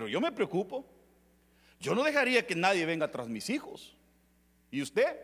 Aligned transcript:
pero 0.00 0.08
yo 0.08 0.18
me 0.18 0.32
preocupo. 0.32 0.86
Yo 1.78 1.94
no 1.94 2.02
dejaría 2.02 2.46
que 2.46 2.54
nadie 2.54 2.86
venga 2.86 3.10
tras 3.10 3.28
mis 3.28 3.50
hijos. 3.50 3.94
¿Y 4.70 4.80
usted? 4.80 5.14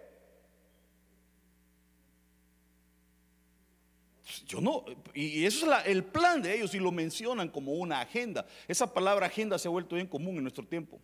Yo 4.47 4.61
no, 4.61 4.85
y 5.15 5.47
eso 5.47 5.73
es 5.73 5.87
el 5.87 6.05
plan 6.05 6.43
de 6.43 6.55
ellos 6.55 6.75
y 6.75 6.79
lo 6.79 6.93
mencionan 6.93 7.49
como 7.49 7.73
una 7.73 8.03
agenda. 8.03 8.45
Esa 8.69 8.93
palabra 8.93 9.29
agenda 9.29 9.59
se 9.59 9.67
ha 9.67 9.71
vuelto 9.71 9.95
bien 9.95 10.09
común 10.09 10.37
en 10.37 10.43
nuestro 10.43 10.67
tiempo. 10.67 11.01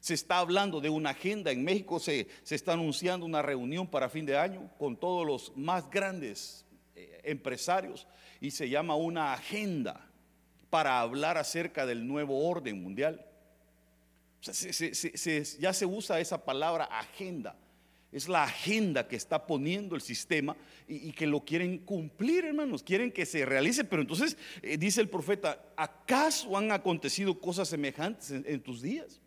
Se 0.00 0.14
está 0.14 0.38
hablando 0.38 0.80
de 0.80 0.90
una 0.90 1.10
agenda. 1.10 1.52
En 1.52 1.62
México 1.62 2.00
se, 2.00 2.26
se 2.42 2.56
está 2.56 2.72
anunciando 2.72 3.24
una 3.24 3.42
reunión 3.42 3.86
para 3.86 4.08
fin 4.08 4.26
de 4.26 4.36
año 4.36 4.72
con 4.76 4.96
todos 4.96 5.24
los 5.24 5.56
más 5.56 5.88
grandes 5.88 6.66
eh, 6.96 7.20
empresarios 7.22 8.08
y 8.40 8.50
se 8.50 8.68
llama 8.68 8.96
una 8.96 9.34
agenda 9.34 10.10
para 10.74 10.98
hablar 10.98 11.38
acerca 11.38 11.86
del 11.86 12.04
nuevo 12.04 12.48
orden 12.48 12.82
mundial. 12.82 13.24
ya 14.40 15.72
se 15.72 15.86
usa 15.86 16.18
esa 16.18 16.44
palabra 16.44 16.86
agenda 16.86 17.54
es 18.10 18.28
la 18.28 18.42
agenda 18.42 19.06
que 19.06 19.14
está 19.14 19.46
poniendo 19.46 19.94
el 19.94 20.00
sistema 20.00 20.56
y, 20.88 21.12
que 21.12 21.28
lo 21.28 21.44
quieren 21.44 21.78
cumplir, 21.78 22.44
hermanos, 22.44 22.82
quieren 22.82 23.12
que 23.12 23.24
se 23.24 23.46
realice. 23.46 23.84
Pero 23.84 24.02
entonces 24.02 24.36
eh, 24.62 24.76
dice 24.76 25.00
el 25.00 25.08
profeta, 25.08 25.64
¿acaso 25.76 26.56
han 26.56 26.72
acontecido 26.72 27.38
cosas 27.38 27.68
semejantes 27.68 28.32
en, 28.32 28.60
tus 28.60 28.82
días? 28.82 29.20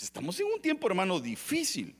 Estamos 0.00 0.38
en 0.38 0.46
un 0.46 0.60
tiempo, 0.60 0.88
hermano, 0.88 1.18
difícil. 1.20 1.96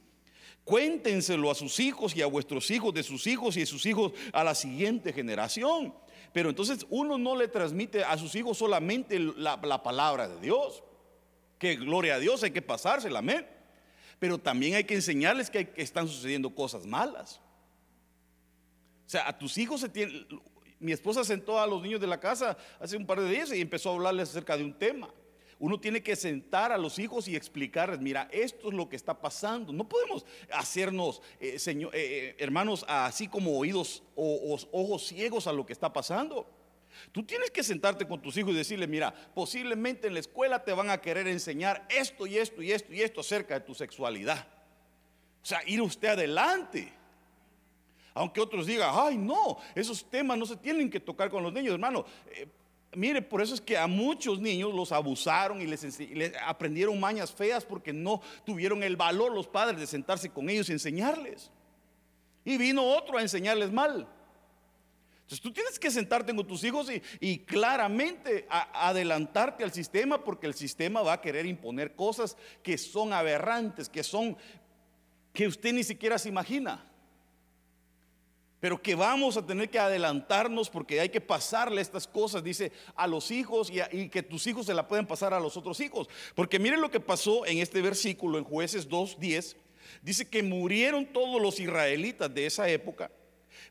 Cuéntenselo 0.65 1.51
a 1.51 1.55
sus 1.55 1.79
hijos 1.81 2.15
y 2.17 2.23
a 2.23 2.27
vuestros 2.27 2.71
hijos, 2.71 2.95
de 2.95 3.03
sus 3.03 3.27
hijos 3.27 3.57
y 3.57 3.61
de 3.61 3.67
sus 3.67 3.87
hijos 3.87 4.13
a 4.33 4.45
la 4.45 4.55
siguiente 4.55 5.13
generación. 5.13 5.93
Pero 6.33 6.51
entonces 6.51 6.87
uno 6.91 7.19
no 7.19 7.37
le 7.37 7.49
transmite 7.49 8.05
a 8.05 8.17
sus 8.17 8.35
hijos 8.35 8.59
solamente 8.59 9.19
la, 9.19 9.59
la 9.63 9.83
palabra 9.83 10.29
de 10.29 10.41
Dios. 10.41 10.83
Que 11.59 11.77
gloria 11.77 12.15
a 12.15 12.19
Dios, 12.19 12.43
hay 12.43 12.53
que 12.53 12.63
pasársela, 12.63 13.19
amén 13.19 13.47
pero 14.21 14.39
también 14.39 14.75
hay 14.75 14.85
que 14.85 14.95
enseñarles 14.95 15.51
que, 15.51 15.73
están 15.77 16.07
sucediendo 16.07 16.55
cosas 16.55 16.87
malas. 16.87 17.41
O 19.07 19.11
sea, 19.11 19.27
a 19.27 19.37
tus 19.37 19.57
hijos 19.57 19.81
se 19.81 19.89
tiene, 19.89 20.27
mi 20.79 20.93
esposa 20.93 21.25
sentó 21.25 21.59
a 21.59 21.67
los 21.67 21.83
niños 21.83 22.01
de 22.01 22.07
la 22.07 22.21
casa 22.21 22.57
hace 22.79 22.97
un 22.97 23.07
par 23.07 23.19
de 23.21 23.31
días 23.31 23.51
y 23.53 23.61
empezó 23.63 23.91
a 23.91 23.95
hablarles 23.95 24.29
acerca 24.29 24.57
de 24.59 24.65
un 24.65 24.75
tema. 24.75 25.09
Uno 25.61 25.79
tiene 25.79 26.03
que 26.03 26.17
sentar 26.17 26.73
a 26.73 26.79
los 26.79 26.99
hijos 26.99 27.29
y 27.29 27.37
explicarles, 27.37 28.01
mira, 28.01 28.29
esto 28.33 28.69
es 28.69 28.75
lo 28.75 28.89
que 28.89 28.97
está 28.97 29.21
pasando. 29.21 29.75
No 29.75 29.87
podemos 29.87 30.25
hacernos, 30.51 31.21
eh, 31.39 31.59
eh, 31.65 31.91
eh, 31.93 32.37
hermanos, 32.39 32.83
así 32.89 33.29
como 33.29 33.59
oídos 33.59 34.03
o 34.17 34.59
ojos 34.73 35.07
ciegos 35.07 35.47
a 35.47 35.53
lo 35.53 35.67
que 35.67 35.75
está 35.75 35.93
pasando. 35.93 36.49
Tú 37.13 37.23
tienes 37.25 37.51
que 37.51 37.63
sentarte 37.63 38.09
con 38.09 38.23
tus 38.23 38.39
hijos 38.39 38.53
y 38.53 38.57
decirle, 38.57 38.87
mira, 38.87 39.13
posiblemente 39.35 40.07
en 40.07 40.15
la 40.15 40.21
escuela 40.21 40.65
te 40.65 40.73
van 40.73 40.89
a 40.89 40.99
querer 40.99 41.29
enseñar 41.29 41.87
esto 41.91 42.27
y 42.27 42.39
esto 42.39 42.63
y 42.63 42.73
esto 42.73 42.95
y 42.95 43.03
esto 43.03 43.21
acerca 43.21 43.53
de 43.53 43.61
tu 43.61 43.75
sexualidad. 43.75 44.49
O 45.43 45.47
sea, 45.47 45.61
ir 45.67 45.83
usted 45.83 46.09
adelante. 46.09 46.91
Aunque 48.15 48.41
otros 48.41 48.67
digan, 48.67 48.91
ay 48.93 49.19
no, 49.19 49.59
esos 49.75 50.09
temas 50.09 50.39
no 50.39 50.47
se 50.47 50.57
tienen 50.57 50.89
que 50.89 51.01
tocar 51.01 51.29
con 51.29 51.43
los 51.43 51.53
niños, 51.53 51.75
hermano. 51.75 52.07
Mire, 52.95 53.23
por 53.23 53.41
eso 53.41 53.55
es 53.55 53.61
que 53.61 53.77
a 53.77 53.87
muchos 53.87 54.41
niños 54.41 54.75
los 54.75 54.93
abusaron 54.93 55.61
y 55.61 55.67
les, 55.67 55.85
aprendieron 56.45 56.99
mañas 56.99 57.33
feas 57.33 57.65
porque 57.65 57.93
no 57.93 58.21
tuvieron 58.45 58.83
el 58.83 58.97
valor 58.97 59.33
los 59.33 59.47
padres 59.47 59.81
de 59.81 59.87
sentarse 59.87 60.31
con 60.31 60.49
ellos 60.51 60.69
y 60.69 60.73
enseñarles. 60.73 61.51
Y 62.45 62.57
vino 62.57 62.85
otro 62.85 63.19
a 63.19 63.23
enseñarles 63.23 63.71
mal. 63.71 64.09
Entonces 65.23 65.41
tú 65.41 65.53
tienes 65.53 65.79
que 65.79 65.93
sentarte 65.93 66.35
con 66.35 66.45
tus 66.45 66.65
hijos 66.65 66.91
y, 67.21 67.39
claramente 67.39 68.49
adelantarte 68.49 69.63
al 69.63 69.73
sistema 69.73 70.25
porque 70.25 70.49
el 70.49 70.55
sistema 70.55 71.03
va 71.03 71.13
a 71.13 71.21
querer 71.21 71.47
imponer 71.47 71.95
cosas 71.95 72.37
que 72.65 72.77
son 72.77 73.13
aberrantes, 73.13 73.89
que 73.89 74.03
son 74.03 74.37
que 75.33 75.47
usted 75.47 75.73
ni 75.73 75.85
siquiera 75.85 76.19
se 76.19 76.29
imagina. 76.29 76.90
Pero 78.61 78.81
que 78.81 78.95
vamos 78.95 79.37
a 79.37 79.47
tener 79.47 79.71
que 79.71 79.79
adelantarnos 79.79 80.69
porque 80.69 81.01
hay 81.01 81.09
que 81.09 81.21
pasarle 81.21 81.81
estas 81.81 82.07
cosas, 82.07 82.45
dice, 82.45 82.73
a 82.95 83.07
los 83.07 83.31
hijos 83.31 83.71
y, 83.71 83.81
y, 83.97 84.09
que 84.11 84.23
tus 84.23 84.47
hijos 84.47 84.67
se 84.67 84.75
la 84.75 84.87
pueden 84.87 85.07
pasar 85.07 85.33
a 85.35 85.41
los 85.41 85.57
otros 85.57 85.81
hijos. 85.81 86.09
Porque 86.35 86.59
miren 86.59 86.81
lo 86.81 86.91
que 86.91 87.01
pasó 87.01 87.47
en 87.47 87.59
este 87.59 87.81
versículo, 87.81 88.39
en 88.39 88.45
jueces 88.45 88.89
2.10. 88.89 89.57
Dice 90.03 90.29
que 90.29 90.43
murieron 90.43 91.07
todos 91.07 91.41
los 91.41 91.59
israelitas 91.59 92.33
de 92.33 92.47
esa 92.47 92.69
época 92.69 93.11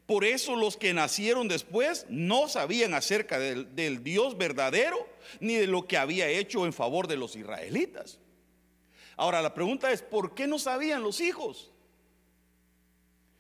por 0.09 0.25
eso 0.25 0.55
los 0.55 0.75
que 0.75 0.91
nacieron 0.91 1.47
después 1.47 2.07
no 2.09 2.47
sabían 2.47 2.95
acerca 2.95 3.37
del, 3.37 4.03
Dios 4.03 4.39
verdadero 4.39 4.97
ni 5.39 5.53
de 5.53 5.67
lo 5.67 5.85
que 5.85 5.97
había 5.97 6.27
hecho 6.27 6.65
en 6.65 6.73
favor 6.73 7.07
de 7.07 7.15
los 7.15 7.35
israelitas. 7.35 8.17
Ahora 9.17 9.39
la 9.43 9.53
pregunta 9.53 9.91
es, 9.91 10.01
¿por 10.01 10.33
qué 10.33 10.47
no 10.47 10.57
sabían 10.57 11.03
los 11.03 11.21
hijos? 11.21 11.71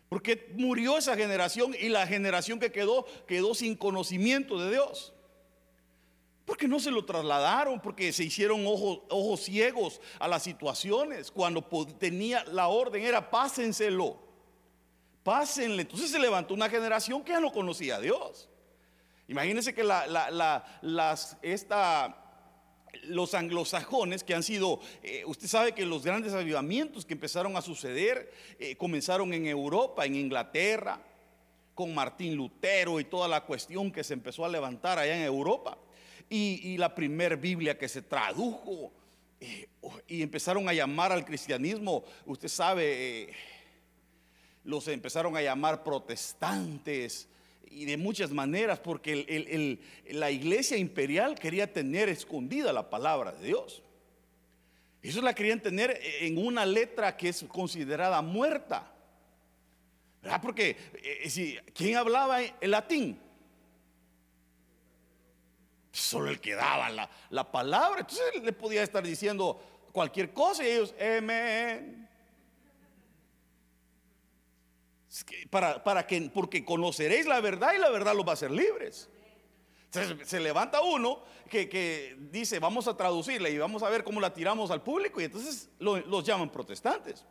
¿Por 0.09 0.23
qué 0.23 0.51
murió 0.55 0.97
esa 0.97 1.15
generación 1.15 1.75
y 1.79 1.87
la 1.87 2.07
generación 2.07 2.59
que 2.59 2.71
quedó 2.71 3.05
quedó 3.27 3.53
sin 3.53 3.75
conocimiento 3.75 4.59
de 4.59 4.71
Dios? 4.71 5.13
Porque 6.45 6.67
no 6.67 6.79
se 6.79 6.89
lo 6.89 7.05
trasladaron, 7.05 7.79
porque 7.79 8.11
se 8.11 8.23
hicieron 8.23 8.65
ojos, 8.65 9.01
ojos 9.09 9.41
ciegos 9.41 10.01
a 10.17 10.27
las 10.27 10.41
situaciones. 10.41 11.29
Cuando 11.29 11.63
tenía 11.99 12.43
la 12.45 12.69
orden 12.69 13.03
era 13.03 13.29
pásenselo. 13.29 14.17
Pásenle. 15.21 15.83
Entonces 15.83 16.09
se 16.09 16.17
levantó 16.17 16.55
una 16.55 16.67
generación 16.67 17.23
que 17.23 17.33
ya 17.33 17.39
no 17.39 17.51
conocía 17.51 17.97
a 17.97 17.99
Dios. 17.99 18.49
Imagínense 19.27 19.75
que 19.75 19.83
las, 19.83 21.37
los 23.03 23.33
anglosajones 23.33 24.23
que 24.23 24.33
han 24.33 24.43
sido, 24.43 24.79
eh, 25.03 25.23
usted 25.25 25.47
sabe 25.47 25.73
que 25.73 25.85
los 25.85 26.03
grandes 26.03 26.33
avivamientos 26.33 27.05
que 27.05 27.13
empezaron 27.13 27.55
a 27.57 27.61
suceder 27.61 28.31
eh, 28.59 28.75
comenzaron 28.75 29.33
en 29.33 29.45
Europa, 29.45 30.05
en 30.05 30.15
Inglaterra, 30.15 31.01
con 31.75 31.93
Martín 31.93 32.35
Lutero 32.35 32.99
y 32.99 33.05
toda 33.05 33.27
la 33.27 33.45
cuestión 33.45 33.91
que 33.91 34.03
se 34.03 34.13
empezó 34.13 34.43
a 34.43 34.49
levantar 34.49 34.99
allá 34.99 35.15
en 35.15 35.23
Europa. 35.23 35.77
Y, 36.31 36.77
la 36.77 36.93
primer 36.93 37.37
Biblia 37.37 37.75
que 37.75 37.89
se 37.89 38.03
tradujo 38.03 38.91
eh, 39.39 39.67
y 40.07 40.21
empezaron 40.21 40.69
a 40.69 40.73
llamar 40.73 41.11
al 41.11 41.25
cristianismo, 41.25 42.03
usted 42.25 42.49
sabe 42.49 43.33
los 44.63 44.87
empezaron 44.87 45.35
a 45.35 45.41
llamar 45.41 45.83
protestantes 45.83 47.27
y 47.65 47.85
de 47.85 47.97
muchas 47.97 48.31
maneras, 48.31 48.79
porque 48.79 49.79
la 50.09 50.31
iglesia 50.31 50.77
imperial 50.77 51.35
quería 51.35 51.71
tener 51.71 52.09
escondida 52.09 52.73
la 52.73 52.89
palabra 52.89 53.31
de 53.31 53.47
Dios. 53.47 53.83
Eso 55.01 55.21
la 55.21 55.33
querían 55.33 55.61
tener 55.61 55.97
en 56.21 56.37
una 56.37 56.65
letra 56.65 57.15
que 57.15 57.29
es 57.29 57.45
considerada 57.47 58.21
muerta. 58.21 58.91
¿Verdad? 60.21 60.41
Porque 60.41 60.75
eh, 60.95 61.29
si, 61.29 61.57
¿quién 61.73 61.95
hablaba 61.95 62.41
el 62.41 62.71
latín? 62.71 63.17
Solo 65.91 66.29
el 66.29 66.41
que 66.41 66.53
daba 66.53 66.89
la, 66.89 67.09
la 67.29 67.49
palabra. 67.49 68.01
Entonces 68.01 68.43
le 68.43 68.51
podía 68.51 68.83
estar 68.83 69.03
diciendo 69.03 69.61
cualquier 69.93 70.33
cosa 70.33 70.65
y 70.65 70.71
ellos, 70.71 70.93
amén. 70.99 72.08
Para, 75.49 75.83
para 75.83 76.05
que, 76.07 76.29
porque 76.33 76.63
conoceréis 76.65 77.25
la 77.25 77.41
verdad 77.41 77.73
y 77.75 77.79
la 77.79 77.89
verdad 77.89 78.15
los 78.15 78.25
va 78.25 78.31
a 78.31 78.33
hacer 78.33 78.51
libres. 78.51 79.09
Se, 79.89 80.39
levanta 80.39 80.81
uno 80.81 81.23
que, 81.49 82.15
dice, 82.31 82.59
vamos 82.59 82.87
a 82.87 82.95
traducirla 82.95 83.49
y 83.49 83.57
vamos 83.57 83.81
a 83.81 83.89
ver 83.89 84.03
cómo 84.03 84.21
la 84.21 84.31
tiramos 84.31 84.69
al 84.69 84.83
público 84.83 85.19
y 85.19 85.23
entonces 85.23 85.69
los 85.79 86.23
llaman 86.23 86.49
protestantes. 86.49 87.25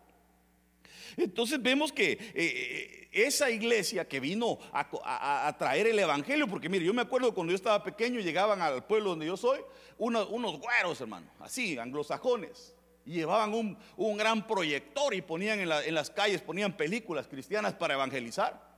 Entonces 1.17 1.61
vemos 1.61 1.93
que 1.93 2.13
eh, 2.13 2.21
eh, 2.35 3.09
esa 3.13 3.51
iglesia 3.51 4.07
que 4.07 4.21
vino 4.21 4.59
a, 4.73 5.57
traer 5.59 5.89
el 5.89 5.99
evangelio, 5.99 6.47
porque 6.47 6.69
mire, 6.69 6.85
yo 6.85 6.95
me 6.95 7.03
acuerdo 7.03 7.35
cuando 7.35 7.53
yo 7.53 7.57
estaba 7.57 7.83
pequeño, 7.83 8.21
llegaban 8.21 8.61
al 8.61 8.85
pueblo 8.87 9.11
donde 9.11 9.27
yo 9.27 9.37
soy, 9.37 9.61
unos, 9.97 10.29
unos 10.31 10.59
güeros, 10.59 11.01
hermano, 11.01 11.29
así, 11.41 11.79
anglosajones 11.79 12.75
llevaban 13.09 13.55
un, 13.55 14.17
gran 14.17 14.47
proyector 14.47 15.15
y 15.15 15.23
ponían 15.23 15.61
en, 15.61 15.95
las 15.95 16.11
calles, 16.11 16.41
ponían 16.43 16.77
películas 16.77 17.27
cristianas 17.27 17.75
para 17.75 17.95
evangelizar. 17.95 18.69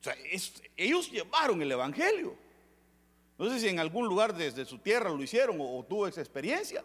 O 0.00 0.04
sea, 0.04 0.14
ellos 0.76 1.10
llevaron 1.10 1.62
el 1.62 1.72
evangelio. 1.72 2.36
No 3.38 3.48
sé 3.50 3.60
si 3.60 3.68
en 3.68 3.78
algún 3.78 4.06
lugar 4.06 4.34
desde 4.34 4.64
su 4.64 4.78
tierra 4.78 5.10
lo 5.10 5.22
hicieron 5.22 5.58
o, 5.60 5.84
tuvo 5.84 6.06
esa 6.06 6.20
experiencia, 6.20 6.84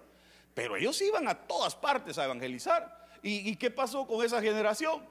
pero 0.54 0.78
ellos 0.78 1.02
iban 1.02 1.28
a 1.28 1.36
todas 1.36 1.76
partes 1.76 2.18
a 2.18 2.26
evangelizar. 2.26 3.08
¿Y, 3.22 3.56
qué 3.58 3.70
pasó 3.70 4.08
con 4.08 4.26
esa 4.26 4.42
generación? 4.42 5.04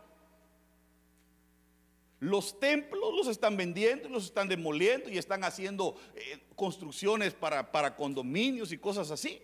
Los 2.21 2.59
templos 2.59 3.15
los 3.15 3.29
están 3.29 3.57
vendiendo, 3.57 4.09
los 4.09 4.25
están 4.25 4.49
demoliendo 4.49 5.11
y 5.11 5.19
están 5.19 5.45
haciendo 5.45 5.95
eh, 6.17 6.41
construcciones 6.57 7.35
para 7.35 7.95
condominios 7.95 8.73
y 8.73 8.79
cosas 8.79 9.11
así 9.11 9.43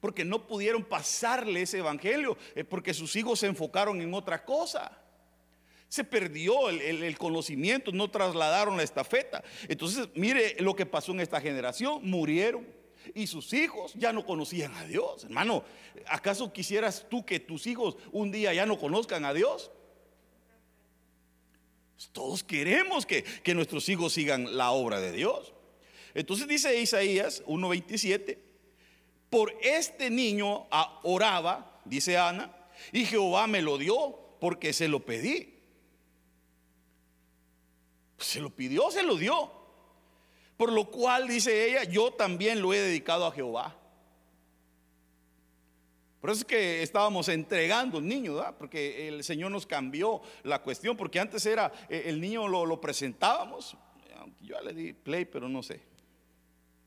porque 0.00 0.24
no 0.24 0.46
pudieron 0.46 0.84
pasarle 0.84 1.62
ese 1.62 1.78
evangelio, 1.78 2.36
eh, 2.54 2.64
porque 2.64 2.94
sus 2.94 3.14
hijos 3.16 3.40
se 3.40 3.46
enfocaron 3.46 4.00
en 4.00 4.14
otra 4.14 4.44
cosa. 4.44 4.90
Se 5.88 6.04
perdió 6.04 6.68
el, 6.68 7.16
conocimiento, 7.16 7.92
no 7.92 8.10
trasladaron 8.10 8.76
la 8.76 8.82
estafeta. 8.82 9.42
Entonces, 9.68 10.08
mire 10.14 10.56
lo 10.58 10.76
que 10.76 10.84
pasó 10.84 11.12
en 11.12 11.20
esta 11.20 11.40
generación, 11.40 12.00
murieron. 12.02 12.66
y 13.14 13.26
sus 13.26 13.54
hijos 13.54 13.94
ya 13.94 14.12
no 14.12 14.26
conocían 14.26 14.74
a 14.74 14.84
Dios. 14.84 15.24
Hermano, 15.24 15.64
¿acaso 16.06 16.52
quisieras 16.52 17.06
tú 17.08 17.24
que 17.24 17.40
tus 17.40 17.66
hijos 17.66 17.96
un 18.12 18.30
día 18.30 18.52
ya 18.52 18.66
no 18.66 18.78
conozcan 18.78 19.24
a 19.24 19.32
Dios? 19.32 19.70
Todos 22.12 22.44
queremos 22.44 23.06
que, 23.06 23.22
que 23.22 23.54
nuestros 23.54 23.88
hijos 23.88 24.12
sigan 24.12 24.58
la 24.58 24.72
obra 24.72 25.00
de 25.00 25.12
Dios. 25.12 25.54
Entonces 26.14 26.48
dice 26.48 26.80
Isaías 26.80 27.42
1.27, 27.46 28.38
por 29.30 29.52
este 29.62 30.10
niño 30.10 30.66
oraba, 31.02 31.80
dice 31.84 32.16
Ana, 32.16 32.54
y 32.92 33.04
Jehová 33.04 33.46
me 33.46 33.62
lo 33.62 33.78
dio 33.78 34.18
porque 34.40 34.72
se 34.72 34.88
lo 34.88 35.00
pedí. 35.00 35.54
Se 38.18 38.40
lo 38.40 38.50
pidió, 38.50 38.90
se 38.90 39.02
lo 39.02 39.16
dio. 39.16 39.52
Por 40.56 40.72
lo 40.72 40.90
cual, 40.90 41.28
dice 41.28 41.70
ella, 41.70 41.84
yo 41.84 42.12
también 42.12 42.60
lo 42.60 42.72
he 42.72 42.78
dedicado 42.78 43.26
a 43.26 43.32
Jehová. 43.32 43.76
Por 46.20 46.30
eso 46.30 46.40
es 46.40 46.46
que 46.46 46.82
estábamos 46.82 47.28
entregando 47.28 47.98
un 47.98 48.08
niño, 48.08 48.34
¿verdad? 48.34 48.56
porque 48.58 49.06
el 49.06 49.22
Señor 49.22 49.52
nos 49.52 49.66
cambió 49.66 50.20
la 50.42 50.60
cuestión, 50.62 50.96
porque 50.96 51.20
antes 51.20 51.46
era, 51.46 51.72
eh, 51.88 52.04
el 52.06 52.20
niño 52.20 52.48
lo, 52.48 52.66
lo 52.66 52.80
presentábamos, 52.80 53.76
yo 54.40 54.60
le 54.60 54.72
di 54.74 54.92
play, 54.92 55.24
pero 55.24 55.48
no 55.48 55.62
sé, 55.62 55.80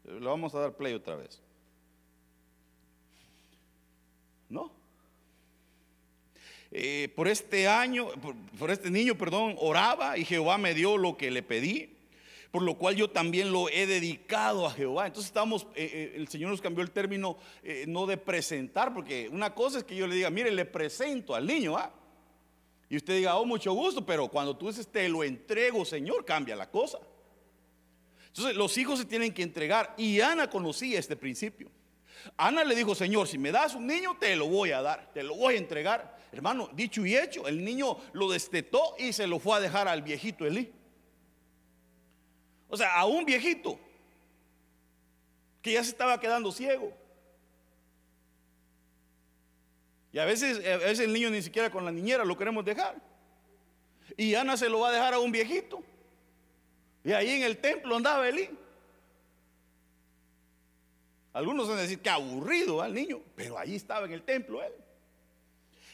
le 0.03 0.19
vamos 0.19 0.53
a 0.53 0.59
dar 0.59 0.75
play 0.75 0.93
otra 0.93 1.15
vez. 1.15 1.41
¿No? 4.51 4.71
Eh, 6.71 7.11
por 7.15 7.27
este 7.27 7.67
año, 7.67 8.07
por 8.57 8.71
este 8.71 8.91
niño, 8.91 9.17
perdón, 9.17 9.55
oraba 9.59 10.17
y 10.17 10.23
Jehová 10.23 10.57
me 10.57 10.73
dio 10.73 10.97
lo 10.97 11.17
que 11.17 11.31
le 11.31 11.43
pedí 11.43 11.97
por 12.51 12.63
lo 12.63 12.77
cual 12.77 12.97
yo 12.97 13.09
también 13.09 13.49
lo 13.53 13.69
he 13.69 13.87
dedicado 13.87 14.67
a 14.67 14.71
Jehová. 14.71 15.07
Entonces 15.07 15.29
estamos, 15.29 15.67
eh, 15.73 15.89
eh, 15.93 16.13
el 16.17 16.27
Señor 16.27 16.51
nos 16.51 16.59
cambió 16.59 16.83
el 16.83 16.91
término 16.91 17.37
no 17.87 18.05
de 18.05 18.17
presentar, 18.17 18.93
porque 18.93 19.29
una 19.29 19.55
cosa 19.55 19.77
es 19.77 19.85
que 19.85 19.95
yo 19.95 20.05
le 20.05 20.15
diga, 20.15 20.29
mire, 20.29 20.51
le 20.51 20.65
presento 20.65 21.33
al 21.33 21.47
niño, 21.47 21.77
¿ah? 21.77 21.93
Y 22.89 22.97
usted 22.97 23.15
diga, 23.15 23.37
oh, 23.37 23.45
mucho 23.45 23.71
gusto, 23.71 24.05
pero 24.05 24.27
cuando 24.27 24.57
tú 24.57 24.67
dices, 24.67 24.85
te 24.85 25.07
lo 25.07 25.23
entrego, 25.23 25.85
Señor, 25.85 26.25
cambia 26.25 26.57
la 26.57 26.69
cosa. 26.69 26.99
Entonces 28.27 28.53
los 28.53 28.77
hijos 28.77 28.99
se 28.99 29.05
tienen 29.05 29.33
que 29.33 29.43
entregar 29.43 29.93
y 29.97 30.19
Ana 30.19 30.49
conocía 30.49 30.99
este 30.99 31.15
principio. 31.15 31.71
Ana 32.37 32.63
le 32.63 32.75
dijo, 32.75 32.95
Señor, 32.95 33.27
si 33.27 33.37
me 33.37 33.51
das 33.51 33.75
un 33.75 33.87
niño, 33.87 34.17
te 34.19 34.35
lo 34.35 34.47
voy 34.47 34.71
a 34.71 34.81
dar, 34.81 35.11
te 35.13 35.23
lo 35.23 35.35
voy 35.35 35.55
a 35.55 35.57
entregar. 35.57 36.17
Hermano, 36.31 36.69
dicho 36.73 37.05
y 37.05 37.15
hecho, 37.17 37.47
el 37.47 37.63
niño 37.63 37.97
lo 38.13 38.29
destetó 38.29 38.95
y 38.97 39.13
se 39.13 39.27
lo 39.27 39.39
fue 39.39 39.57
a 39.57 39.59
dejar 39.59 39.87
al 39.87 40.01
viejito 40.01 40.45
Elí. 40.45 40.71
O 42.69 42.77
sea, 42.77 42.95
a 42.95 43.05
un 43.05 43.25
viejito 43.25 43.77
que 45.61 45.73
ya 45.73 45.83
se 45.83 45.89
estaba 45.89 46.19
quedando 46.19 46.51
ciego. 46.51 46.93
Y 50.13 50.19
a 50.19 50.25
veces, 50.25 50.57
a 50.65 50.77
veces 50.77 51.01
el 51.01 51.13
niño 51.13 51.29
ni 51.29 51.41
siquiera 51.41 51.69
con 51.69 51.85
la 51.85 51.91
niñera 51.91 52.25
lo 52.25 52.37
queremos 52.37 52.65
dejar. 52.65 52.95
Y 54.17 54.35
Ana 54.35 54.57
se 54.57 54.69
lo 54.69 54.79
va 54.79 54.89
a 54.89 54.91
dejar 54.91 55.13
a 55.13 55.19
un 55.19 55.31
viejito. 55.31 55.83
Y 57.03 57.11
ahí 57.11 57.29
en 57.29 57.43
el 57.43 57.57
templo 57.57 57.95
andaba 57.95 58.27
Elí. 58.27 58.49
Algunos 61.33 61.67
van 61.67 61.77
a 61.77 61.81
decir 61.81 61.99
que 61.99 62.09
aburrido 62.09 62.81
al 62.81 62.93
niño, 62.93 63.21
pero 63.35 63.57
ahí 63.57 63.75
estaba 63.75 64.05
en 64.05 64.13
el 64.13 64.23
templo 64.23 64.61
él 64.61 64.73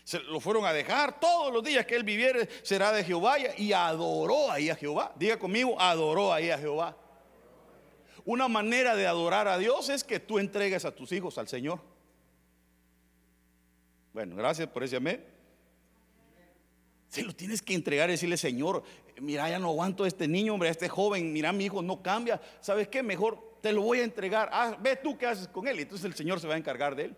se 0.08 0.22
lo 0.22 0.40
fueron 0.40 0.66
a 0.66 0.72
dejar. 0.72 1.20
Todos 1.20 1.52
los 1.52 1.62
días 1.62 1.86
que 1.86 1.94
él 1.94 2.04
viviera 2.04 2.40
será 2.64 2.94
de 2.94 3.04
Jehová 3.04 3.36
y 3.58 3.74
adoró 3.74 4.50
ahí 4.50 4.70
a 4.70 4.76
Jehová. 4.78 5.12
Diga 5.18 5.38
conmigo, 5.38 5.76
adoró 5.82 6.32
ahí 6.32 6.50
a 6.50 6.58
Jehová. 6.58 6.96
Una 8.24 8.48
manera 8.48 8.96
de 8.96 9.06
adorar 9.06 9.50
a 9.50 9.58
Dios 9.58 9.90
es 9.90 10.06
que 10.06 10.22
tú 10.22 10.40
entregues 10.40 10.86
a 10.86 10.96
tus 10.96 11.12
hijos 11.12 11.38
al 11.38 11.50
Señor. 11.50 11.82
Bueno, 14.14 14.38
gracias 14.38 14.70
por 14.70 14.86
ese 14.86 14.96
amén. 14.96 15.26
Se 17.10 17.22
lo 17.22 17.36
tienes 17.36 17.62
que 17.62 17.74
entregar 17.74 18.08
y 18.10 18.14
decirle, 18.14 18.38
Señor, 18.38 18.84
mira, 19.20 19.50
ya 19.50 19.60
no 19.60 19.68
aguanto 19.68 20.06
a 20.06 20.08
este 20.08 20.26
niño, 20.26 20.54
hombre, 20.54 20.70
a 20.70 20.72
este 20.72 20.88
joven, 20.88 21.34
mira, 21.34 21.52
mi 21.52 21.66
hijo 21.66 21.82
no 21.82 22.02
cambia. 22.02 22.40
¿Sabes 22.62 22.88
qué? 22.88 23.04
Mejor 23.04 23.47
te 23.62 23.72
lo 23.72 23.82
voy 23.82 24.00
a 24.00 24.04
entregar. 24.04 24.50
Ah, 24.52 24.78
ve 24.80 24.96
tú 24.96 25.18
qué 25.18 25.28
haces 25.28 25.48
con 25.48 25.68
él. 25.68 25.80
Y 25.80 25.82
entonces 25.84 26.06
el 26.06 26.16
Señor 26.16 26.40
se 26.40 26.48
va 26.48 26.56
a 26.56 26.58
encargar 26.58 26.96
de 26.96 27.06
él. 27.06 27.16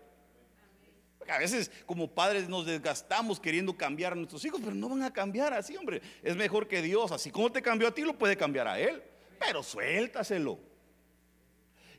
A 1.28 1.38
veces 1.38 1.70
como 1.86 2.08
padres 2.08 2.48
nos 2.48 2.66
desgastamos 2.66 3.38
queriendo 3.38 3.76
cambiar 3.76 4.12
a 4.12 4.16
nuestros 4.16 4.44
hijos, 4.44 4.60
pero 4.62 4.74
no 4.74 4.88
van 4.88 5.02
a 5.02 5.12
cambiar 5.12 5.52
así, 5.52 5.76
hombre. 5.76 6.02
Es 6.22 6.34
mejor 6.34 6.66
que 6.66 6.82
Dios, 6.82 7.12
así 7.12 7.30
como 7.30 7.52
te 7.52 7.62
cambió 7.62 7.88
a 7.88 7.94
ti, 7.94 8.02
lo 8.02 8.18
puede 8.18 8.36
cambiar 8.36 8.66
a 8.66 8.78
Él. 8.80 9.02
Pero 9.38 9.62
suéltaselo. 9.62 10.58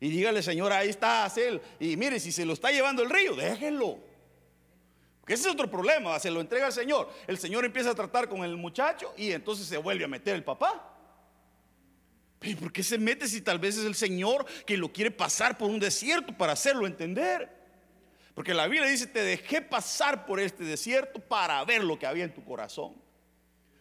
Y 0.01 0.09
dígale, 0.09 0.41
Señor, 0.41 0.71
ahí 0.73 0.89
está, 0.89 1.31
él. 1.37 1.61
Y 1.79 1.95
mire, 1.95 2.19
si 2.19 2.31
se 2.31 2.43
lo 2.43 2.53
está 2.53 2.71
llevando 2.71 3.03
el 3.03 3.09
río, 3.09 3.35
déjenlo. 3.35 3.99
Porque 5.19 5.35
ese 5.35 5.47
es 5.47 5.53
otro 5.53 5.69
problema, 5.69 6.19
se 6.19 6.31
lo 6.31 6.41
entrega 6.41 6.65
al 6.65 6.73
Señor. 6.73 7.07
El 7.27 7.37
Señor 7.37 7.65
empieza 7.65 7.91
a 7.91 7.95
tratar 7.95 8.27
con 8.27 8.43
el 8.43 8.57
muchacho 8.57 9.13
y 9.15 9.31
entonces 9.31 9.67
se 9.67 9.77
vuelve 9.77 10.03
a 10.03 10.07
meter 10.07 10.35
el 10.35 10.43
papá. 10.43 10.90
¿Pero 12.41 12.57
por 12.57 12.73
qué 12.73 12.81
se 12.81 12.97
mete 12.97 13.27
si 13.27 13.39
tal 13.39 13.59
vez 13.59 13.77
es 13.77 13.85
el 13.85 13.93
Señor 13.93 14.47
que 14.65 14.75
lo 14.75 14.91
quiere 14.91 15.11
pasar 15.11 15.59
por 15.59 15.69
un 15.69 15.79
desierto 15.79 16.35
para 16.35 16.53
hacerlo 16.53 16.87
entender? 16.87 17.47
Porque 18.33 18.55
la 18.55 18.65
Biblia 18.65 18.89
dice, 18.89 19.05
te 19.05 19.21
dejé 19.21 19.61
pasar 19.61 20.25
por 20.25 20.39
este 20.39 20.63
desierto 20.63 21.19
para 21.19 21.63
ver 21.65 21.83
lo 21.83 21.99
que 21.99 22.07
había 22.07 22.23
en 22.23 22.33
tu 22.33 22.43
corazón. 22.43 22.95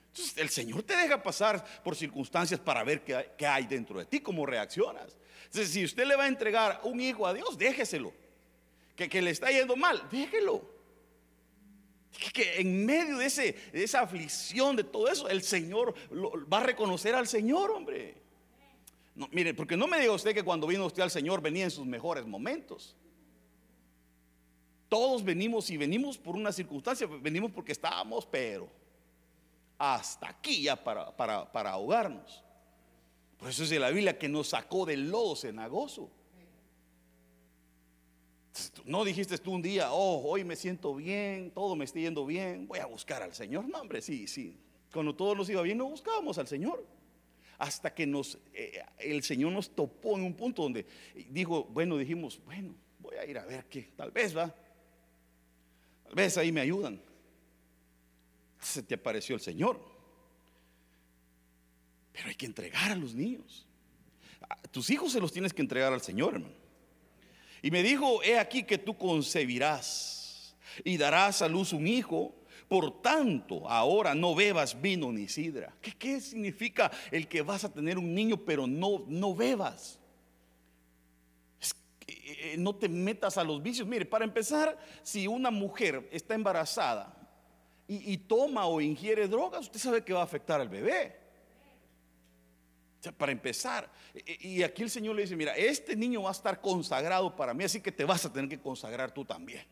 Entonces 0.08 0.36
el 0.36 0.50
Señor 0.50 0.82
te 0.82 0.94
deja 0.94 1.22
pasar 1.22 1.64
por 1.82 1.96
circunstancias 1.96 2.60
para 2.60 2.84
ver 2.84 3.02
qué, 3.02 3.46
hay 3.46 3.64
dentro 3.64 3.98
de 3.98 4.04
ti, 4.04 4.20
cómo 4.20 4.44
reaccionas. 4.44 5.16
Entonces 5.46 5.70
si 5.70 5.82
usted 5.82 6.04
le 6.04 6.16
va 6.16 6.24
a 6.24 6.28
entregar 6.28 6.82
un 6.84 7.00
hijo 7.00 7.26
a 7.26 7.32
Dios, 7.32 7.56
déjeselo. 7.56 8.12
Que, 8.94 9.22
le 9.22 9.30
está 9.30 9.50
yendo 9.50 9.74
mal, 9.74 10.06
déjelo. 10.10 10.68
Que 12.34 12.60
en 12.60 12.84
medio 12.84 13.16
de 13.16 13.24
esa 13.72 14.00
aflicción, 14.02 14.76
de 14.76 14.84
todo 14.84 15.08
eso, 15.08 15.30
el 15.30 15.42
Señor 15.42 15.94
va 16.12 16.58
a 16.58 16.64
reconocer 16.64 17.14
al 17.14 17.26
Señor, 17.26 17.70
hombre. 17.70 18.19
No, 19.20 19.28
mire, 19.32 19.52
porque 19.52 19.76
no 19.76 19.86
me 19.86 20.00
diga 20.00 20.14
usted 20.14 20.32
que 20.32 20.42
cuando 20.42 20.66
vino 20.66 20.86
usted 20.86 21.02
al 21.02 21.10
Señor 21.10 21.42
venía 21.42 21.64
en 21.64 21.70
sus 21.70 21.84
mejores 21.84 22.24
momentos. 22.24 22.96
Todos 24.88 25.22
venimos 25.22 25.68
y 25.68 25.76
venimos 25.76 26.16
por 26.16 26.36
una 26.36 26.50
circunstancia, 26.50 27.06
venimos 27.06 27.50
porque 27.50 27.72
estábamos, 27.72 28.24
pero 28.24 28.66
hasta 29.76 30.30
aquí 30.30 30.62
ya 30.62 30.82
para, 30.82 31.14
para, 31.14 31.70
ahogarnos. 31.70 32.42
Por 33.36 33.50
eso 33.50 33.62
es 33.64 33.68
de 33.68 33.78
la 33.78 33.90
Biblia 33.90 34.18
que 34.18 34.26
nos 34.26 34.48
sacó 34.48 34.86
del 34.86 35.10
lodo 35.10 35.36
cenagoso. 35.36 36.10
No 38.86 39.04
dijiste 39.04 39.36
tú 39.36 39.52
un 39.52 39.60
día, 39.60 39.92
oh, 39.92 40.22
hoy 40.30 40.44
me 40.44 40.56
siento 40.56 40.94
bien, 40.94 41.50
todo 41.50 41.76
me 41.76 41.84
está 41.84 41.98
yendo 41.98 42.24
bien, 42.24 42.66
voy 42.66 42.78
a 42.78 42.86
buscar 42.86 43.22
al 43.22 43.34
Señor. 43.34 43.68
No, 43.68 43.82
hombre, 43.82 44.00
sí, 44.00 44.26
sí. 44.26 44.58
Cuando 44.90 45.14
todo 45.14 45.34
nos 45.34 45.50
iba 45.50 45.60
bien, 45.60 45.76
no 45.76 45.90
buscábamos 45.90 46.38
al 46.38 46.48
Señor. 46.48 46.99
Hasta 47.60 47.92
que 47.94 48.06
nos, 48.06 48.38
eh, 48.54 48.82
el 48.98 49.22
Señor 49.22 49.52
nos 49.52 49.74
topó 49.74 50.16
en 50.16 50.24
un 50.24 50.32
punto 50.32 50.62
donde 50.62 50.86
dijo, 51.28 51.64
bueno, 51.64 51.98
dijimos, 51.98 52.40
bueno, 52.46 52.74
voy 52.98 53.16
a 53.16 53.26
ir 53.26 53.36
a 53.36 53.44
ver 53.44 53.66
qué, 53.66 53.92
tal 53.94 54.10
vez 54.10 54.34
va. 54.34 54.48
Tal 56.04 56.14
vez 56.14 56.38
ahí 56.38 56.50
me 56.50 56.62
ayudan. 56.62 56.98
Se 58.58 58.82
te 58.82 58.94
apareció 58.94 59.34
el 59.34 59.42
Señor. 59.42 59.78
Pero 62.14 62.28
hay 62.28 62.34
que 62.34 62.46
entregar 62.46 62.92
a 62.92 62.96
los 62.96 63.14
niños. 63.14 63.66
tus 64.70 64.88
hijos 64.88 65.12
se 65.12 65.20
los 65.20 65.30
tienes 65.30 65.52
que 65.52 65.60
entregar 65.60 65.92
al 65.92 66.00
Señor, 66.00 66.36
hermano. 66.36 66.54
Y 67.60 67.70
me 67.70 67.82
dijo, 67.82 68.22
he 68.22 68.38
aquí 68.38 68.62
que 68.62 68.78
tú 68.78 68.96
concebirás 68.96 70.56
y 70.82 70.96
darás 70.96 71.42
a 71.42 71.48
luz 71.48 71.74
un 71.74 71.86
hijo. 71.86 72.34
Por 72.70 73.02
tanto, 73.02 73.68
ahora 73.68 74.14
no 74.14 74.32
bebas 74.32 74.80
vino 74.80 75.10
ni 75.10 75.26
sidra. 75.26 75.74
¿Qué, 75.82 75.90
¿Qué, 75.96 76.20
significa 76.20 76.88
el 77.10 77.26
que 77.26 77.42
vas 77.42 77.64
a 77.64 77.72
tener 77.72 77.98
un 77.98 78.14
niño 78.14 78.36
pero 78.36 78.64
no, 78.68 79.04
no 79.08 79.34
bebas? 79.34 79.98
Eh, 82.06 82.54
no 82.56 82.72
te 82.76 82.88
metas 82.88 83.36
a 83.38 83.42
los 83.42 83.60
vicios. 83.60 83.88
Mire, 83.88 84.06
para 84.06 84.24
empezar, 84.24 84.78
si 85.02 85.26
una 85.26 85.50
mujer 85.50 86.08
está 86.12 86.36
embarazada 86.36 87.12
y, 87.88 88.16
toma 88.18 88.66
o 88.66 88.80
ingiere 88.80 89.26
drogas, 89.26 89.62
usted 89.62 89.80
sabe 89.80 90.04
que 90.04 90.12
va 90.12 90.20
a 90.20 90.24
afectar 90.24 90.60
al 90.60 90.68
bebé. 90.68 91.18
para 93.18 93.32
empezar, 93.32 93.90
y 94.38 94.62
aquí 94.62 94.82
el 94.82 94.90
Señor 94.90 95.16
le 95.16 95.22
dice, 95.22 95.34
mira, 95.34 95.56
este 95.56 95.96
niño 95.96 96.22
va 96.22 96.28
a 96.28 96.32
estar 96.32 96.60
consagrado 96.60 97.34
para 97.34 97.52
mí, 97.52 97.64
así 97.64 97.80
que 97.80 97.90
te 97.90 98.04
vas 98.04 98.24
a 98.24 98.32
tener 98.32 98.48
que 98.48 98.60
consagrar 98.60 99.10
tú 99.10 99.24
también. 99.24 99.66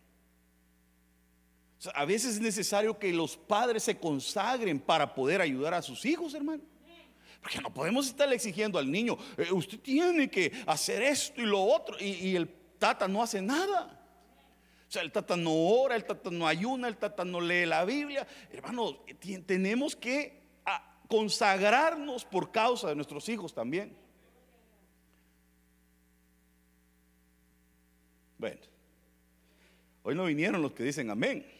A 1.94 2.04
veces 2.04 2.34
es 2.34 2.40
necesario 2.40 2.98
que 2.98 3.12
los 3.12 3.36
padres 3.36 3.84
se 3.84 3.98
consagren 3.98 4.80
para 4.80 5.14
poder 5.14 5.40
ayudar 5.40 5.74
a 5.74 5.82
sus 5.82 6.04
hijos, 6.04 6.34
hermano. 6.34 6.62
Porque 7.40 7.60
no 7.60 7.72
podemos 7.72 8.08
estarle 8.08 8.34
exigiendo 8.34 8.78
al 8.78 8.90
niño, 8.90 9.16
eh, 9.36 9.52
usted 9.52 9.78
tiene 9.78 10.28
que 10.28 10.52
hacer 10.66 11.02
esto 11.02 11.40
y 11.40 11.46
lo 11.46 11.62
otro, 11.62 11.96
y, 12.00 12.34
el 12.34 12.48
tata 12.78 13.06
no 13.06 13.22
hace 13.22 13.40
nada. 13.40 13.94
O 14.88 14.90
sea, 14.90 15.02
el 15.02 15.12
tata 15.12 15.36
no 15.36 15.52
ora, 15.52 15.94
el 15.94 16.04
tata 16.04 16.30
no 16.30 16.48
ayuna, 16.48 16.88
el 16.88 16.96
tata 16.96 17.24
no 17.24 17.40
lee 17.40 17.66
la 17.66 17.84
Biblia. 17.84 18.26
Hermano, 18.50 19.04
tenemos 19.46 19.94
que 19.94 20.42
ah, 20.64 21.00
consagrarnos 21.08 22.24
por 22.24 22.50
causa 22.50 22.88
de 22.88 22.96
nuestros 22.96 23.28
hijos 23.28 23.54
también. 23.54 23.96
Bueno, 28.38 28.60
hoy 30.02 30.14
no 30.14 30.24
vinieron 30.24 30.62
los 30.62 30.72
que 30.72 30.82
dicen 30.82 31.10
amén. 31.10 31.57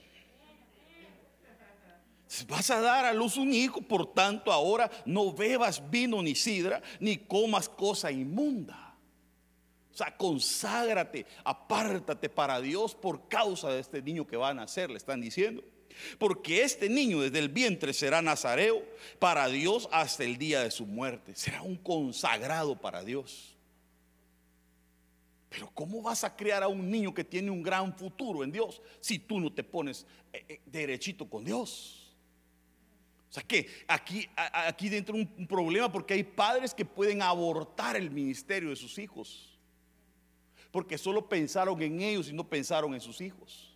Vas 2.47 2.71
a 2.71 2.81
dar 2.81 3.05
a 3.07 3.15
luz 3.15 3.37
un 3.37 3.53
hijo, 3.53 3.81
por 3.81 4.13
tanto 4.13 4.53
ahora 4.53 4.91
no 5.07 5.33
bebas 5.33 5.91
vino 5.91 6.23
ni 6.23 6.35
sidra, 6.35 6.83
ni 7.01 7.17
comas 7.17 7.69
cosa 7.69 8.13
inmunda. 8.13 8.97
O 9.93 9.97
sea, 9.97 10.17
conságrate, 10.17 11.27
apártate 11.43 12.29
para 12.29 12.61
Dios 12.61 12.95
por 12.95 13.29
causa 13.29 13.71
de 13.71 13.81
este 13.81 14.03
niño 14.03 14.27
que 14.27 14.37
va 14.37 14.51
a 14.51 14.55
nacer, 14.55 14.91
le 14.91 14.99
están 14.99 15.21
diciendo. 15.21 15.65
Porque 16.19 16.63
este 16.63 16.89
niño 16.89 17.21
desde 17.21 17.39
el 17.39 17.49
vientre 17.49 17.93
será 17.93 18.23
nazareo 18.23 18.85
para 19.19 19.49
Dios 19.49 19.89
hasta 19.91 20.25
el 20.25 20.37
día 20.39 20.63
de 20.63 20.71
su 20.71 20.87
muerte. 20.87 21.35
Será 21.35 21.63
un 21.63 21.77
consagrado 21.77 22.81
para 22.81 23.03
Dios. 23.03 23.57
Pero 25.49 25.71
¿cómo 25.73 26.03
vas 26.03 26.25
a 26.25 26.37
crear 26.37 26.63
a 26.63 26.69
un 26.69 26.91
niño 26.91 27.15
que 27.15 27.25
tiene 27.25 27.51
un 27.51 27.63
gran 27.63 27.97
futuro 27.97 28.45
en 28.45 28.53
Dios 28.53 28.83
si 29.01 29.19
tú 29.19 29.41
no 29.41 29.53
te 29.53 29.65
pones 29.65 30.07
eh, 30.33 30.45
eh, 30.49 30.61
derechito 30.67 31.29
con 31.29 31.45
Dios? 31.45 31.98
O 33.29 33.33
sea 33.33 33.43
que 33.43 33.69
aquí, 33.87 34.27
aquí 34.37 34.89
dentro 34.89 35.15
un, 35.15 35.47
problema 35.47 35.93
porque 35.93 36.15
hay 36.15 36.23
padres 36.23 36.73
que 36.73 36.85
pueden 36.85 37.21
abortar 37.21 37.95
el 37.97 38.11
ministerio 38.11 38.71
de 38.71 38.77
sus 38.77 38.99
hijos. 38.99 39.59
Porque 40.71 40.97
solo 40.97 41.29
pensaron 41.29 41.81
en 41.83 42.01
ellos 42.01 42.29
y 42.29 42.33
no 42.33 42.49
pensaron 42.49 42.95
en 42.95 43.01
sus 43.01 43.21
hijos. 43.21 43.75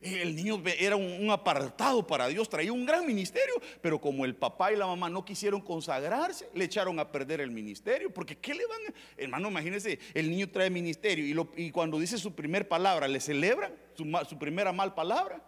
El 0.00 0.36
niño 0.36 0.62
era 0.78 0.94
un, 0.94 1.28
apartado 1.30 2.06
para 2.06 2.28
Dios, 2.28 2.48
traía 2.48 2.72
un 2.72 2.86
gran 2.86 3.04
ministerio, 3.04 3.54
pero 3.80 4.00
como 4.00 4.24
el 4.24 4.36
papá 4.36 4.72
y 4.72 4.76
la 4.76 4.86
mamá 4.86 5.10
no 5.10 5.24
quisieron 5.24 5.60
consagrarse, 5.60 6.48
le 6.54 6.66
echaron 6.66 7.00
a 7.00 7.10
perder 7.10 7.40
el 7.40 7.50
ministerio. 7.50 8.12
Porque 8.12 8.36
¿qué 8.36 8.54
le 8.54 8.64
van. 8.66 8.94
Hermano, 9.16 9.48
imagínense, 9.48 9.98
el 10.14 10.30
niño 10.30 10.50
trae 10.50 10.70
ministerio 10.70 11.48
y, 11.56 11.70
cuando 11.70 11.98
dice 11.98 12.18
su 12.18 12.34
primer 12.34 12.68
palabra, 12.68 13.08
le 13.08 13.20
celebran 13.20 13.74
su 13.94 14.38
primera 14.38 14.72
mal 14.72 14.94
palabra. 14.94 15.42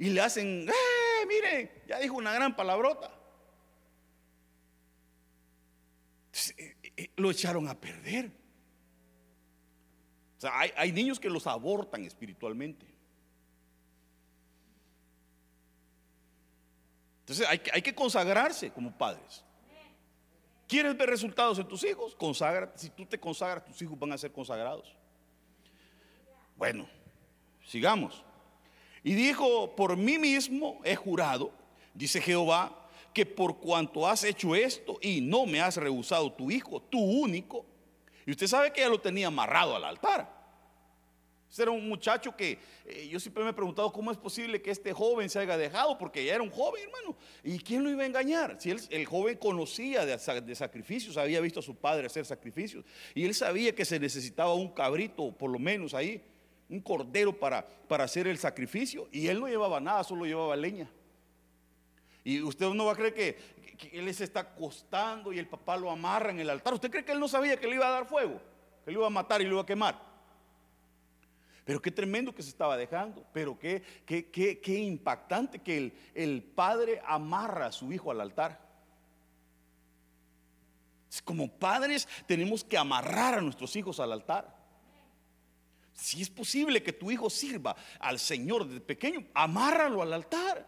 Y 0.00 0.08
le 0.08 0.22
hacen, 0.22 0.66
¡eh! 0.66 1.26
Mire, 1.28 1.82
ya 1.86 1.98
dijo 1.98 2.14
una 2.14 2.32
gran 2.32 2.56
palabrota. 2.56 3.12
Eh, 6.56 6.76
eh, 6.96 7.10
lo 7.16 7.30
echaron 7.30 7.68
a 7.68 7.78
perder. 7.78 8.32
O 10.38 10.40
sea, 10.40 10.58
hay, 10.58 10.90
niños 10.90 11.20
que 11.20 11.28
los 11.28 11.46
abortan 11.46 12.02
espiritualmente. 12.06 12.86
Entonces 17.20 17.46
hay, 17.46 17.60
hay, 17.70 17.82
que 17.82 17.94
consagrarse 17.94 18.70
como 18.70 18.96
padres. 18.96 19.44
¿Quieres 20.66 20.96
ver 20.96 21.10
resultados 21.10 21.58
en 21.58 21.68
tus 21.68 21.84
hijos? 21.84 22.16
Conságrate. 22.16 22.78
Si 22.78 22.88
tú 22.88 23.04
te 23.04 23.20
consagras, 23.20 23.66
tus 23.66 23.82
hijos 23.82 23.98
van 23.98 24.12
a 24.12 24.18
ser 24.18 24.32
consagrados. 24.32 24.96
Bueno, 26.56 26.88
sigamos. 27.66 28.24
Y 29.02 29.14
dijo, 29.14 29.74
por 29.74 29.96
mí 29.96 30.18
mismo 30.18 30.80
he 30.84 30.96
jurado, 30.96 31.52
dice 31.94 32.20
Jehová, 32.20 32.88
que 33.12 33.26
por 33.26 33.58
cuanto 33.58 34.06
has 34.06 34.24
hecho 34.24 34.54
esto 34.54 34.98
y 35.00 35.20
no 35.20 35.46
me 35.46 35.60
has 35.60 35.76
rehusado 35.76 36.32
tu 36.32 36.50
hijo, 36.50 36.80
tu 36.82 37.00
único, 37.00 37.66
y 38.26 38.32
usted 38.32 38.46
sabe 38.46 38.72
que 38.72 38.80
ya 38.80 38.88
lo 38.88 39.00
tenía 39.00 39.28
amarrado 39.28 39.74
al 39.74 39.84
altar. 39.84 40.40
Ese 41.50 41.62
era 41.62 41.72
un 41.72 41.88
muchacho 41.88 42.36
que 42.36 42.58
eh, 42.86 43.08
yo 43.10 43.18
siempre 43.18 43.42
me 43.42 43.50
he 43.50 43.52
preguntado 43.52 43.92
cómo 43.92 44.12
es 44.12 44.16
posible 44.16 44.62
que 44.62 44.70
este 44.70 44.92
joven 44.92 45.28
se 45.28 45.40
haya 45.40 45.56
dejado, 45.56 45.98
porque 45.98 46.24
ya 46.24 46.34
era 46.34 46.44
un 46.44 46.50
joven, 46.50 46.84
hermano. 46.84 47.16
¿Y 47.42 47.58
quién 47.58 47.82
lo 47.82 47.90
iba 47.90 48.04
a 48.04 48.06
engañar? 48.06 48.56
Si 48.60 48.70
el 48.70 49.04
joven 49.04 49.36
conocía 49.36 50.06
de, 50.06 50.16
sacrificios, 50.54 51.16
había 51.16 51.40
visto 51.40 51.58
a 51.58 51.62
su 51.62 51.74
padre 51.74 52.06
hacer 52.06 52.24
sacrificios, 52.24 52.84
y 53.16 53.24
él 53.24 53.34
sabía 53.34 53.74
que 53.74 53.84
se 53.84 53.98
necesitaba 53.98 54.54
un 54.54 54.72
cabrito, 54.72 55.32
por 55.32 55.50
lo 55.50 55.58
menos 55.58 55.92
ahí, 55.92 56.22
un 56.70 56.80
cordero 56.80 57.38
para, 57.38 57.66
para 57.66 58.04
hacer 58.04 58.26
el 58.28 58.38
sacrificio, 58.38 59.08
y 59.10 59.26
él 59.26 59.40
no 59.40 59.48
llevaba 59.48 59.80
nada, 59.80 60.04
solo 60.04 60.24
llevaba 60.24 60.56
leña. 60.56 60.88
Y 62.24 62.40
usted 62.42 62.68
no 62.70 62.86
va 62.86 62.92
a 62.92 62.96
creer 62.96 63.14
que, 63.14 63.60
él 63.92 64.14
se 64.14 64.24
está 64.24 64.40
acostando 64.40 65.32
y 65.32 65.38
el 65.38 65.48
papá 65.48 65.76
lo 65.76 65.90
amarra 65.90 66.30
en 66.30 66.38
el 66.38 66.50
altar. 66.50 66.74
¿Usted 66.74 66.90
cree 66.90 67.04
que 67.04 67.12
él 67.12 67.20
no 67.20 67.28
sabía 67.28 67.58
que 67.58 67.66
le 67.66 67.76
iba 67.76 67.88
a 67.88 67.92
dar 67.92 68.06
fuego? 68.06 68.40
Que 68.84 68.90
le 68.90 68.98
iba 68.98 69.06
a 69.06 69.10
matar 69.10 69.40
y 69.40 69.44
lo 69.44 69.52
iba 69.52 69.62
a 69.62 69.66
quemar. 69.66 69.98
Pero 71.64 71.80
qué 71.80 71.90
tremendo 71.90 72.34
que 72.34 72.42
se 72.42 72.50
estaba 72.50 72.76
dejando. 72.76 73.24
Pero 73.32 73.58
qué, 73.58 73.82
qué, 74.04 74.30
qué, 74.30 74.60
qué 74.60 74.78
impactante 74.80 75.60
que 75.60 75.78
el, 75.78 75.92
el, 76.14 76.42
padre 76.42 77.00
amarra 77.06 77.66
a 77.66 77.72
su 77.72 77.90
hijo 77.90 78.10
al 78.10 78.20
altar. 78.20 78.60
Como 81.24 81.50
padres 81.50 82.06
tenemos 82.26 82.62
que 82.62 82.76
amarrar 82.76 83.38
a 83.38 83.40
nuestros 83.40 83.74
hijos 83.76 83.98
al 83.98 84.12
altar. 84.12 84.59
Si 86.00 86.22
es 86.22 86.30
posible 86.30 86.82
que 86.82 86.94
tu 86.94 87.10
hijo 87.10 87.28
sirva 87.28 87.76
al 87.98 88.18
Señor 88.18 88.66
desde 88.66 88.80
pequeño, 88.80 89.26
amárralo 89.34 90.00
al 90.00 90.12
altar. 90.14 90.66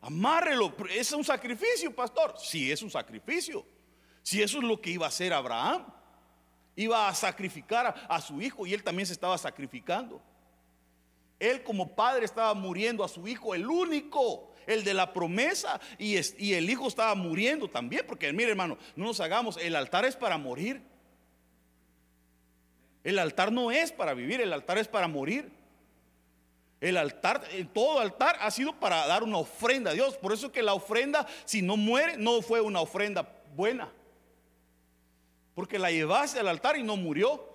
Amárrelo. 0.00 0.74
¿Es 0.90 1.12
un 1.12 1.24
sacrificio, 1.24 1.94
pastor? 1.94 2.34
Sí, 2.38 2.72
es 2.72 2.80
un 2.82 2.90
sacrificio. 2.90 3.66
Si 4.22 4.42
eso 4.42 4.58
es 4.58 4.64
lo 4.64 4.80
que 4.80 4.90
iba 4.90 5.04
a 5.04 5.08
hacer 5.08 5.32
Abraham 5.32 5.84
iba 6.78 7.08
a 7.08 7.14
sacrificar 7.14 8.06
a, 8.08 8.20
su 8.20 8.40
hijo 8.40 8.64
y 8.64 8.72
él 8.72 8.84
también 8.84 9.04
se 9.04 9.12
estaba 9.12 9.36
sacrificando. 9.36 10.22
Él 11.40 11.62
como 11.64 11.94
padre 11.94 12.24
estaba 12.24 12.54
muriendo 12.54 13.02
a 13.02 13.08
su 13.08 13.26
hijo, 13.26 13.54
el 13.54 13.66
único, 13.66 14.52
el 14.66 14.84
de 14.84 14.94
la 14.94 15.12
promesa, 15.12 15.80
y, 15.98 16.16
y 16.38 16.54
el 16.54 16.70
hijo 16.70 16.86
estaba 16.86 17.14
muriendo 17.16 17.68
también, 17.68 18.04
porque 18.06 18.32
mire 18.32 18.50
hermano, 18.50 18.78
no 18.94 19.06
nos 19.06 19.20
hagamos, 19.20 19.56
el 19.56 19.74
altar 19.74 20.04
es 20.04 20.14
para 20.14 20.38
morir. 20.38 20.80
El 23.04 23.18
altar 23.18 23.52
no 23.52 23.70
es 23.70 23.92
para 23.92 24.14
vivir, 24.14 24.40
el 24.40 24.52
altar 24.52 24.78
es 24.78 24.88
para 24.88 25.08
morir. 25.08 25.50
El 26.80 26.96
altar, 26.96 27.42
todo 27.72 27.98
altar 27.98 28.36
ha 28.40 28.50
sido 28.50 28.78
para 28.78 29.06
dar 29.06 29.22
una 29.22 29.38
ofrenda 29.38 29.90
a 29.90 29.94
Dios. 29.94 30.16
Por 30.16 30.32
eso 30.32 30.52
que 30.52 30.62
la 30.62 30.74
ofrenda, 30.74 31.26
si 31.44 31.62
no 31.62 31.76
muere, 31.76 32.16
no 32.16 32.40
fue 32.42 32.60
una 32.60 32.80
ofrenda 32.80 33.28
buena 33.54 33.90
porque 35.58 35.76
la 35.76 35.90
llevaste 35.90 36.38
al 36.38 36.46
altar 36.46 36.76
y 36.76 36.84
no 36.84 36.96
murió. 36.96 37.52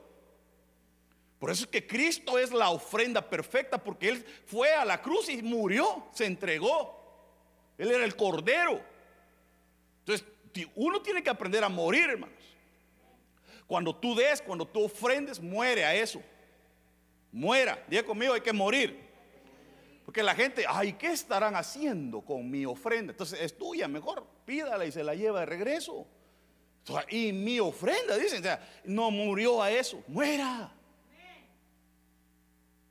Por 1.39 1.49
eso 1.49 1.63
es 1.63 1.69
que 1.69 1.87
Cristo 1.87 2.37
es 2.37 2.51
la 2.51 2.69
ofrenda 2.69 3.29
perfecta, 3.29 3.81
porque 3.81 4.09
Él 4.09 4.25
fue 4.45 4.73
a 4.73 4.83
la 4.83 5.01
cruz 5.01 5.29
y 5.29 5.41
murió, 5.41 6.07
se 6.11 6.25
entregó. 6.25 7.01
Él 7.77 7.89
era 7.89 8.03
el 8.03 8.13
cordero. 8.17 8.81
Entonces, 9.99 10.27
uno 10.75 11.01
tiene 11.01 11.23
que 11.23 11.29
aprender 11.29 11.63
a 11.63 11.69
morir, 11.69 12.09
hermanos. 12.09 12.35
Cuando 13.67 13.95
tú 13.95 14.15
des, 14.15 14.41
cuando 14.41 14.67
tú 14.67 14.83
ofrendes, 14.83 15.39
muere 15.39 15.85
a 15.85 15.95
eso. 15.95 16.21
Muera. 17.31 17.83
Diga 17.87 18.03
conmigo, 18.03 18.33
hay 18.33 18.41
que 18.41 18.53
morir. 18.53 18.99
Porque 20.05 20.21
la 20.21 20.35
gente, 20.35 20.65
ay, 20.67 20.93
¿qué 20.93 21.07
estarán 21.07 21.55
haciendo 21.55 22.21
con 22.21 22.49
mi 22.49 22.65
ofrenda? 22.65 23.11
Entonces 23.11 23.39
es 23.41 23.57
tuya, 23.57 23.87
mejor 23.87 24.25
pídala 24.45 24.85
y 24.85 24.91
se 24.91 25.03
la 25.03 25.15
lleva 25.15 25.41
de 25.41 25.45
regreso. 25.45 26.05
Y 27.09 27.31
mi 27.31 27.59
ofrenda, 27.59 28.17
dicen, 28.17 28.43
no 28.83 29.09
murió 29.09 29.61
a 29.61 29.71
eso, 29.71 30.03
muera. 30.07 30.71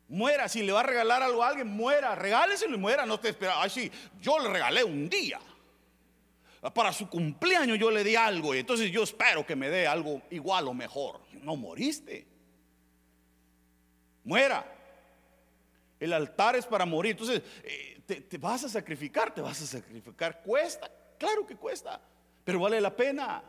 Muera, 0.09 0.49
si 0.49 0.63
le 0.63 0.73
va 0.73 0.81
a 0.81 0.85
regalar 0.85 1.23
algo 1.23 1.43
a 1.43 1.49
alguien, 1.49 1.69
muera, 1.69 2.15
regáleselo 2.15 2.75
y 2.75 2.79
muera, 2.79 3.07
no 3.07 3.21
te 3.21 3.31
espera. 3.31 3.63
Ay, 3.63 3.71
sí, 3.71 3.91
yo 4.21 4.39
le 4.39 4.49
regalé 4.49 4.85
un 4.85 5.09
día. 5.09 5.41
Para 6.71 6.93
su 6.93 7.09
cumpleaños 7.09 7.77
yo 7.79 7.91
le 7.91 8.05
di 8.05 8.15
algo 8.15 8.55
y 8.55 8.59
entonces 8.59 8.91
yo 8.93 9.03
espero 9.03 9.45
que 9.45 9.57
me 9.57 9.69
dé 9.69 9.89
algo 9.89 10.23
igual 10.31 10.69
o 10.69 10.75
mejor. 10.75 11.21
No 11.43 11.57
moriste. 11.57 12.25
Muera. 14.23 14.65
El 15.99 16.13
altar 16.13 16.55
es 16.55 16.65
para 16.65 16.87
morir. 16.87 17.13
Entonces, 17.13 17.43
eh, 17.65 18.01
te 18.07 18.39
vas 18.39 18.63
a 18.65 18.69
sacrificar, 18.69 19.35
te 19.35 19.41
vas 19.41 19.61
a 19.61 19.67
sacrificar. 19.67 20.41
Cuesta, 20.43 20.91
claro 21.19 21.45
que 21.47 21.57
cuesta, 21.57 22.01
pero 22.45 22.61
vale 22.61 22.81
la 22.81 22.95
pena. 22.95 23.43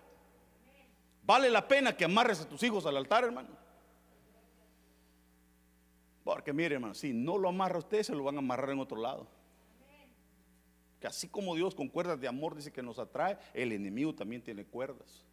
Vale 1.24 1.50
la 1.50 1.68
pena 1.68 1.96
que 1.96 2.06
amarres 2.06 2.42
a 2.42 2.50
tus 2.50 2.62
hijos 2.64 2.86
al 2.86 2.98
altar, 2.98 3.24
hermano. 3.24 3.50
Porque 6.24 6.52
mire, 6.52 6.76
hermano, 6.76 6.94
si 6.94 7.14
no 7.14 7.38
lo 7.38 7.50
amarra 7.50 7.80
usted, 7.80 8.04
se 8.04 8.16
lo 8.16 8.24
van 8.24 8.36
a 8.36 8.40
amarrar 8.40 8.72
en 8.72 8.80
otro 8.80 9.00
lado. 9.00 9.28
Que 11.04 11.08
así 11.08 11.28
como 11.28 11.54
Dios 11.54 11.76
con 11.76 11.90
cuerdas 11.90 12.18
de 12.22 12.30
amor 12.30 12.56
dice 12.56 12.72
que 12.72 12.82
nos 12.82 12.98
atrae, 12.98 13.38
el 13.54 13.74
enemigo 13.74 14.16
también 14.16 14.42
tiene 14.42 14.64
cuerdas. 14.64 15.26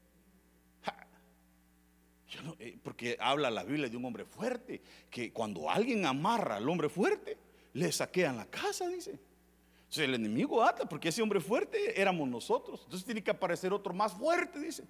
Eh, 2.58 2.76
porque 2.82 3.16
habla 3.20 3.52
la 3.52 3.62
Biblia 3.62 3.88
de 3.88 3.96
un 3.96 4.04
hombre 4.04 4.24
fuerte, 4.24 4.82
que 5.08 5.32
cuando 5.32 5.70
alguien 5.70 6.04
amarra 6.06 6.56
al 6.56 6.68
hombre 6.68 6.88
fuerte, 6.88 7.38
le 7.74 7.92
saquean 7.92 8.36
la 8.36 8.46
casa, 8.46 8.88
dice. 8.88 9.12
Entonces 9.12 10.08
el 10.08 10.14
enemigo 10.16 10.60
ata, 10.60 10.88
porque 10.88 11.10
ese 11.10 11.22
hombre 11.22 11.38
fuerte 11.38 12.00
éramos 12.00 12.28
nosotros. 12.28 12.80
Entonces 12.82 13.04
tiene 13.04 13.22
que 13.22 13.30
aparecer 13.30 13.72
otro 13.72 13.94
más 13.94 14.12
fuerte, 14.12 14.58
dice. 14.58 14.82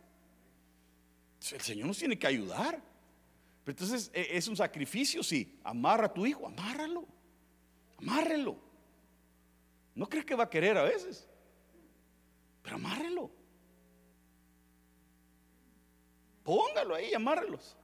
El 1.53 1.61
Señor 1.61 1.89
nos 1.89 1.99
tiene 1.99 2.19
que 2.19 2.27
ayudar. 2.27 2.83
Pero 3.65 3.79
entonces 3.79 4.11
e, 4.15 4.35
es 4.35 4.49
un 4.49 4.57
sacrificio, 4.57 5.23
sí. 5.23 5.61
Amarra 5.63 6.07
a 6.07 6.15
tu 6.15 6.25
hijo, 6.25 6.47
amárralo. 6.47 7.05
Amárrelo. 7.99 8.70
No 10.01 10.09
crees 10.09 10.25
que 10.25 10.35
va 10.35 10.45
a 10.45 10.49
querer 10.49 10.79
a 10.79 10.83
veces. 10.83 11.29
Pero 12.63 12.77
amárrelo. 12.77 13.31
Póngalo 16.43 16.95
ahí, 16.95 17.13
amárrelos. 17.13 17.77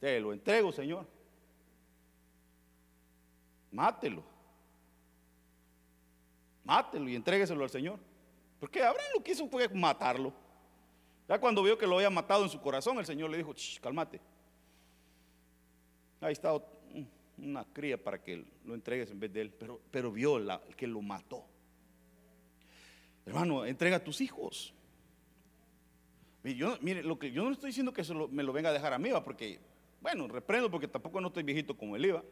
Te 0.00 0.18
lo 0.18 0.32
entrego, 0.32 0.72
Señor. 0.72 1.06
Mátelo. 3.70 4.24
Mátelo 6.64 7.06
y 7.06 7.16
entrégueselo 7.16 7.64
al 7.64 7.70
Señor. 7.70 7.98
Porque 8.58 8.82
Abraham 8.82 9.10
lo 9.14 9.22
que 9.22 9.34
fue 9.34 9.68
matarlo. 9.68 10.32
Ya 11.28 11.38
cuando 11.38 11.62
vio 11.62 11.76
que 11.76 11.86
lo 11.86 11.96
había 11.96 12.08
matado 12.08 12.44
en 12.44 12.48
su 12.48 12.58
corazón, 12.58 12.96
el 12.96 13.04
Señor 13.04 13.28
le 13.28 13.36
dijo, 13.36 13.52
cálmate. 13.82 14.18
Ahí 16.22 16.32
está 16.32 16.54
una 17.38 17.64
cría 17.64 18.02
para 18.02 18.22
que 18.22 18.44
lo 18.64 18.74
entregues 18.74 19.10
en 19.10 19.20
vez 19.20 19.32
de 19.32 19.42
él. 19.42 19.50
Pero, 19.50 19.80
pero 19.90 20.12
vio 20.12 20.38
la, 20.38 20.60
que 20.76 20.86
lo 20.86 21.00
mató. 21.02 21.44
Hermano, 23.26 23.64
entrega 23.64 23.96
a 23.96 24.04
tus 24.04 24.20
hijos. 24.20 24.74
Yo, 26.44 26.76
mire, 26.80 27.02
lo 27.04 27.18
que 27.18 27.30
yo 27.30 27.44
no 27.44 27.52
estoy 27.52 27.68
diciendo 27.68 27.92
que 27.92 28.00
eso 28.00 28.28
me 28.28 28.42
lo 28.42 28.52
venga 28.52 28.70
a 28.70 28.72
dejar 28.72 28.92
a 28.92 28.98
mí, 28.98 29.10
¿va? 29.10 29.22
porque, 29.22 29.60
bueno, 30.00 30.26
reprendo 30.26 30.70
porque 30.70 30.88
tampoco 30.88 31.20
no 31.20 31.28
estoy 31.28 31.44
viejito 31.44 31.76
como 31.76 31.94
él 31.94 32.06
iba. 32.06 32.24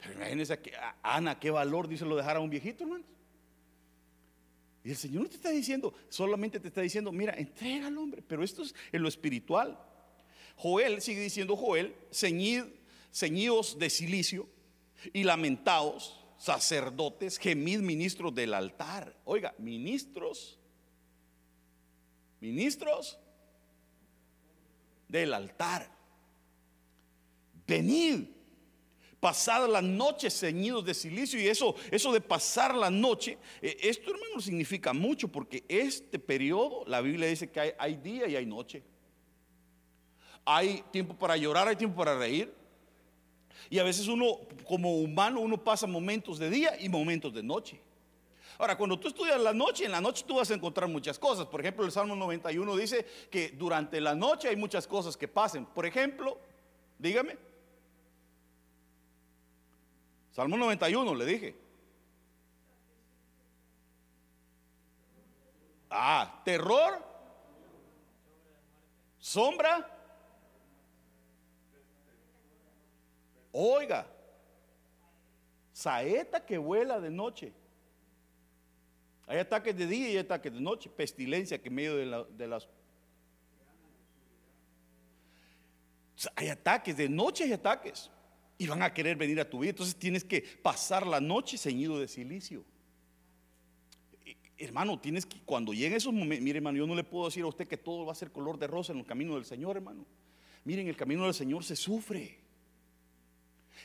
Pero 0.00 0.14
imagínense 0.14 0.58
que 0.58 0.72
Ana, 1.02 1.38
qué 1.38 1.50
valor 1.50 1.86
dice 1.86 2.04
lo 2.04 2.16
dejar 2.16 2.36
a 2.36 2.40
un 2.40 2.50
viejito, 2.50 2.84
hermano. 2.84 3.04
Y 4.82 4.90
el 4.90 4.96
Señor 4.96 5.22
no 5.22 5.28
te 5.30 5.36
está 5.36 5.50
diciendo, 5.50 5.94
solamente 6.10 6.60
te 6.60 6.68
está 6.68 6.82
diciendo, 6.82 7.10
mira, 7.10 7.32
entrega 7.34 7.86
al 7.86 7.96
hombre, 7.96 8.22
pero 8.26 8.44
esto 8.44 8.62
es 8.62 8.74
en 8.92 9.00
lo 9.00 9.08
espiritual. 9.08 9.78
Joel, 10.56 11.00
sigue 11.00 11.20
diciendo 11.20 11.56
Joel, 11.56 11.94
ceñid, 12.12 12.64
ceñidos 13.14 13.78
de 13.78 13.88
silicio 13.88 14.48
y 15.12 15.22
lamentaos, 15.22 16.18
sacerdotes, 16.36 17.38
gemid 17.38 17.78
ministros 17.78 18.34
del 18.34 18.52
altar. 18.52 19.16
Oiga, 19.24 19.54
ministros 19.58 20.58
ministros 22.40 23.18
del 25.08 25.32
altar. 25.32 25.90
Venid, 27.66 28.26
pasad 29.20 29.68
la 29.70 29.80
noche 29.80 30.28
ceñidos 30.28 30.84
de 30.84 30.92
silicio 30.92 31.40
y 31.40 31.46
eso, 31.46 31.74
eso 31.90 32.12
de 32.12 32.20
pasar 32.20 32.74
la 32.74 32.90
noche, 32.90 33.38
eh, 33.62 33.76
esto 33.80 34.10
hermano 34.10 34.40
significa 34.40 34.92
mucho 34.92 35.28
porque 35.28 35.64
este 35.68 36.18
periodo, 36.18 36.84
la 36.86 37.00
Biblia 37.00 37.28
dice 37.28 37.50
que 37.50 37.60
hay, 37.60 37.72
hay 37.78 37.96
día 37.96 38.26
y 38.26 38.36
hay 38.36 38.44
noche. 38.44 38.82
Hay 40.44 40.84
tiempo 40.90 41.16
para 41.16 41.38
llorar, 41.38 41.68
hay 41.68 41.76
tiempo 41.76 41.96
para 41.96 42.18
reír. 42.18 42.63
Y 43.70 43.78
a 43.78 43.84
veces 43.84 44.08
uno, 44.08 44.38
como 44.66 44.98
humano, 44.98 45.40
uno 45.40 45.62
pasa 45.62 45.86
momentos 45.86 46.38
de 46.38 46.50
día 46.50 46.80
y 46.80 46.88
momentos 46.88 47.32
de 47.32 47.42
noche. 47.42 47.80
Ahora, 48.58 48.76
cuando 48.76 48.98
tú 48.98 49.08
estudias 49.08 49.40
la 49.40 49.52
noche, 49.52 49.84
en 49.84 49.92
la 49.92 50.00
noche 50.00 50.24
tú 50.26 50.36
vas 50.36 50.50
a 50.50 50.54
encontrar 50.54 50.88
muchas 50.88 51.18
cosas. 51.18 51.46
Por 51.46 51.60
ejemplo, 51.60 51.84
el 51.84 51.90
Salmo 51.90 52.14
91 52.14 52.76
dice 52.76 53.04
que 53.30 53.50
durante 53.50 54.00
la 54.00 54.14
noche 54.14 54.48
hay 54.48 54.56
muchas 54.56 54.86
cosas 54.86 55.16
que 55.16 55.26
pasen. 55.26 55.66
Por 55.66 55.86
ejemplo, 55.86 56.38
dígame. 56.98 57.36
Salmo 60.32 60.56
91, 60.56 61.14
le 61.14 61.24
dije. 61.24 61.56
Ah, 65.90 66.42
terror, 66.44 67.00
sombra. 69.18 69.93
Oiga, 73.56 74.04
saeta 75.72 76.44
que 76.44 76.58
vuela 76.58 77.00
de 77.00 77.08
noche. 77.08 77.52
Hay 79.28 79.38
ataques 79.38 79.76
de 79.76 79.86
día 79.86 80.10
y 80.10 80.18
ataques 80.18 80.52
de 80.52 80.60
noche, 80.60 80.90
pestilencia 80.90 81.62
que 81.62 81.68
en 81.68 81.74
medio 81.76 81.94
de, 81.96 82.48
las... 82.48 82.68
Hay 86.34 86.48
ataques, 86.48 86.96
de 86.96 87.08
noche 87.08 87.44
hay 87.44 87.52
ataques. 87.52 88.10
Y 88.58 88.66
van 88.66 88.82
a 88.82 88.92
querer 88.92 89.16
venir 89.16 89.38
a 89.38 89.48
tu 89.48 89.60
vida. 89.60 89.70
Entonces 89.70 89.94
tienes 89.94 90.24
que 90.24 90.42
pasar 90.60 91.06
la 91.06 91.20
noche 91.20 91.56
ceñido 91.56 92.00
de 92.00 92.08
silicio. 92.08 92.64
Hermano, 94.58 94.98
tienes 94.98 95.26
que, 95.26 95.40
cuando 95.44 95.72
lleguen 95.72 95.94
esos 95.94 96.12
momentos, 96.12 96.42
mire 96.42 96.58
hermano, 96.58 96.78
yo 96.78 96.88
no 96.88 96.96
le 96.96 97.04
puedo 97.04 97.26
decir 97.26 97.44
a 97.44 97.46
usted 97.46 97.68
que 97.68 97.76
todo 97.76 98.04
va 98.04 98.10
a 98.10 98.16
ser 98.16 98.32
color 98.32 98.58
de 98.58 98.66
rosa 98.66 98.92
en 98.92 98.98
el 98.98 99.06
camino 99.06 99.36
del 99.36 99.44
Señor, 99.44 99.76
hermano. 99.76 100.04
Miren, 100.64 100.88
el 100.88 100.96
camino 100.96 101.22
del 101.22 101.34
Señor 101.34 101.62
se 101.62 101.76
sufre. 101.76 102.43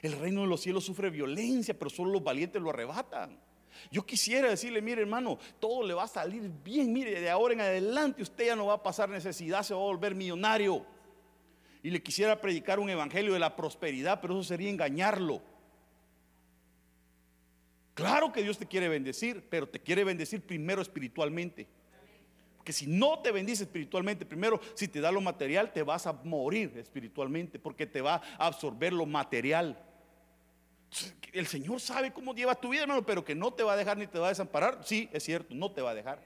El 0.02 0.17
reino 0.19 0.41
de 0.41 0.47
los 0.47 0.62
cielos 0.62 0.86
sufre 0.86 1.10
violencia, 1.10 1.78
pero 1.78 1.89
solo 1.89 2.12
los 2.12 2.23
valientes 2.23 2.62
lo 2.62 2.69
arrebatan. 2.69 3.39
Yo 3.91 4.06
quisiera 4.06 4.49
decirle, 4.49 4.82
mire 4.82 5.02
hermano, 5.02 5.38
todo 5.60 5.86
le 5.86 5.93
va 5.93 6.04
a 6.04 6.08
salir 6.08 6.49
bien, 6.63 6.91
mire, 6.91 7.19
de 7.19 7.30
ahora 7.30 7.54
en 7.54 7.62
adelante 7.62 8.21
usted 8.21 8.47
ya 8.47 8.56
no 8.56 8.67
va 8.67 8.75
a 8.75 8.84
pasar 8.84 9.10
necesidad, 9.10 9.63
se 9.63 9.73
va 9.73 9.80
a 9.80 9.84
volver 9.84 10.15
millonario. 10.15 10.86
Y 11.82 11.89
le 11.89 12.04
quisiera 12.04 12.39
predicar 12.41 12.80
un 12.80 12.89
evangelio 12.89 13.34
de 13.34 13.39
la 13.39 13.56
prosperidad, 13.56 14.19
pero 14.21 14.34
eso 14.34 14.43
sería 14.43 14.69
engañarlo. 14.69 15.41
Claro 17.93 18.32
que 18.32 18.43
Dios 18.43 18.58
te 18.58 18.65
quiere 18.65 18.88
bendecir, 18.88 19.45
pero 19.49 19.67
te 19.67 19.80
quiere 19.80 20.04
bendecir 20.04 20.41
primero 20.41 20.82
espiritualmente. 20.82 21.67
Porque 22.70 22.78
si 22.78 22.86
no 22.86 23.18
te 23.18 23.32
bendice 23.32 23.64
espiritualmente, 23.64 24.28
primero, 24.28 24.62
si 24.76 24.88
te 24.88 25.02
da 25.02 25.12
lo 25.12 25.22
material, 25.22 25.74
te 25.74 25.82
vas 25.82 26.06
a 26.06 26.14
morir 26.14 26.72
espiritualmente, 26.78 27.58
porque 27.58 27.88
te 27.88 28.00
va 28.00 28.22
a 28.38 28.46
absorber 28.46 28.94
lo 28.94 29.08
material. 29.08 29.76
El 31.34 31.48
Señor 31.48 31.80
sabe 31.80 32.14
cómo 32.14 32.36
lleva 32.36 32.54
tu 32.54 32.70
vida, 32.70 32.84
hermano, 32.84 33.04
pero 33.04 33.26
que 33.26 33.34
no 33.34 33.52
te 33.52 33.64
va 33.64 33.74
a 33.74 33.76
dejar 33.76 33.98
ni 33.98 34.06
te 34.06 34.20
va 34.20 34.28
a 34.28 34.30
desamparar. 34.30 34.82
Sí, 34.84 35.10
es 35.12 35.24
cierto, 35.24 35.56
no 35.56 35.72
te 35.72 35.82
va 35.82 35.90
a 35.90 35.96
dejar. 35.96 36.22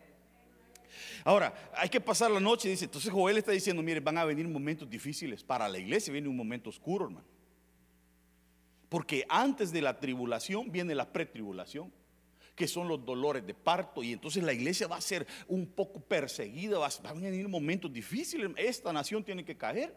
Ahora, 1.24 1.54
hay 1.78 1.88
que 1.88 2.02
pasar 2.02 2.30
la 2.30 2.42
noche, 2.42 2.68
dice. 2.68 2.84
Entonces 2.84 3.10
Joel 3.10 3.38
está 3.38 3.54
diciendo, 3.54 3.82
mire, 3.82 4.02
van 4.02 4.18
a 4.18 4.26
venir 4.26 4.46
momentos 4.46 4.90
difíciles. 4.90 5.46
Para 5.46 5.70
la 5.70 5.78
iglesia 5.78 6.12
viene 6.12 6.28
un 6.28 6.36
momento 6.36 6.70
oscuro, 6.70 7.06
hermano. 7.06 7.26
Porque 8.90 9.26
antes 9.30 9.72
de 9.72 9.82
la 9.82 9.98
tribulación 9.98 10.70
viene 10.70 10.94
la 10.94 11.10
pretribulación, 11.10 11.90
que 12.56 12.68
son 12.68 12.88
los 12.88 13.04
dolores 13.06 13.46
de 13.46 13.54
parto. 13.54 14.04
Y 14.04 14.14
entonces 14.14 14.44
la 14.44 14.54
iglesia 14.54 14.88
va 14.88 14.98
a 14.98 15.02
ser 15.02 15.26
un 15.48 15.68
poco 15.68 16.00
perseguida, 16.00 16.78
va 16.78 16.88
a 16.88 17.14
venir 17.14 17.48
momentos 17.48 17.92
difíciles. 17.92 18.52
Esta 18.58 18.94
nación 18.94 19.24
tiene 19.24 19.44
que 19.44 19.58
caer. 19.58 19.94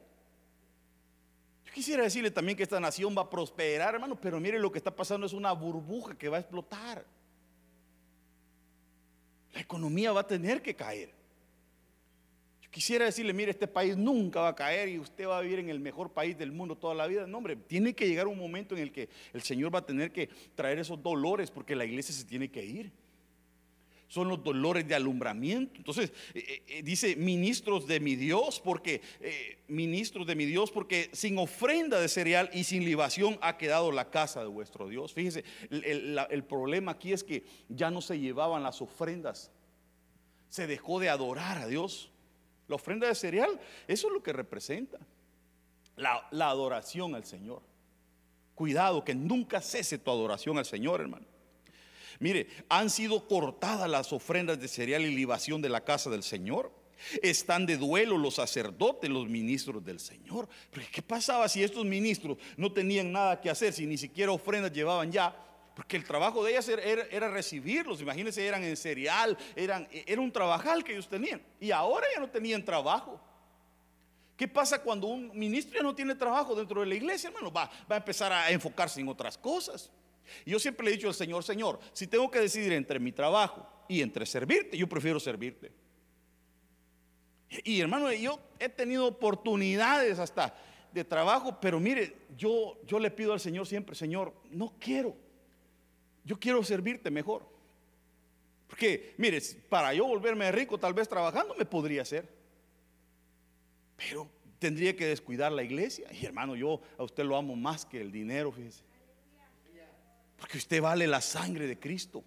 Quisiera 1.75 2.03
decirle 2.03 2.31
también 2.31 2.57
que 2.57 2.63
esta 2.63 2.81
nación 2.81 3.15
va 3.17 3.23
a 3.23 3.31
prosperar, 3.31 3.95
hermano, 3.95 4.19
pero 4.19 4.41
mire 4.41 4.59
lo 4.59 4.73
que 4.73 4.79
está 4.79 4.95
pasando 4.95 5.27
es 5.27 5.35
una 5.35 5.53
burbuja 5.53 6.17
que 6.17 6.29
va 6.29 6.39
a 6.39 6.41
explotar. 6.41 7.05
La 9.53 9.61
economía 9.61 10.13
va 10.13 10.21
a 10.21 10.27
tener 10.27 10.63
que 10.63 10.75
caer. 10.75 11.13
Quisiera 12.77 13.07
decirle, 13.07 13.33
mire, 13.33 13.53
este 13.53 13.67
país 13.67 13.97
nunca 13.97 14.43
va 14.43 14.49
a 14.49 14.55
caer 14.55 14.91
y 14.91 14.99
usted 14.99 15.27
va 15.27 15.39
a 15.39 15.41
vivir 15.41 15.61
en 15.61 15.71
el 15.71 15.81
mejor 15.81 16.13
país 16.13 16.37
del 16.37 16.53
mundo 16.53 16.77
toda 16.77 16.95
la 16.95 17.07
vida. 17.07 17.27
No, 17.27 17.39
hombre, 17.39 17.57
tiene 17.57 17.95
que 17.95 18.07
llegar 18.07 18.29
un 18.29 18.37
momento 18.37 18.77
en 18.77 18.83
el 18.83 18.93
que 18.93 19.09
el 19.33 19.41
Señor 19.41 19.75
va 19.75 19.79
a 19.79 19.87
tener 19.87 20.13
que 20.13 20.29
traer 20.55 20.79
esos 20.79 21.03
dolores 21.03 21.51
porque 21.51 21.75
la 21.75 21.87
iglesia 21.87 22.15
se 22.15 22.27
tiene 22.27 22.51
que 22.51 22.63
ir 22.63 22.93
son 24.09 24.29
los 24.29 24.45
dolores 24.45 24.87
de 24.87 24.95
alumbramiento. 24.95 25.79
Entonces 25.79 26.13
eh, 26.35 26.45
eh, 26.47 26.63
eh, 26.69 26.83
dice 26.83 27.17
ministros 27.17 27.87
de 27.87 27.99
mi 27.99 28.15
Dios, 28.15 28.61
porque 28.61 29.01
ministros 29.69 30.27
de 30.27 30.35
mi 30.35 30.45
Dios, 30.45 30.71
porque 30.71 31.09
sin 31.15 31.39
ofrenda 31.39 31.99
de 31.99 32.09
cereal 32.09 32.51
y 32.53 32.65
sin 32.65 32.85
libación 32.85 33.39
ha 33.41 33.57
quedado 33.57 33.91
la 33.91 34.11
casa 34.11 34.41
de 34.41 34.49
vuestro 34.49 34.87
Dios. 34.87 35.15
Fíjese, 35.15 35.45
el, 35.71 36.45
problema 36.45 36.93
aquí 36.93 37.15
es 37.15 37.25
que 37.25 37.43
ya 37.71 37.91
no 37.91 38.03
se 38.03 38.21
llevaban 38.21 38.63
las 38.63 38.83
ofrendas, 38.83 39.51
se 40.51 40.67
dejó 40.67 41.01
de 41.01 41.09
adorar 41.09 41.57
a 41.57 41.67
Dios. 41.67 42.11
La 42.69 42.77
ofrenda 42.77 43.07
de 43.07 43.15
cereal, 43.15 43.61
eso 43.87 44.09
es 44.09 44.13
lo 44.13 44.23
que 44.23 44.33
representa 44.33 44.99
la, 45.97 46.27
la 46.31 46.51
adoración 46.51 47.15
al 47.15 47.25
Señor. 47.25 47.63
Cuidado 48.55 49.05
que 49.05 49.15
nunca 49.15 49.61
cese 49.61 49.99
tu 49.99 50.11
adoración 50.11 50.59
al 50.59 50.65
Señor, 50.65 51.01
hermano. 51.01 51.27
Mire, 52.19 52.49
han 52.69 52.91
sido 52.91 53.27
cortadas 53.29 53.89
las 53.89 54.13
ofrendas 54.13 54.59
de 54.59 54.69
cereal 54.69 55.03
y 55.03 55.15
libación 55.15 55.61
de 55.61 55.69
la 55.69 55.85
casa 55.85 56.11
del 56.11 56.23
Señor. 56.23 56.73
Están 57.23 57.67
de 57.67 57.77
duelo 57.77 58.17
los 58.17 58.37
sacerdotes, 58.37 59.11
los 59.11 59.29
ministros 59.29 59.85
del 59.85 60.01
Señor. 60.01 60.49
Pero 60.71 60.87
¿qué 60.91 61.03
pasaba 61.03 61.49
si 61.49 61.63
estos 61.63 61.85
ministros 61.85 62.39
no 62.57 62.73
tenían 62.73 63.13
nada 63.13 63.41
que 63.41 63.51
hacer, 63.51 63.73
si 63.73 63.87
ni 63.87 63.99
siquiera 63.99 64.33
ofrendas 64.33 64.73
llevaban 64.73 65.13
ya? 65.13 65.37
Porque 65.77 65.99
el 65.99 66.05
trabajo 66.05 66.43
de 66.43 66.53
ellas 66.53 66.67
era, 66.71 67.29
recibirlos. 67.29 68.01
Imagínense, 68.01 68.47
eran 68.47 68.65
en 68.65 68.79
cereal, 68.79 69.37
eran, 69.55 69.87
era 69.93 70.23
un 70.23 70.33
trabajal 70.33 70.83
que 70.83 70.93
ellos 70.93 71.07
tenían. 71.07 71.43
Y 71.61 71.71
ahora 71.71 72.07
ya 72.15 72.19
no 72.19 72.31
tenían 72.31 72.65
trabajo. 72.65 73.21
¿Qué 74.39 74.49
pasa 74.49 74.83
cuando 74.83 75.07
un 75.07 75.39
ministro 75.39 75.77
ya 75.77 75.83
no 75.83 75.95
tiene 75.95 76.15
trabajo 76.15 76.55
dentro 76.55 76.81
de 76.81 76.87
la 76.87 76.95
iglesia, 76.95 77.29
hermano? 77.29 77.53
Va, 77.53 77.71
va 77.91 77.97
a 77.97 77.99
empezar 77.99 78.33
a 78.33 78.51
enfocarse 78.51 79.03
en 79.03 79.09
otras 79.09 79.37
cosas. 79.37 79.91
Yo 80.47 80.59
siempre 80.59 80.83
le 80.87 80.93
he 80.93 80.95
dicho 80.95 81.09
al 81.09 81.15
Señor, 81.15 81.45
Señor, 81.45 81.79
si 81.93 82.07
tengo 82.07 82.31
que 82.31 82.41
decidir 82.41 82.73
entre 82.73 82.99
mi 82.99 83.13
trabajo 83.13 83.69
y 83.87 84.01
entre 84.01 84.25
servirte, 84.25 84.79
yo 84.79 84.89
prefiero 84.89 85.21
servirte. 85.21 85.71
Y 87.65 87.83
hermano, 87.83 88.11
yo 88.15 88.41
he 88.59 88.71
tenido 88.71 89.07
oportunidades 89.07 90.19
hasta 90.19 90.57
de 90.91 91.05
trabajo, 91.05 91.61
pero 91.61 91.79
mire, 91.79 92.17
yo, 92.35 92.79
yo 92.87 92.99
le 92.99 93.11
pido 93.11 93.35
al 93.35 93.41
Señor 93.41 93.67
siempre, 93.67 93.95
Señor, 93.95 94.33
no 94.51 94.75
quiero, 94.81 95.26
yo 96.27 96.39
quiero 96.39 96.63
servirte 96.65 97.11
mejor. 97.11 97.49
Porque, 98.67 99.15
mire, 99.17 99.41
para 99.69 99.95
yo 99.95 100.07
volverme 100.07 100.51
rico, 100.51 100.77
tal 100.77 100.93
vez 100.93 101.09
trabajando 101.09 101.55
me 101.55 101.65
podría 101.65 102.05
ser. 102.05 102.29
Pero 103.97 104.29
tendría 104.59 104.97
que 104.97 105.07
descuidar 105.07 105.53
la 105.53 105.63
iglesia. 105.63 106.09
Y 106.13 106.27
hermano, 106.27 106.57
yo 106.57 106.81
a 106.99 107.05
usted 107.05 107.25
lo 107.25 107.37
amo 107.37 107.55
más 107.55 107.87
que 107.87 108.01
el 108.01 108.11
dinero, 108.11 108.51
fíjese. 108.51 108.83
Porque 110.37 110.59
usted 110.59 110.83
vale 110.83 111.07
la 111.07 111.21
sangre 111.21 111.69
de 111.69 111.79
Cristo. 111.79 112.25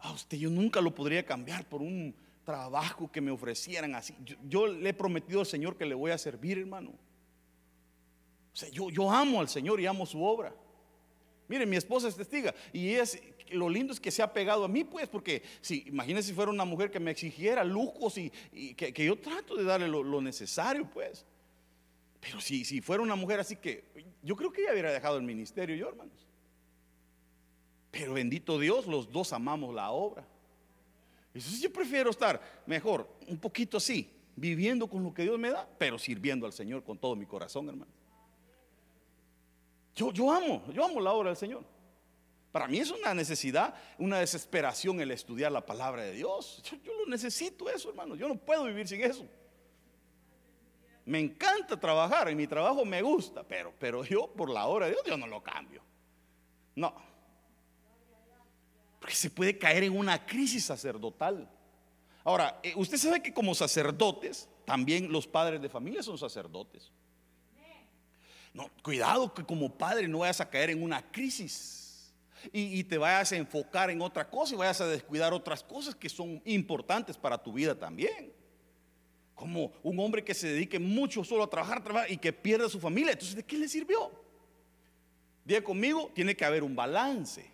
A 0.00 0.12
usted 0.12 0.36
yo 0.36 0.50
nunca 0.50 0.80
lo 0.80 0.92
podría 0.92 1.24
cambiar 1.24 1.64
por 1.68 1.80
un 1.80 2.14
trabajo 2.44 3.10
que 3.10 3.20
me 3.20 3.30
ofrecieran 3.30 3.94
así. 3.94 4.16
Yo, 4.48 4.66
le 4.66 4.90
he 4.90 4.94
prometido 4.94 5.40
al 5.40 5.46
Señor 5.46 5.76
que 5.76 5.86
le 5.86 5.94
voy 5.94 6.10
a 6.10 6.18
servir, 6.18 6.58
hermano. 6.58 6.90
O 8.52 8.56
sea, 8.56 8.68
yo, 8.70 8.90
yo 8.90 9.10
amo 9.10 9.40
al 9.40 9.48
Señor 9.48 9.80
y 9.80 9.86
amo 9.86 10.04
su 10.04 10.22
obra. 10.24 10.52
Mire, 11.50 11.66
mi 11.66 11.74
esposa 11.74 12.06
es 12.06 12.14
testiga 12.14 12.54
y 12.72 12.90
es 12.90 13.20
lo 13.50 13.68
lindo 13.68 13.92
es 13.92 13.98
que 13.98 14.12
se 14.12 14.22
ha 14.22 14.32
pegado 14.32 14.64
a 14.64 14.68
mí, 14.68 14.84
pues, 14.84 15.08
porque 15.08 15.42
si 15.60 15.82
imagínese 15.88 16.28
si 16.28 16.32
fuera 16.32 16.48
una 16.48 16.64
mujer 16.64 16.92
que 16.92 17.00
me 17.00 17.10
exigiera 17.10 17.64
lujos 17.64 18.16
y, 18.18 18.30
que, 18.76 19.04
yo 19.04 19.18
trato 19.18 19.56
de 19.56 19.64
darle 19.64 19.88
lo, 19.88 20.20
necesario, 20.20 20.88
pues. 20.88 21.26
Pero 22.20 22.40
si, 22.40 22.64
si 22.64 22.80
fuera 22.80 23.02
una 23.02 23.16
mujer 23.16 23.40
así 23.40 23.56
que 23.56 23.82
yo 24.22 24.36
creo 24.36 24.52
que 24.52 24.62
ella 24.62 24.70
hubiera 24.70 24.92
dejado 24.92 25.16
el 25.16 25.24
ministerio, 25.24 25.74
yo, 25.74 25.88
hermanos. 25.88 26.28
Pero 27.90 28.12
bendito 28.14 28.56
Dios, 28.60 28.86
los 28.86 29.10
dos 29.10 29.32
amamos 29.32 29.74
la 29.74 29.90
obra. 29.90 30.24
Entonces 31.34 31.60
yo 31.60 31.72
prefiero 31.72 32.10
estar 32.10 32.40
mejor, 32.64 33.12
un 33.26 33.38
poquito 33.38 33.78
así, 33.78 34.08
viviendo 34.36 34.86
con 34.86 35.02
lo 35.02 35.12
que 35.12 35.22
Dios 35.22 35.36
me 35.36 35.50
da, 35.50 35.68
pero 35.78 35.98
sirviendo 35.98 36.46
al 36.46 36.52
Señor 36.52 36.84
con 36.84 36.96
todo 36.96 37.16
mi 37.16 37.26
corazón, 37.26 37.68
hermano. 37.68 37.99
Yo, 39.94 40.12
yo 40.12 40.30
amo, 40.30 40.62
yo 40.72 40.84
amo 40.84 41.00
la 41.00 41.12
obra 41.12 41.30
del 41.30 41.36
Señor. 41.36 41.64
Para 42.52 42.66
mí 42.66 42.78
es 42.78 42.90
una 42.90 43.14
necesidad, 43.14 43.74
una 43.98 44.18
desesperación 44.18 45.00
el 45.00 45.12
estudiar 45.12 45.52
la 45.52 45.64
palabra 45.64 46.02
de 46.02 46.12
Dios. 46.12 46.62
Yo, 46.82 46.92
lo 46.94 47.06
necesito 47.06 47.70
eso, 47.70 47.90
hermano. 47.90 48.16
Yo 48.16 48.28
no 48.28 48.36
puedo 48.36 48.64
vivir 48.64 48.88
sin 48.88 49.02
eso. 49.02 49.24
Me 51.04 51.20
encanta 51.20 51.78
trabajar, 51.78 52.28
en 52.28 52.36
mi 52.36 52.46
trabajo 52.46 52.84
me 52.84 53.02
gusta, 53.02 53.42
pero, 53.42 53.72
pero 53.78 54.04
yo 54.04 54.32
por 54.32 54.50
la 54.50 54.66
obra 54.66 54.86
de 54.86 54.92
Dios, 54.92 55.02
yo 55.06 55.16
no 55.16 55.26
lo 55.26 55.42
cambio. 55.42 55.82
No. 56.74 56.94
Porque 58.98 59.14
se 59.14 59.30
puede 59.30 59.56
caer 59.56 59.84
en 59.84 59.96
una 59.96 60.24
crisis 60.26 60.64
sacerdotal. 60.64 61.48
Ahora, 62.24 62.60
eh, 62.62 62.74
usted 62.76 62.98
sabe 62.98 63.22
que 63.22 63.32
como 63.32 63.54
sacerdotes, 63.54 64.48
también 64.64 65.10
los 65.10 65.26
padres 65.26 65.62
de 65.62 65.68
familia 65.68 66.02
son 66.02 66.18
sacerdotes. 66.18 66.92
No, 68.52 68.68
cuidado 68.82 69.32
que 69.32 69.44
como 69.44 69.76
padre 69.76 70.08
no 70.08 70.18
vayas 70.18 70.40
a 70.40 70.50
caer 70.50 70.70
en 70.70 70.82
una 70.82 71.02
crisis 71.10 72.12
y, 72.52 72.82
te 72.84 72.98
vayas 72.98 73.32
a 73.32 73.36
enfocar 73.36 73.90
en 73.90 74.00
otra 74.00 74.28
cosa 74.28 74.54
y 74.54 74.56
vayas 74.56 74.80
a 74.80 74.86
descuidar 74.86 75.32
otras 75.32 75.62
cosas 75.62 75.94
que 75.94 76.08
son 76.08 76.40
importantes 76.44 77.16
para 77.16 77.38
tu 77.38 77.52
vida 77.52 77.74
también. 77.74 78.32
Como 79.34 79.72
un 79.82 79.98
hombre 80.00 80.24
que 80.24 80.34
se 80.34 80.48
dedique 80.48 80.78
mucho 80.78 81.22
solo 81.22 81.44
a 81.44 81.50
trabajar, 81.50 81.82
trabajar 81.82 82.10
y 82.10 82.16
que 82.16 82.32
pierda 82.32 82.68
su 82.68 82.80
familia. 82.80 83.12
Entonces, 83.12 83.36
¿de 83.36 83.42
qué 83.42 83.56
le 83.56 83.68
sirvió? 83.68 84.10
Diga 85.44 85.62
conmigo, 85.62 86.10
tiene 86.14 86.36
que 86.36 86.44
haber 86.44 86.62
un 86.62 86.74
balance. 86.74 87.50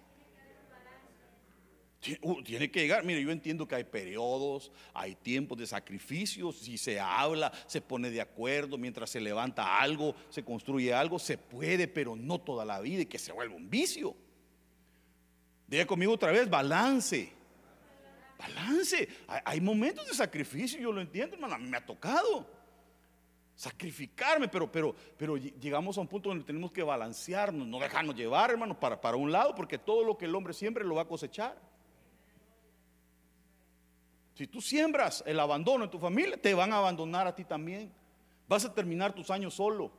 Uh, 2.20 2.42
tiene 2.42 2.70
que 2.70 2.80
llegar, 2.80 3.04
mire, 3.04 3.22
yo 3.22 3.30
entiendo 3.30 3.66
que 3.66 3.74
hay 3.74 3.84
periodos, 3.84 4.70
hay 4.94 5.14
tiempos 5.14 5.58
de 5.58 5.66
sacrificio, 5.66 6.52
si 6.52 6.78
se 6.78 7.00
habla, 7.00 7.52
se 7.66 7.80
pone 7.80 8.10
de 8.10 8.20
acuerdo, 8.20 8.78
mientras 8.78 9.10
se 9.10 9.20
levanta 9.20 9.80
algo, 9.80 10.14
se 10.28 10.44
construye 10.44 10.92
algo, 10.94 11.18
se 11.18 11.38
puede, 11.38 11.88
pero 11.88 12.14
no 12.14 12.38
toda 12.40 12.64
la 12.64 12.80
vida 12.80 13.02
y 13.02 13.06
que 13.06 13.18
se 13.18 13.32
vuelva 13.32 13.56
un 13.56 13.68
vicio. 13.68 14.14
Diga 15.66 15.86
conmigo 15.86 16.12
otra 16.12 16.30
vez, 16.30 16.48
balance. 16.48 17.32
Balance. 18.38 19.08
Hay, 19.44 19.60
momentos 19.60 20.06
de 20.06 20.14
sacrificio, 20.14 20.78
yo 20.78 20.92
lo 20.92 21.00
entiendo, 21.00 21.34
hermano, 21.34 21.54
a 21.54 21.58
mí 21.58 21.68
me 21.68 21.76
ha 21.76 21.84
tocado 21.84 22.54
sacrificarme, 23.54 24.48
pero, 24.48 24.70
pero, 24.70 24.94
pero 25.16 25.36
llegamos 25.38 25.96
a 25.96 26.02
un 26.02 26.08
punto 26.08 26.28
donde 26.28 26.44
tenemos 26.44 26.70
que 26.70 26.82
balancearnos, 26.82 27.66
no 27.66 27.80
dejarnos 27.80 28.14
llevar, 28.14 28.50
hermano, 28.50 28.78
para, 28.78 29.00
para 29.00 29.16
un 29.16 29.32
lado, 29.32 29.54
porque 29.54 29.78
todo 29.78 30.04
lo 30.04 30.18
que 30.18 30.26
el 30.26 30.34
hombre 30.34 30.52
siempre 30.52 30.84
lo 30.84 30.94
va 30.94 31.02
a 31.02 31.08
cosechar. 31.08 31.58
Si 34.36 34.46
tú 34.46 34.60
siembras 34.60 35.24
el 35.26 35.40
abandono 35.40 35.84
en 35.84 35.90
tu 35.90 35.98
familia, 35.98 36.36
te 36.36 36.52
van 36.52 36.70
a 36.70 36.76
abandonar 36.76 37.26
a 37.26 37.34
ti 37.34 37.44
también. 37.44 37.90
Vas 38.46 38.66
a 38.66 38.74
terminar 38.74 39.14
tus 39.14 39.30
años 39.30 39.54
solo. 39.54 39.90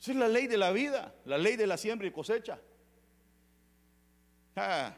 Esa 0.00 0.10
es 0.10 0.16
la 0.16 0.26
ley 0.26 0.48
de 0.48 0.58
la 0.58 0.72
vida, 0.72 1.14
la 1.26 1.38
ley 1.38 1.54
de 1.54 1.68
la 1.68 1.76
siembra 1.76 2.08
y 2.08 2.10
cosecha. 2.10 2.58
Ah, 4.56 4.92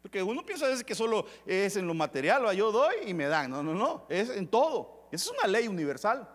porque 0.00 0.22
uno 0.22 0.46
piensa 0.46 0.66
veces 0.66 0.82
que 0.82 0.94
solo 0.94 1.26
es 1.44 1.76
en 1.76 1.86
lo 1.86 1.92
material, 1.92 2.56
yo 2.56 2.72
doy 2.72 2.94
y 3.06 3.12
me 3.12 3.26
dan. 3.26 3.50
No, 3.50 3.62
no, 3.62 3.74
no, 3.74 4.06
es 4.08 4.30
en 4.30 4.48
todo. 4.48 5.10
Esa 5.12 5.30
es 5.30 5.38
una 5.38 5.46
ley 5.46 5.68
universal. 5.68 6.26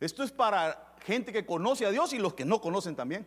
Esto 0.00 0.24
es 0.24 0.32
para 0.32 0.96
gente 1.04 1.32
que 1.32 1.46
conoce 1.46 1.86
a 1.86 1.90
Dios 1.92 2.12
y 2.12 2.18
los 2.18 2.34
que 2.34 2.44
no 2.44 2.60
conocen 2.60 2.96
también. 2.96 3.24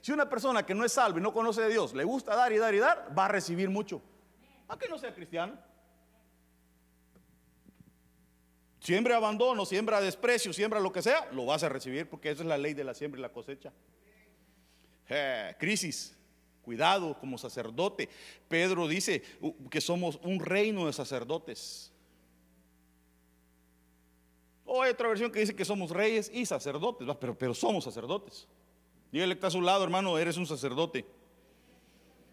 Si 0.00 0.10
una 0.10 0.28
persona 0.28 0.66
que 0.66 0.74
no 0.74 0.84
es 0.84 0.90
salva 0.90 1.20
y 1.20 1.22
no 1.22 1.32
conoce 1.32 1.62
a 1.62 1.68
Dios 1.68 1.94
le 1.94 2.02
gusta 2.02 2.34
dar 2.34 2.52
y 2.52 2.58
dar 2.58 2.74
y 2.74 2.78
dar, 2.78 3.16
va 3.16 3.26
a 3.26 3.28
recibir 3.28 3.70
mucho 3.70 4.02
aunque 4.68 4.88
no 4.88 4.98
sea 4.98 5.14
cristiano. 5.14 5.58
Siembra 8.80 9.16
abandono, 9.16 9.66
siembra 9.66 10.00
desprecio, 10.00 10.52
siembra 10.52 10.78
lo 10.78 10.92
que 10.92 11.02
sea, 11.02 11.28
lo 11.32 11.44
vas 11.44 11.64
a 11.64 11.68
recibir 11.68 12.08
porque 12.08 12.30
esa 12.30 12.42
es 12.42 12.48
la 12.48 12.56
ley 12.56 12.72
de 12.72 12.84
la 12.84 12.94
siembra 12.94 13.18
y 13.18 13.22
la 13.22 13.32
cosecha. 13.32 13.72
Eh, 15.08 15.54
crisis, 15.58 16.16
cuidado 16.62 17.18
como 17.18 17.36
sacerdote. 17.36 18.08
Pedro 18.48 18.86
dice 18.86 19.22
que 19.70 19.80
somos 19.80 20.20
un 20.22 20.38
reino 20.38 20.86
de 20.86 20.92
sacerdotes. 20.92 21.92
O 24.64 24.82
hay 24.82 24.90
otra 24.90 25.08
versión 25.08 25.30
que 25.30 25.40
dice 25.40 25.54
que 25.54 25.64
somos 25.64 25.90
reyes 25.90 26.30
y 26.32 26.44
sacerdotes, 26.44 27.08
pero, 27.20 27.36
pero 27.36 27.54
somos 27.54 27.84
sacerdotes. 27.84 28.46
Dígale 29.12 29.34
que 29.34 29.38
está 29.38 29.46
a 29.46 29.50
su 29.52 29.60
lado, 29.60 29.84
hermano, 29.84 30.18
eres 30.18 30.36
un 30.36 30.46
sacerdote. 30.46 31.04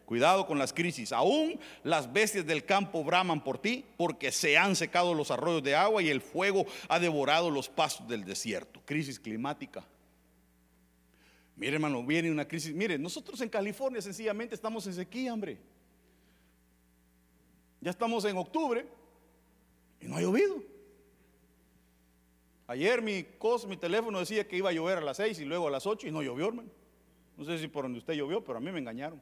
Cuidado 0.06 0.46
con 0.46 0.60
las 0.60 0.74
crisis. 0.74 1.12
Aún 1.12 1.60
las 1.84 2.12
bestias 2.12 2.46
del 2.46 2.66
campo 2.66 3.04
braman 3.04 3.44
por 3.44 3.58
ti 3.58 3.86
porque 3.98 4.32
se 4.32 4.58
han 4.58 4.76
secado 4.76 5.14
los 5.14 5.32
arroyos 5.32 5.64
de 5.64 5.76
agua 5.76 6.02
y 6.02 6.10
el 6.10 6.22
fuego 6.22 6.66
ha 6.90 7.00
devorado 7.00 7.50
los 7.50 7.70
pastos 7.70 8.08
del 8.08 8.26
desierto. 8.26 8.82
Crisis 8.86 9.20
climática. 9.20 9.86
Mire, 11.56 11.76
hermano, 11.76 12.04
viene 12.04 12.32
una 12.32 12.48
crisis. 12.48 12.74
Mire, 12.74 12.98
nosotros 12.98 13.40
en 13.42 13.50
California 13.50 14.02
sencillamente 14.02 14.56
estamos 14.56 14.86
en 14.88 14.94
sequía, 14.94 15.34
hombre. 15.34 15.58
Ya 17.80 17.92
estamos 17.92 18.26
en 18.26 18.38
octubre 18.38 18.86
y 20.02 20.08
no 20.08 20.18
ha 20.18 20.22
llovido. 20.22 20.64
Ayer 22.68 23.02
mi, 23.02 23.24
teléfono 23.78 24.20
decía 24.20 24.48
que 24.48 24.58
iba 24.58 24.70
a 24.70 24.74
llover 24.74 24.98
a 24.98 25.02
las 25.02 25.18
6 25.18 25.40
y 25.40 25.46
luego 25.46 25.68
a 25.68 25.72
las 25.72 25.86
8 25.86 26.08
y 26.08 26.12
no 26.12 26.22
llovió, 26.22 26.48
hermano. 26.48 26.70
No 27.38 27.46
sé 27.46 27.58
si 27.58 27.68
por 27.68 27.84
donde 27.84 28.00
usted 28.00 28.14
llovió, 28.14 28.44
pero 28.44 28.58
a 28.58 28.62
mí 28.62 28.72
me 28.72 28.80
engañaron. 28.80 29.22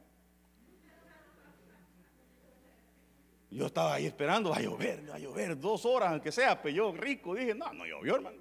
Yo 3.52 3.66
estaba 3.66 3.94
ahí 3.94 4.06
esperando, 4.06 4.50
va 4.50 4.56
a 4.56 4.62
llover, 4.62 5.08
va 5.10 5.16
a 5.16 5.18
llover, 5.18 5.60
dos 5.60 5.84
horas, 5.84 6.12
aunque 6.12 6.32
sea, 6.32 6.60
pero 6.60 6.74
yo 6.74 6.92
rico, 6.92 7.34
dije, 7.34 7.54
no, 7.54 7.70
no 7.74 7.84
llovió, 7.84 8.14
hermano. 8.14 8.38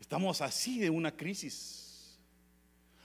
Estamos 0.00 0.40
así 0.40 0.78
de 0.78 0.88
una 0.88 1.16
crisis. 1.16 2.20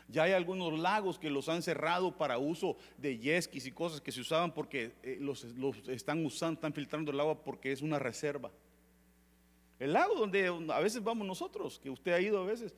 Ya 0.08 0.24
hay 0.24 0.34
algunos 0.34 0.78
lagos 0.78 1.18
que 1.18 1.32
los 1.32 1.50
han 1.50 1.64
cerrado 1.64 2.16
para 2.16 2.38
uso 2.38 2.78
de 2.98 3.18
yesquis 3.18 3.66
y 3.66 3.72
cosas 3.72 4.02
que 4.02 4.12
se 4.12 4.22
usaban 4.22 4.54
porque 4.54 4.94
eh, 5.02 5.18
los, 5.20 5.44
están 5.88 6.24
usando, 6.24 6.60
están 6.60 6.74
filtrando 6.74 7.12
el 7.12 7.20
agua 7.20 7.42
porque 7.44 7.72
es 7.72 7.82
una 7.82 7.98
reserva. 7.98 8.52
El 9.80 9.94
lago 9.94 10.14
donde 10.14 10.48
a 10.48 10.80
veces 10.80 11.04
vamos 11.04 11.26
nosotros, 11.26 11.80
que 11.80 11.90
usted 11.90 12.14
ha 12.14 12.22
ido 12.22 12.40
a 12.40 12.46
veces, 12.46 12.76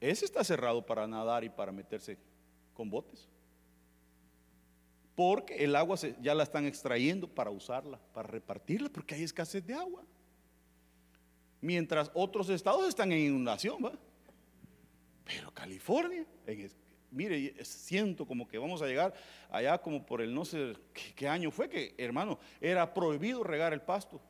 ese 0.00 0.26
está 0.26 0.44
cerrado 0.44 0.84
para 0.84 1.06
nadar 1.06 1.44
y 1.44 1.48
para 1.48 1.72
meterse 1.72 2.18
con 2.74 2.90
botes 2.90 3.26
porque 5.18 5.64
el 5.64 5.74
agua 5.74 5.96
ya 6.20 6.32
la 6.32 6.44
están 6.44 6.64
extrayendo 6.64 7.26
para 7.26 7.50
usarla, 7.50 7.98
para 8.14 8.28
repartirla, 8.28 8.88
porque 8.88 9.16
hay 9.16 9.24
escasez 9.24 9.66
de 9.66 9.74
agua. 9.74 10.04
Mientras 11.60 12.08
otros 12.14 12.48
estados 12.50 12.88
están 12.88 13.10
en 13.10 13.18
inundación, 13.18 13.84
¿va? 13.84 13.98
Pero 15.24 15.52
California, 15.52 16.24
mire, 17.10 17.64
siento 17.64 18.28
como 18.28 18.46
que 18.46 18.58
vamos 18.58 18.80
a 18.80 18.86
llegar 18.86 19.12
allá 19.50 19.76
como 19.78 20.06
por 20.06 20.22
el 20.22 20.32
no 20.32 20.44
sé 20.44 20.76
qué, 21.16 21.26
año 21.26 21.50
fue 21.50 21.68
que, 21.68 21.96
hermano, 21.98 22.38
era 22.60 22.94
prohibido 22.94 23.42
regar 23.42 23.72
el 23.72 23.80
pasto. 23.82 24.20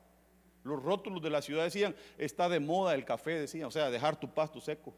Los 0.63 0.81
rótulos 0.81 1.21
de 1.21 1.29
la 1.29 1.43
ciudad 1.43 1.65
decían, 1.65 1.95
está 2.17 2.49
de 2.49 2.59
moda 2.59 2.95
el 2.95 3.05
café, 3.05 3.39
decían, 3.39 3.65
o 3.67 3.71
sea, 3.71 3.91
dejar 3.91 4.19
tu 4.19 4.33
pasto 4.33 4.59
seco. 4.59 4.95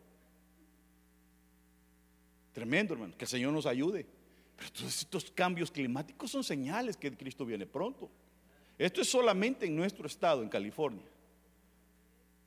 Tremendo, 2.54 2.94
hermano, 2.94 3.14
que 3.18 3.26
el 3.26 3.30
Señor 3.30 3.52
nos 3.52 3.66
ayude. 3.66 4.21
Pero 4.62 4.88
estos 4.88 5.32
cambios 5.32 5.72
climáticos 5.72 6.30
son 6.30 6.44
señales 6.44 6.96
que 6.96 7.12
Cristo 7.16 7.46
viene 7.46 7.66
pronto. 7.66 8.10
Esto 8.78 9.02
es 9.02 9.10
solamente 9.10 9.66
en 9.66 9.76
nuestro 9.76 10.06
estado, 10.06 10.44
en 10.44 10.50
California. 10.50 11.04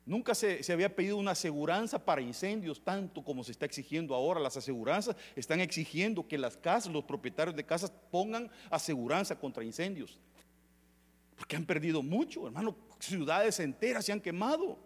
Nunca 0.07 0.35
se, 0.35 0.61
había 0.71 0.95
pedido 0.95 1.17
una 1.17 1.31
aseguranza 1.31 2.05
para 2.05 2.21
incendios 2.21 2.83
tanto 2.85 3.25
como 3.25 3.43
se 3.43 3.53
está 3.53 3.65
exigiendo 3.65 4.15
ahora. 4.15 4.39
Las 4.39 4.57
aseguranzas 4.57 5.17
están 5.35 5.61
exigiendo 5.61 6.29
que 6.29 6.37
las 6.37 6.57
casas, 6.57 6.93
los 6.93 7.05
propietarios 7.05 7.57
de 7.57 7.65
casas 7.65 7.91
pongan 8.11 8.51
aseguranza 8.71 9.39
contra 9.39 9.65
incendios. 9.65 10.19
Porque 11.37 11.57
han 11.57 11.65
perdido 11.65 12.03
mucho, 12.03 12.47
hermano. 12.47 12.77
Ciudades 12.99 13.59
enteras 13.61 14.05
se 14.05 14.13
han 14.13 14.21
quemado. 14.21 14.79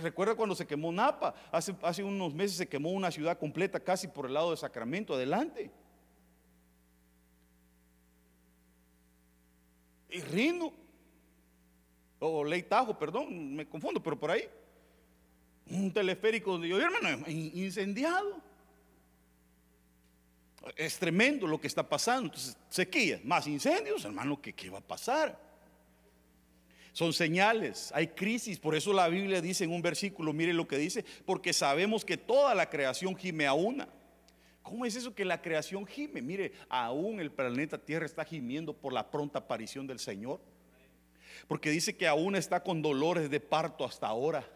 Recuerda 0.00 0.34
cuando 0.34 0.54
se 0.54 0.66
quemó 0.66 0.92
Napa. 0.92 1.34
Hace, 1.50 1.74
hace 1.82 2.04
unos 2.04 2.32
meses 2.32 2.56
se 2.56 2.68
quemó 2.68 2.90
una 2.92 3.10
ciudad 3.10 3.38
completa 3.38 3.80
casi 3.80 4.06
por 4.06 4.26
el 4.26 4.34
lado 4.34 4.52
de 4.52 4.56
Sacramento, 4.56 5.14
adelante. 5.14 5.70
Y 10.12 10.20
Rino, 10.20 10.72
o 12.18 12.44
Ley 12.44 12.62
Tajo, 12.62 12.98
perdón, 12.98 13.54
me 13.54 13.66
confundo, 13.66 14.02
pero 14.02 14.18
por 14.18 14.30
ahí. 14.30 14.48
Un 15.70 15.92
teleférico 15.92 16.52
donde 16.52 16.68
yo, 16.68 16.78
hermano, 16.78 17.24
incendiado. 17.28 18.40
Es 20.76 20.98
tremendo 20.98 21.46
lo 21.46 21.60
que 21.60 21.66
está 21.66 21.88
pasando. 21.88 22.26
Entonces, 22.26 22.56
sequía, 22.68 23.20
más 23.24 23.46
incendios, 23.46 24.04
hermano, 24.04 24.40
¿qué, 24.40 24.52
qué 24.52 24.70
va 24.70 24.78
a 24.78 24.86
pasar? 24.86 25.36
Son 26.92 27.12
señales, 27.14 27.90
hay 27.94 28.08
crisis, 28.08 28.58
por 28.58 28.74
eso 28.74 28.92
la 28.92 29.08
Biblia 29.08 29.40
dice 29.40 29.64
en 29.64 29.72
un 29.72 29.80
versículo, 29.80 30.34
mire 30.34 30.52
lo 30.52 30.68
que 30.68 30.76
dice, 30.76 31.04
porque 31.24 31.54
sabemos 31.54 32.04
que 32.04 32.18
toda 32.18 32.54
la 32.54 32.68
creación 32.68 33.16
gime 33.16 33.46
a 33.46 33.54
una. 33.54 33.88
¿Cómo 34.62 34.86
es 34.86 34.94
eso 34.94 35.14
que 35.14 35.24
la 35.24 35.42
creación 35.42 35.86
gime? 35.86 36.22
Mire, 36.22 36.52
aún 36.68 37.20
el 37.20 37.30
planeta 37.30 37.78
Tierra 37.78 38.06
está 38.06 38.24
gimiendo 38.24 38.72
por 38.72 38.92
la 38.92 39.10
pronta 39.10 39.40
aparición 39.40 39.86
del 39.86 39.98
Señor. 39.98 40.40
Porque 41.48 41.70
dice 41.70 41.96
que 41.96 42.06
aún 42.06 42.36
está 42.36 42.62
con 42.62 42.82
dolores 42.82 43.28
de 43.28 43.40
parto 43.40 43.84
hasta 43.84 44.06
ahora. 44.06 44.48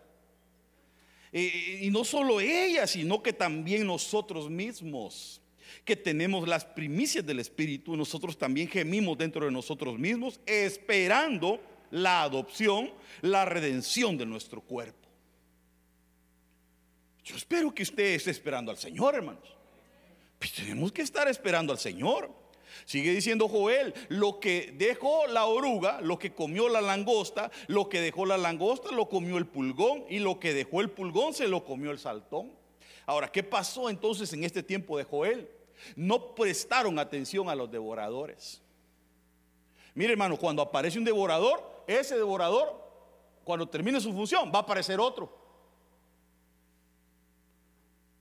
Y, 1.32 1.86
y 1.86 1.90
no 1.90 2.04
solo 2.04 2.40
ella, 2.40 2.86
sino 2.86 3.22
que 3.22 3.32
también 3.32 3.86
nosotros 3.86 4.48
mismos 4.48 5.40
que 5.84 5.96
tenemos 5.96 6.46
las 6.46 6.64
primicias 6.64 7.26
del 7.26 7.40
Espíritu, 7.40 7.96
nosotros 7.96 8.38
también 8.38 8.68
gemimos 8.68 9.18
dentro 9.18 9.44
de 9.44 9.50
nosotros 9.50 9.98
mismos, 9.98 10.40
esperando 10.46 11.60
la 11.90 12.22
adopción, 12.22 12.92
la 13.22 13.44
redención 13.44 14.16
de 14.16 14.26
nuestro 14.26 14.60
cuerpo. 14.60 15.08
Yo 17.24 17.36
espero 17.36 17.74
que 17.74 17.82
usted 17.82 18.14
esté 18.14 18.30
esperando 18.30 18.70
al 18.70 18.78
Señor, 18.78 19.14
hermanos. 19.16 19.56
Pues 20.38 20.52
tenemos 20.52 20.92
que 20.92 21.02
estar 21.02 21.28
esperando 21.28 21.72
al 21.72 21.78
Señor. 21.78 22.30
Sigue 22.84 23.12
diciendo 23.12 23.48
Joel, 23.48 23.94
lo 24.08 24.38
que 24.38 24.74
dejó 24.76 25.26
la 25.26 25.46
oruga, 25.46 26.00
lo 26.02 26.18
que 26.18 26.34
comió 26.34 26.68
la 26.68 26.80
langosta, 26.80 27.50
lo 27.68 27.88
que 27.88 28.00
dejó 28.00 28.26
la 28.26 28.36
langosta 28.36 28.92
lo 28.92 29.08
comió 29.08 29.38
el 29.38 29.46
pulgón 29.46 30.04
y 30.08 30.18
lo 30.18 30.38
que 30.38 30.52
dejó 30.52 30.80
el 30.80 30.90
pulgón 30.90 31.32
se 31.32 31.48
lo 31.48 31.64
comió 31.64 31.90
el 31.90 31.98
saltón. 31.98 32.52
Ahora, 33.06 33.30
¿qué 33.32 33.42
pasó 33.42 33.88
entonces 33.88 34.32
en 34.32 34.44
este 34.44 34.62
tiempo 34.62 34.98
de 34.98 35.04
Joel? 35.04 35.48
No 35.94 36.34
prestaron 36.34 36.98
atención 36.98 37.48
a 37.48 37.54
los 37.54 37.70
devoradores. 37.70 38.60
Mire 39.94 40.12
hermano, 40.12 40.36
cuando 40.36 40.60
aparece 40.60 40.98
un 40.98 41.04
devorador, 41.04 41.84
ese 41.86 42.16
devorador, 42.16 42.84
cuando 43.44 43.68
termine 43.68 44.00
su 44.00 44.12
función, 44.12 44.50
va 44.52 44.58
a 44.58 44.62
aparecer 44.62 45.00
otro. 45.00 45.45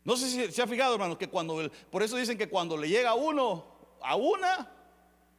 No 0.05 0.15
sé 0.15 0.29
si 0.29 0.51
se 0.51 0.61
ha 0.61 0.67
fijado, 0.67 0.93
hermano, 0.93 1.17
que 1.17 1.27
cuando, 1.27 1.69
por 1.89 2.03
eso 2.03 2.15
dicen 2.15 2.37
que 2.37 2.47
cuando 2.47 2.77
le 2.77 2.87
llega 2.87 3.15
uno 3.15 3.65
a 4.01 4.15
una, 4.15 4.71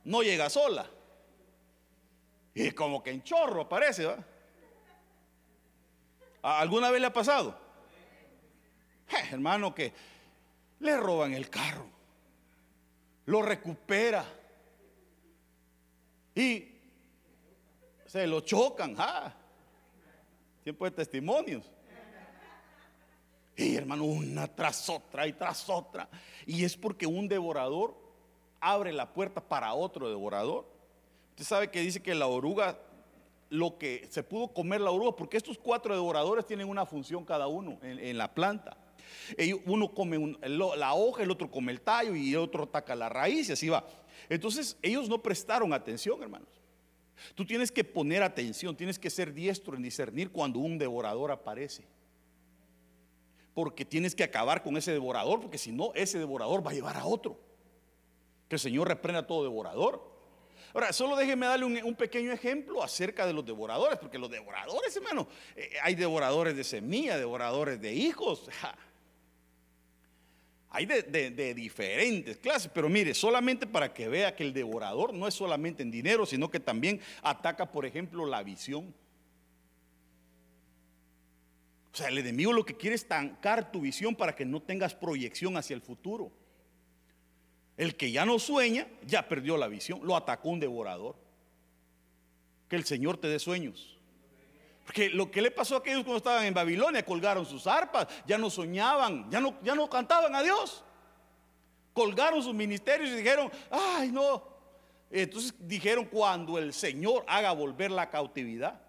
no 0.05 0.23
llega 0.23 0.51
sola. 0.51 0.91
Y 2.53 2.73
como 2.73 3.01
que 3.03 3.11
en 3.11 3.23
chorro 3.23 3.63
aparece, 3.63 4.07
¿va? 4.07 4.19
¿Alguna 6.43 6.91
vez 6.91 7.01
le 7.01 7.07
ha 7.07 7.13
pasado? 7.13 7.59
hermano, 9.31 9.73
que 9.73 9.93
le 10.81 10.97
roban 10.97 11.33
el 11.33 11.49
carro, 11.49 11.89
lo 13.27 13.43
recupera 13.43 14.25
y 16.35 16.73
se 18.07 18.27
lo 18.27 18.41
chocan. 18.41 18.95
¿ah? 18.99 19.33
Tiempo 20.65 20.85
de 20.85 20.91
testimonios. 20.91 21.71
Y 23.57 23.75
hermano, 23.75 24.05
una 24.05 24.47
tras 24.47 24.89
otra 24.91 25.27
y 25.27 25.33
tras 25.33 25.69
otra. 25.71 26.09
Y 26.45 26.65
es 26.65 26.77
porque 26.77 27.07
un 27.07 27.27
devorador 27.27 27.97
abre 28.61 28.93
la 28.93 29.13
puerta 29.13 29.41
para 29.41 29.73
otro 29.75 30.09
devorador. 30.09 30.67
Usted 31.31 31.45
sabe 31.45 31.71
que 31.71 31.81
dice 31.81 32.03
que 32.03 32.15
la 32.15 32.27
oruga, 32.27 32.79
lo 33.49 33.79
que 33.79 34.07
se 34.11 34.23
pudo 34.23 34.49
comer 34.49 34.81
la 34.81 34.91
oruga, 34.91 35.17
porque 35.17 35.37
estos 35.37 35.57
cuatro 35.59 35.95
devoradores 35.95 36.47
tienen 36.47 36.69
una 36.69 36.85
función 36.85 37.25
cada 37.25 37.47
uno 37.47 37.79
en, 37.83 38.19
la 38.19 38.35
planta. 38.35 38.77
uno 39.65 39.95
come 39.95 40.37
la 40.43 40.95
hoja, 40.95 41.23
el 41.23 41.31
otro 41.31 41.51
come 41.51 41.73
el 41.73 41.81
tallo 41.81 42.15
y 42.15 42.33
el 42.33 42.39
otro 42.39 42.65
ataca 42.65 42.95
la 42.95 43.09
raíz 43.09 43.49
y 43.49 43.53
así 43.53 43.69
va. 43.69 43.87
Entonces 44.29 44.77
ellos 44.83 45.09
no 45.09 45.23
prestaron 45.23 45.73
atención, 45.73 46.23
hermanos. 46.23 46.49
Tú 47.35 47.47
tienes 47.47 47.73
que 47.73 47.85
poner 47.85 48.23
atención, 48.23 48.77
tienes 48.77 48.99
que 48.99 49.09
ser 49.09 49.33
diestro 49.33 49.77
en 49.77 49.83
discernir 49.83 50.31
cuando 50.31 50.59
un 50.59 50.77
devorador 50.77 51.31
aparece. 51.31 51.85
Porque 53.57 53.87
tienes 53.87 54.15
que 54.15 54.23
acabar 54.23 54.63
con 54.63 54.77
ese 54.77 54.93
devorador, 54.93 55.41
porque 55.41 55.57
si 55.57 55.73
no, 55.73 55.93
ese 55.95 56.19
devorador 56.19 56.65
va 56.65 56.73
a 56.73 56.75
llevar 56.75 56.99
a 56.99 57.07
otro. 57.07 57.41
Que 58.51 58.57
el 58.57 58.61
Señor 58.61 58.87
reprenda 58.87 59.21
a 59.21 59.27
todo 59.27 59.45
devorador. 59.45 60.15
Ahora, 60.75 60.93
solo 60.93 61.17
déjeme 61.17 61.47
darle 61.47 61.65
un, 61.65 61.95
pequeño 61.95 62.33
ejemplo 62.33 62.83
acerca 62.83 63.27
de 63.27 63.33
los 63.33 63.47
devoradores, 63.47 63.99
porque 63.99 64.19
los 64.19 64.31
devoradores, 64.31 64.95
hermano, 64.95 65.27
eh, 65.57 65.71
hay 65.83 65.95
devoradores 65.95 66.55
de 66.55 66.65
semilla, 66.65 67.17
devoradores 67.17 67.81
de 67.81 67.95
hijos. 67.95 68.51
Hay 70.69 70.85
de, 70.85 71.55
diferentes 71.55 72.37
clases, 72.37 72.71
pero 72.75 72.91
mire, 72.91 73.15
solamente 73.15 73.67
para 73.67 73.95
que 73.95 74.09
vea 74.09 74.37
que 74.37 74.45
el 74.45 74.53
devorador 74.53 75.15
no 75.15 75.27
es 75.27 75.33
solamente 75.33 75.83
en 75.83 75.91
dinero, 75.91 76.27
sino 76.27 76.51
que 76.51 76.61
también 76.61 77.01
ataca, 77.23 77.73
por 77.73 77.87
ejemplo, 77.87 78.27
la 78.27 78.43
visión. 78.43 78.93
O 81.97 81.99
sea, 81.99 82.09
el 82.09 82.19
enemigo 82.19 82.53
lo 82.53 82.67
que 82.67 82.77
quiere 82.77 82.95
es 82.95 83.01
estancar 83.05 83.73
tu 83.73 83.81
visión 83.81 84.15
para 84.15 84.37
que 84.37 84.45
no 84.45 84.61
tengas 84.61 84.95
proyección 84.95 85.57
hacia 85.57 85.73
el 85.73 85.81
futuro. 85.81 86.31
El 87.79 87.97
que 87.97 88.13
ya 88.13 88.27
no 88.27 88.39
sueña, 88.39 88.87
ya 89.07 89.27
perdió 89.27 89.57
la 89.57 89.67
visión, 89.67 90.01
lo 90.03 90.15
atacó 90.15 90.51
un 90.51 90.61
devorador. 90.61 91.17
Que 92.69 92.77
el 92.77 92.85
Señor 92.85 93.17
te 93.17 93.29
dé 93.29 93.39
sueños. 93.39 93.97
Porque 94.85 95.09
lo 95.09 95.31
que 95.31 95.41
le 95.41 95.51
pasó 95.51 95.77
a 95.77 95.79
aquellos 95.79 96.03
cuando 96.03 96.19
estaban 96.19 96.45
en 96.45 96.53
Babilonia, 96.53 97.03
colgaron 97.03 97.47
sus 97.47 97.67
arpas, 97.67 98.07
ya 98.27 98.37
no 98.37 98.51
soñaban, 98.51 99.31
ya 99.31 99.41
no, 99.41 99.59
ya 99.63 99.75
no 99.75 99.89
cantaban 99.89 100.35
a 100.35 100.43
Dios. 100.43 100.85
Colgaron 101.95 102.43
sus 102.43 102.53
ministerios 102.53 103.09
y 103.09 103.15
dijeron, 103.15 103.51
ay 103.71 104.13
no. 104.13 104.47
Entonces 105.11 105.55
dijeron, 105.61 106.05
cuando 106.05 106.59
el 106.59 106.75
Señor 106.75 107.25
haga 107.27 107.53
volver 107.53 107.91
la 107.91 108.11
cautividad, 108.11 108.86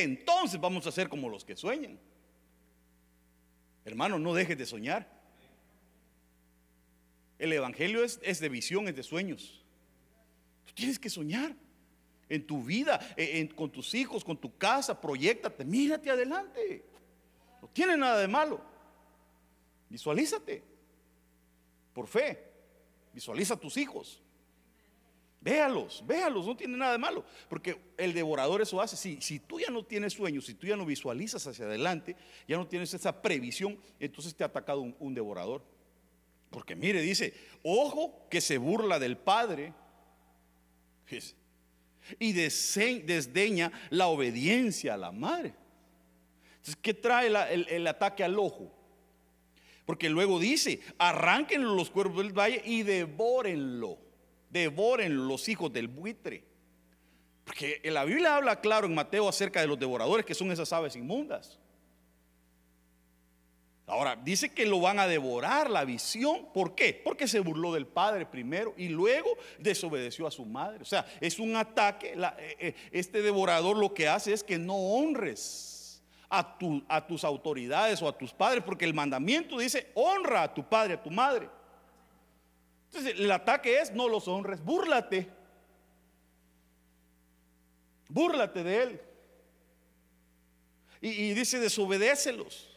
entonces 0.00 0.60
vamos 0.60 0.86
a 0.86 0.92
ser 0.92 1.08
como 1.08 1.28
los 1.28 1.44
que 1.44 1.56
sueñan. 1.56 1.98
Hermano, 3.84 4.18
no 4.18 4.34
dejes 4.34 4.56
de 4.56 4.66
soñar. 4.66 5.08
El 7.38 7.52
Evangelio 7.52 8.04
es, 8.04 8.20
es 8.22 8.40
de 8.40 8.48
visión, 8.48 8.88
es 8.88 8.96
de 8.96 9.02
sueños. 9.02 9.64
Tú 10.64 10.72
tienes 10.74 10.98
que 10.98 11.10
soñar 11.10 11.54
en 12.28 12.46
tu 12.46 12.62
vida, 12.62 12.98
con 13.54 13.70
tus 13.70 13.92
hijos, 13.94 14.24
con 14.24 14.38
tu 14.38 14.56
casa, 14.56 14.98
proyectate, 14.98 15.64
mírate 15.64 16.10
adelante. 16.10 16.84
No 17.60 17.68
tiene 17.68 17.96
nada 17.96 18.18
de 18.20 18.28
malo. 18.28 18.60
Visualízate. 19.90 20.62
Por 21.92 22.06
fe. 22.06 22.42
Visualiza 23.12 23.54
a 23.54 23.60
tus 23.60 23.76
hijos. 23.76 24.22
Véalos, 25.42 26.02
véalos, 26.06 26.46
no 26.46 26.56
tiene 26.56 26.76
nada 26.76 26.92
de 26.92 26.98
malo. 26.98 27.24
Porque 27.48 27.76
el 27.96 28.14
devorador 28.14 28.62
eso 28.62 28.80
hace. 28.80 28.96
Si, 28.96 29.20
si 29.20 29.40
tú 29.40 29.58
ya 29.60 29.70
no 29.70 29.84
tienes 29.84 30.12
sueños, 30.12 30.46
si 30.46 30.54
tú 30.54 30.66
ya 30.66 30.76
no 30.76 30.86
visualizas 30.86 31.46
hacia 31.46 31.64
adelante, 31.64 32.16
ya 32.46 32.56
no 32.56 32.66
tienes 32.66 32.94
esa 32.94 33.20
previsión, 33.20 33.78
entonces 33.98 34.34
te 34.34 34.44
ha 34.44 34.46
atacado 34.46 34.80
un, 34.80 34.94
un 34.98 35.14
devorador. 35.14 35.62
Porque 36.50 36.76
mire, 36.76 37.00
dice, 37.00 37.34
ojo 37.62 38.28
que 38.30 38.40
se 38.40 38.58
burla 38.58 38.98
del 38.98 39.16
Padre. 39.16 39.72
Y 42.18 42.32
desdeña 42.32 43.72
la 43.90 44.06
obediencia 44.06 44.94
a 44.94 44.96
la 44.96 45.12
madre. 45.12 45.54
Entonces, 46.62 46.76
¿qué 46.80 46.94
trae 46.94 47.26
el, 47.26 47.86
ataque 47.86 48.22
al 48.22 48.38
ojo? 48.38 48.72
Porque 49.84 50.08
luego 50.08 50.38
dice, 50.38 50.80
arránquenlo 50.98 51.74
los 51.74 51.90
cuervos 51.90 52.22
del 52.22 52.32
valle 52.32 52.62
y 52.64 52.82
devórenlo, 52.82 53.98
devórenlo 54.52 55.24
los 55.24 55.48
hijos 55.48 55.72
del 55.72 55.88
buitre. 55.88 56.44
Porque 57.44 57.80
la 57.84 58.04
Biblia 58.04 58.36
habla 58.36 58.60
claro 58.60 58.86
en 58.86 58.94
Mateo 58.94 59.28
acerca 59.28 59.60
de 59.60 59.66
los 59.66 59.78
devoradores 59.78 60.24
que 60.24 60.34
son 60.34 60.52
esas 60.52 60.72
aves 60.72 60.94
inmundas. 60.94 61.58
Ahora, 63.86 64.16
dice 64.16 64.54
que 64.54 64.64
lo 64.64 64.80
van 64.80 65.00
a 65.00 65.08
devorar 65.08 65.68
la 65.68 65.84
visión. 65.84 66.46
¿Por 66.54 66.74
qué? 66.74 66.98
Porque 67.04 67.26
se 67.26 67.40
burló 67.40 67.72
del 67.72 67.86
padre 67.86 68.24
primero 68.24 68.74
y 68.76 68.88
luego 68.88 69.36
desobedeció 69.58 70.26
a 70.26 70.30
su 70.30 70.44
madre. 70.44 70.82
O 70.82 70.84
sea, 70.84 71.04
es 71.20 71.38
un 71.38 71.56
ataque. 71.56 72.14
Eh, 72.14 72.56
eh, 72.58 72.74
este 72.92 73.22
devorador 73.22 73.76
lo 73.76 73.92
que 73.92 74.08
hace 74.08 74.32
es 74.32 74.44
que 74.44 74.56
no 74.56 74.76
honres 74.76 76.00
a, 76.30 76.56
a 76.88 77.06
tus 77.06 77.24
autoridades 77.24 78.00
o 78.00 78.08
a 78.08 78.16
tus 78.16 78.32
padres, 78.32 78.62
porque 78.64 78.84
el 78.84 78.94
mandamiento 78.94 79.58
dice, 79.58 79.90
honra 79.94 80.44
a 80.44 80.54
tu 80.54 80.66
padre, 80.66 80.94
a 80.94 81.02
tu 81.02 81.10
madre. 81.10 81.50
Entonces, 82.92 83.18
el 83.18 83.30
ataque 83.30 83.80
es, 83.80 83.90
no 83.92 84.06
los 84.06 84.28
honres, 84.28 84.62
búrlate. 84.62 85.26
Búrlate 88.08 88.62
de 88.62 88.82
él. 88.82 89.00
Y, 91.00 91.08
y 91.08 91.34
dice, 91.34 91.58
desobedécelos. 91.58 92.68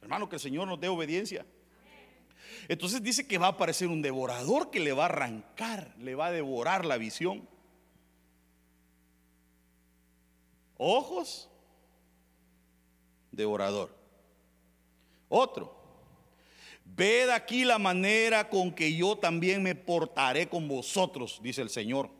Hermano, 0.00 0.30
que 0.30 0.36
el 0.36 0.40
Señor 0.40 0.66
nos 0.66 0.80
dé 0.80 0.88
obediencia. 0.88 1.44
Entonces 2.68 3.02
dice 3.02 3.28
que 3.28 3.36
va 3.36 3.48
a 3.48 3.50
aparecer 3.50 3.88
un 3.88 4.00
devorador 4.00 4.70
que 4.70 4.80
le 4.80 4.94
va 4.94 5.02
a 5.02 5.08
arrancar, 5.08 5.94
le 5.98 6.14
va 6.14 6.26
a 6.26 6.32
devorar 6.32 6.86
la 6.86 6.96
visión. 6.96 7.46
Ojos, 10.78 11.50
devorador. 13.30 13.94
Otro, 15.28 15.73
ved 16.96 17.30
aquí 17.30 17.64
la 17.64 17.78
manera 17.78 18.48
con 18.48 18.72
que 18.72 18.94
yo 18.94 19.16
también 19.16 19.62
me 19.62 19.74
portaré 19.74 20.48
con 20.48 20.68
vosotros, 20.68 21.40
dice 21.42 21.62
el 21.62 21.70
Señor. 21.70 22.10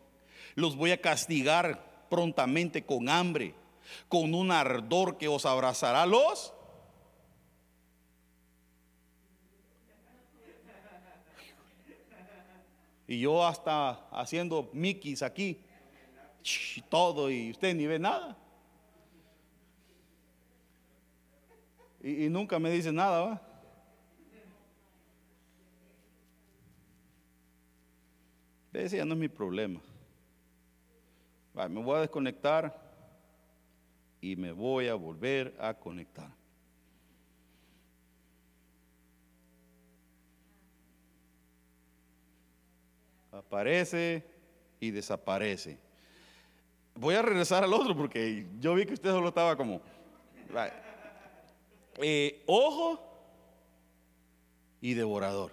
Los 0.54 0.76
voy 0.76 0.92
a 0.92 1.00
castigar 1.00 2.06
prontamente 2.08 2.84
con 2.84 3.08
hambre, 3.08 3.54
con 4.08 4.34
un 4.34 4.52
ardor 4.52 5.18
que 5.18 5.28
os 5.28 5.46
abrazará 5.46 6.06
los 6.06 6.54
Y 13.06 13.20
yo 13.20 13.46
hasta 13.46 14.08
haciendo 14.10 14.70
Mickeys 14.72 15.22
aquí, 15.22 15.60
todo, 16.88 17.30
y 17.30 17.50
usted 17.50 17.74
ni 17.74 17.86
ve 17.86 17.98
nada. 17.98 18.36
Y, 22.02 22.28
nunca 22.28 22.58
me 22.58 22.70
dice 22.70 22.92
nada. 22.92 23.40
Ese 28.74 28.96
ya 28.96 29.04
no 29.04 29.14
es 29.14 29.20
mi 29.20 29.28
problema. 29.28 29.80
me 31.54 31.82
voy 31.82 31.96
a 31.96 32.00
desconectar 32.00 32.76
y 34.20 34.36
me 34.36 34.52
voy 34.52 34.88
a 34.88 34.94
volver 34.94 35.54
a 35.58 35.74
conectar. 35.74 36.30
aparece 43.54 44.24
y 44.80 44.90
desaparece. 44.90 45.78
Voy 46.94 47.14
a 47.14 47.22
regresar 47.22 47.64
al 47.64 47.72
otro 47.72 47.96
porque 47.96 48.46
yo 48.60 48.74
vi 48.74 48.86
que 48.86 48.94
usted 48.94 49.10
solo 49.10 49.28
estaba 49.28 49.56
como... 49.56 49.80
Eh, 51.98 52.42
ojo 52.46 53.00
y 54.80 54.94
devorador. 54.94 55.52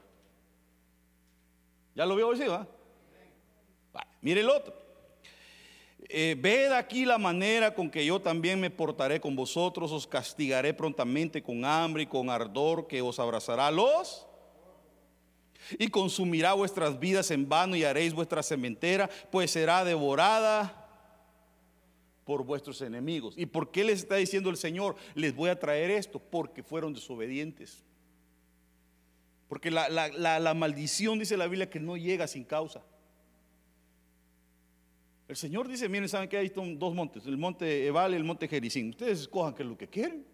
¿Ya 1.95 2.05
lo 2.05 2.15
vio 2.15 2.27
hoy, 2.27 2.38
sí, 2.38 2.47
va? 2.47 2.67
Mire 4.21 4.41
el 4.41 4.49
otro. 4.49 4.73
Eh, 6.10 6.36
ved 6.38 6.71
aquí 6.71 7.05
la 7.05 7.17
manera 7.17 7.73
con 7.73 7.89
que 7.89 8.05
yo 8.05 8.19
también 8.19 8.60
me 8.60 8.69
portaré 8.69 9.21
con 9.21 9.36
vosotros, 9.36 9.91
os 9.91 10.07
castigaré 10.07 10.73
prontamente 10.73 11.41
con 11.41 11.63
hambre 11.63 12.03
y 12.03 12.07
con 12.07 12.29
ardor 12.29 12.88
que 12.88 13.01
os 13.01 13.19
abrazará 13.19 13.71
los 13.71 14.27
y 15.77 15.88
consumirá 15.89 16.53
vuestras 16.53 16.99
vidas 16.99 17.31
en 17.31 17.47
vano 17.47 17.75
y 17.75 17.84
haréis 17.84 18.13
vuestra 18.13 18.43
cementera, 18.43 19.10
pues 19.31 19.51
será 19.51 19.86
devorada 19.86 20.81
por 22.25 22.43
vuestros 22.43 22.81
enemigos. 22.81 23.34
¿Y 23.38 23.45
por 23.45 23.71
qué 23.71 23.84
les 23.84 23.99
está 23.99 24.15
diciendo 24.15 24.49
el 24.49 24.57
Señor? 24.57 24.95
Les 25.15 25.36
voy 25.36 25.49
a 25.49 25.60
traer 25.60 25.91
esto, 25.91 26.19
porque 26.19 26.63
fueron 26.63 26.93
desobedientes. 26.93 27.84
Porque 29.47 29.71
la, 29.71 30.53
maldición, 30.55 31.19
dice 31.19 31.36
la 31.36 31.47
Biblia, 31.47 31.69
que 31.69 31.79
no 31.79 31.97
llega 31.97 32.27
sin 32.27 32.43
causa. 32.43 32.84
El 35.32 35.38
Señor 35.38 35.65
dice, 35.65 35.88
miren, 35.88 36.10
¿saben 36.10 36.28
que 36.28 36.36
hay 36.36 36.50
dos 36.50 36.94
montes? 36.94 37.26
El 37.26 37.38
monte 37.38 37.88
Ebal 37.88 38.12
y 38.12 38.17
el 38.17 38.24
monte 38.26 38.50
Jericín. 38.50 38.89
Ustedes 38.89 39.22
escojan 39.22 39.54
qué 39.54 39.63
es 39.63 39.70
lo 39.70 39.78
que 39.78 39.88
quieren. 39.88 40.26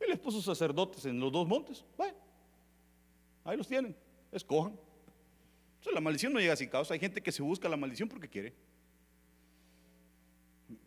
Él 0.00 0.08
les 0.08 0.18
puso 0.18 0.40
sacerdotes 0.40 1.04
en 1.04 1.20
los 1.20 1.30
dos 1.30 1.46
montes. 1.46 1.84
Bueno. 1.94 2.16
Ahí 3.44 3.58
los 3.58 3.68
tienen, 3.68 3.94
escojan. 4.32 4.72
Entonces, 5.74 5.92
la 5.92 6.00
maldición 6.00 6.32
no 6.32 6.40
llega 6.40 6.56
sin 6.56 6.70
causa. 6.70 6.94
Hay 6.94 7.00
gente 7.00 7.22
que 7.22 7.30
se 7.30 7.42
busca 7.42 7.68
la 7.68 7.76
maldición 7.76 8.08
porque 8.08 8.30
quiere. 8.30 8.54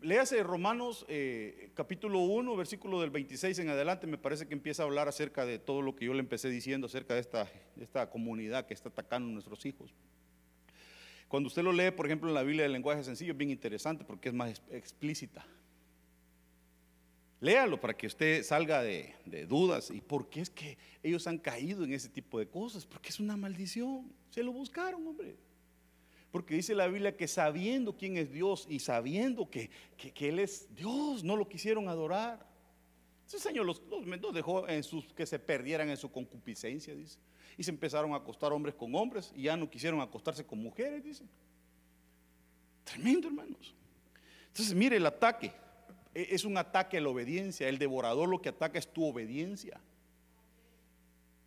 Léase 0.00 0.42
Romanos 0.42 1.06
eh, 1.06 1.70
capítulo 1.74 2.18
1, 2.22 2.56
versículo 2.56 3.00
del 3.00 3.10
26 3.10 3.56
en 3.60 3.68
adelante, 3.68 4.08
me 4.08 4.18
parece 4.18 4.48
que 4.48 4.54
empieza 4.54 4.82
a 4.82 4.86
hablar 4.86 5.06
acerca 5.06 5.46
de 5.46 5.60
todo 5.60 5.80
lo 5.80 5.94
que 5.94 6.06
yo 6.06 6.12
le 6.12 6.18
empecé 6.18 6.48
diciendo 6.48 6.88
acerca 6.88 7.14
de 7.14 7.20
esta, 7.20 7.44
de 7.76 7.84
esta 7.84 8.10
comunidad 8.10 8.66
que 8.66 8.74
está 8.74 8.88
atacando 8.88 9.28
a 9.28 9.32
nuestros 9.32 9.64
hijos. 9.64 9.94
Cuando 11.30 11.46
usted 11.46 11.62
lo 11.62 11.72
lee, 11.72 11.92
por 11.92 12.06
ejemplo, 12.06 12.28
en 12.28 12.34
la 12.34 12.42
Biblia 12.42 12.64
del 12.64 12.72
lenguaje 12.72 13.04
sencillo, 13.04 13.30
es 13.30 13.38
bien 13.38 13.52
interesante 13.52 14.04
porque 14.04 14.30
es 14.30 14.34
más 14.34 14.60
explícita. 14.68 15.46
Léalo 17.38 17.80
para 17.80 17.96
que 17.96 18.08
usted 18.08 18.42
salga 18.42 18.82
de, 18.82 19.14
dudas. 19.48 19.92
¿Y 19.92 20.00
por 20.00 20.28
qué 20.28 20.40
es 20.40 20.50
que 20.50 20.76
ellos 21.04 21.28
han 21.28 21.38
caído 21.38 21.84
en 21.84 21.92
ese 21.92 22.08
tipo 22.08 22.40
de 22.40 22.48
cosas? 22.48 22.84
Porque 22.84 23.10
es 23.10 23.20
una 23.20 23.36
maldición. 23.36 24.12
Se 24.28 24.42
lo 24.42 24.50
buscaron, 24.50 25.06
hombre. 25.06 25.36
Porque 26.32 26.56
dice 26.56 26.74
la 26.74 26.88
Biblia 26.88 27.16
que 27.16 27.28
sabiendo 27.28 27.96
quién 27.96 28.16
es 28.16 28.32
Dios 28.32 28.66
y 28.68 28.80
sabiendo 28.80 29.48
que, 29.48 29.70
Él 30.16 30.40
es 30.40 30.66
Dios, 30.74 31.22
no 31.22 31.36
lo 31.36 31.48
quisieron 31.48 31.88
adorar. 31.88 32.44
Ese 33.24 33.38
Señor 33.38 33.66
los, 33.66 33.80
los, 33.88 34.34
dejó 34.34 34.68
en 34.68 34.82
sus, 34.82 35.04
que 35.12 35.26
se 35.26 35.38
perdieran 35.38 35.90
en 35.90 35.96
su 35.96 36.10
concupiscencia, 36.10 36.92
dice. 36.92 37.20
Y 37.60 37.62
se 37.62 37.70
empezaron 37.70 38.14
a 38.14 38.16
acostar 38.16 38.54
hombres 38.54 38.74
con 38.74 38.94
hombres 38.94 39.34
y 39.36 39.42
ya 39.42 39.54
no 39.54 39.68
quisieron 39.68 40.00
acostarse 40.00 40.46
con 40.46 40.62
mujeres, 40.62 41.04
dice. 41.04 41.24
Tremendo, 42.84 43.28
hermanos. 43.28 43.74
Entonces, 44.46 44.74
mire 44.74 44.96
el 44.96 45.04
ataque. 45.04 45.52
E-, 46.14 46.28
es 46.30 46.46
un 46.46 46.56
ataque 46.56 46.96
a 46.96 47.02
la 47.02 47.10
obediencia. 47.10 47.68
El 47.68 47.76
devorador 47.76 48.30
lo 48.30 48.40
que 48.40 48.48
ataca 48.48 48.78
es 48.78 48.90
tu 48.90 49.04
obediencia. 49.04 49.78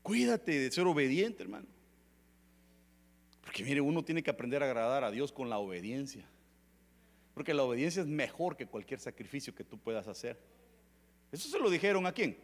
Cuídate 0.04 0.60
de 0.60 0.72
ser 0.72 0.86
obediente, 0.86 1.42
hermano. 1.42 1.66
Porque 3.42 3.64
mire, 3.64 3.82
uno 3.82 4.06
tiene 4.06 4.22
que 4.22 4.30
aprender 4.30 4.62
a 4.62 4.68
agradar 4.68 5.04
a 5.04 5.10
Dios 5.10 5.32
con 5.32 5.50
la 5.50 5.58
obediencia. 5.58 6.28
Porque 7.34 7.56
la 7.56 7.64
obediencia 7.64 8.04
es 8.04 8.08
mejor 8.08 8.56
que 8.56 8.68
cualquier 8.68 9.00
sacrificio 9.00 9.56
que 9.56 9.64
tú 9.64 9.80
puedas 9.80 10.08
hacer. 10.08 10.40
Eso 11.32 11.50
se 11.50 11.58
lo 11.58 11.72
dijeron 11.72 12.06
a 12.06 12.12
quién. 12.12 12.38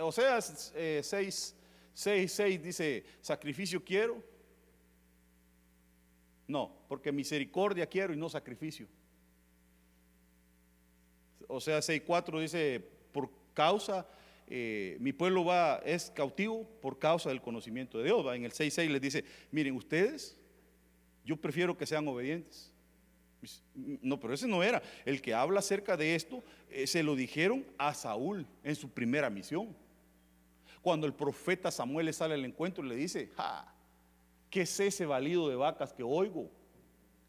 O 0.00 0.12
sea, 0.12 0.40
6, 0.40 1.02
6, 1.94 2.32
6 2.32 2.62
dice, 2.62 3.04
sacrificio 3.20 3.82
quiero. 3.84 4.22
No, 6.46 6.72
porque 6.88 7.10
misericordia 7.10 7.86
quiero 7.86 8.12
y 8.12 8.16
no 8.16 8.28
sacrificio. 8.28 8.86
O 11.48 11.60
sea, 11.60 11.78
6.4 11.78 12.40
dice, 12.40 12.80
por 13.12 13.30
causa, 13.54 14.06
eh, 14.46 14.96
mi 15.00 15.12
pueblo 15.12 15.44
va, 15.44 15.80
es 15.84 16.10
cautivo 16.10 16.64
por 16.80 16.98
causa 16.98 17.30
del 17.30 17.40
conocimiento 17.40 17.98
de 17.98 18.04
Dios. 18.04 18.26
¿va? 18.26 18.36
En 18.36 18.44
el 18.44 18.52
6.6 18.52 18.88
les 18.88 19.00
dice, 19.00 19.24
miren, 19.50 19.74
ustedes, 19.74 20.36
yo 21.24 21.36
prefiero 21.36 21.76
que 21.76 21.86
sean 21.86 22.06
obedientes. 22.06 22.72
No, 23.74 24.18
pero 24.18 24.34
ese 24.34 24.46
no 24.46 24.62
era. 24.62 24.82
El 25.04 25.20
que 25.20 25.34
habla 25.34 25.60
acerca 25.60 25.96
de 25.96 26.14
esto, 26.14 26.42
eh, 26.70 26.86
se 26.86 27.02
lo 27.02 27.14
dijeron 27.14 27.64
a 27.78 27.94
Saúl 27.94 28.46
en 28.64 28.74
su 28.74 28.88
primera 28.88 29.30
misión. 29.30 29.76
Cuando 30.82 31.06
el 31.06 31.14
profeta 31.14 31.70
Samuel 31.70 32.06
le 32.06 32.12
sale 32.12 32.34
al 32.34 32.44
encuentro, 32.44 32.82
le 32.84 32.96
dice, 32.96 33.30
¿qué 34.50 34.62
es 34.62 34.80
ese 34.80 35.04
valido 35.04 35.48
de 35.48 35.56
vacas 35.56 35.92
que 35.92 36.02
oigo? 36.02 36.50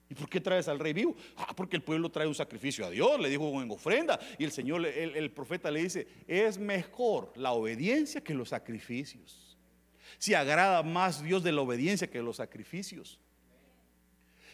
¿Y 0.10 0.16
por 0.16 0.30
qué 0.30 0.40
traes 0.40 0.68
al 0.68 0.80
rey 0.80 0.94
vivo? 0.94 1.16
Ah, 1.36 1.54
porque 1.56 1.76
el 1.76 1.84
pueblo 1.84 2.10
trae 2.10 2.28
un 2.28 2.36
sacrificio 2.36 2.86
a 2.86 2.90
Dios, 2.90 3.20
le 3.20 3.30
dijo 3.30 3.62
en 3.62 3.70
ofrenda. 3.70 4.20
Y 4.38 4.46
el 4.46 4.52
Señor, 4.52 4.86
el, 4.86 5.32
profeta 5.32 5.70
le 5.70 5.84
dice, 5.84 6.08
es 6.28 6.58
mejor 6.58 7.34
la 7.36 7.52
obediencia 7.52 8.22
que 8.22 8.34
los 8.34 8.50
sacrificios. 8.50 9.58
Si 10.18 10.34
agrada 10.34 10.82
más 10.84 11.22
Dios 11.22 11.44
de 11.44 11.52
la 11.52 11.62
obediencia 11.62 12.10
que 12.10 12.22
los 12.22 12.38
sacrificios. 12.38 13.20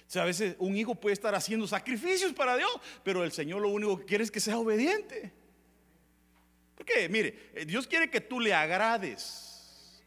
O 0.07 0.11
sea, 0.13 0.23
a 0.23 0.25
veces 0.25 0.55
un 0.59 0.75
hijo 0.75 0.95
puede 0.95 1.13
estar 1.13 1.33
haciendo 1.33 1.67
sacrificios 1.67 2.33
para 2.33 2.55
Dios, 2.55 2.71
pero 3.03 3.23
el 3.23 3.31
Señor 3.31 3.61
lo 3.61 3.69
único 3.69 3.97
que 3.99 4.05
quiere 4.05 4.23
es 4.23 4.31
que 4.31 4.39
sea 4.39 4.57
obediente. 4.57 5.31
¿Por 6.75 6.85
qué? 6.85 7.07
Mire, 7.09 7.51
eh, 7.53 7.65
Dios 7.65 7.87
quiere 7.87 8.09
que 8.09 8.21
tú 8.21 8.39
le 8.39 8.53
agrades. 8.53 10.01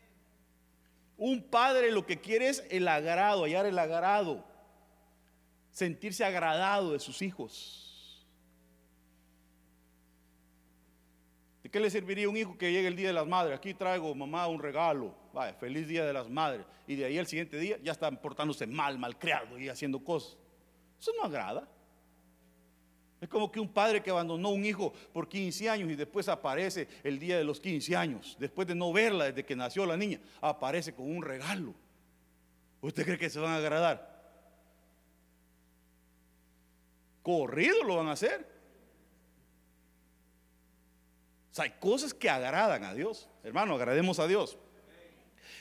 Un 1.17 1.43
padre 1.43 1.91
lo 1.91 2.05
que 2.05 2.21
quiere 2.21 2.49
es 2.49 2.63
el 2.71 2.87
agrado, 2.89 3.45
hallar 3.45 3.67
el 3.67 3.79
agrado 3.79 4.57
sentirse 5.77 6.25
agradado 6.25 6.95
de 6.95 6.99
sus 6.99 7.21
hijos. 7.21 7.86
¿De 11.67 11.71
qué 11.71 11.81
le 11.81 11.91
serviría 11.91 12.29
un 12.29 12.37
hijo 12.37 12.57
que 12.57 12.71
llegue 12.71 12.87
el 12.87 12.95
Día 12.95 13.09
de 13.09 13.13
las 13.13 13.27
Madres? 13.27 13.59
Aquí 13.59 13.75
traigo, 13.75 14.15
mamá, 14.15 14.47
un 14.47 14.61
regalo. 14.61 15.13
Vaya, 15.35 15.53
feliz 15.55 15.89
Día 15.89 16.05
de 16.05 16.13
las 16.13 16.31
Madres. 16.31 16.65
Y 16.87 16.95
de 16.95 17.07
ahí 17.07 17.19
al 17.19 17.27
siguiente 17.27 17.59
día 17.59 17.77
ya 17.83 17.91
están 17.91 18.19
portándose 18.19 18.69
mal, 18.69 18.97
malcriado 19.01 19.59
y 19.59 19.69
haciendo 19.69 19.99
cosas. 19.99 20.37
Eso 21.01 21.11
no 21.19 21.25
agrada. 21.25 21.69
Es 23.21 23.29
como 23.29 23.51
que 23.51 23.59
un 23.59 23.67
padre 23.67 24.01
que 24.01 24.11
abandonó 24.11 24.51
a 24.51 24.53
un 24.53 24.65
hijo 24.65 24.93
por 25.13 25.29
15 25.29 25.69
años 25.69 25.91
y 25.91 25.97
después 25.97 26.29
aparece 26.29 26.87
el 27.03 27.19
día 27.19 27.37
de 27.37 27.43
los 27.43 27.59
15 27.59 27.97
años, 27.97 28.37
después 28.39 28.69
de 28.69 28.77
no 28.77 28.93
verla 28.93 29.25
desde 29.25 29.45
que 29.45 29.57
nació 29.57 29.87
la 29.87 29.97
niña, 29.97 30.21
aparece 30.41 30.95
con 30.95 31.11
un 31.11 31.25
regalo. 31.25 31.75
¿Usted 32.81 33.05
cree 33.05 33.19
que 33.19 33.29
se 33.29 33.41
van 33.41 33.55
a 33.55 33.57
agradar? 33.57 34.15
Corrido 37.25 37.83
lo 37.83 37.97
van 37.97 38.07
a 38.07 38.13
hacer 38.13 38.56
sea, 41.57 41.65
hay 41.65 41.73
cosas 41.81 42.13
que 42.15 42.29
agradan 42.29 42.85
a 42.85 42.95
Dios. 42.95 43.29
Hermano, 43.43 43.75
agrademos 43.75 44.19
a 44.19 44.27
Dios. 44.27 44.59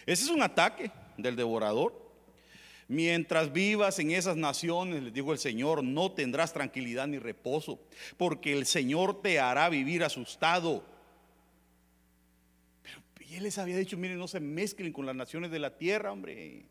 Ese 0.06 0.24
es 0.26 0.30
un 0.30 0.43
ataque 0.43 0.91
del 1.18 1.36
devorador. 1.36 2.04
Mientras 2.88 3.52
vivas 3.52 3.98
en 3.98 4.12
esas 4.12 4.38
naciones, 4.38 5.02
les 5.02 5.14
dijo 5.14 5.32
el 5.32 5.39
Señor, 5.39 5.84
no 5.84 6.12
tendrás 6.12 6.54
tranquilidad 6.54 7.08
ni 7.08 7.18
reposo, 7.18 7.80
porque 8.18 8.54
el 8.54 8.68
Señor 8.68 9.22
te 9.22 9.39
hará 9.39 9.70
vivir 9.70 10.04
asustado. 10.04 10.84
Pero 12.84 13.02
Él 13.32 13.43
les 13.43 13.58
había 13.58 13.78
dicho, 13.78 13.98
miren, 13.98 14.20
no 14.20 14.28
se 14.28 14.39
mezclen 14.39 14.93
con 14.93 15.08
las 15.08 15.16
naciones 15.16 15.50
de 15.50 15.58
la 15.60 15.76
tierra, 15.76 16.12
hombre. 16.12 16.66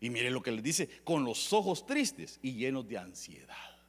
Y 0.00 0.10
miren 0.10 0.34
lo 0.34 0.42
que 0.42 0.52
les 0.52 0.62
dice, 0.62 0.88
con 1.02 1.24
los 1.24 1.52
ojos 1.52 1.84
tristes 1.84 2.38
y 2.40 2.52
llenos 2.52 2.86
de 2.86 2.98
ansiedad. 2.98 3.79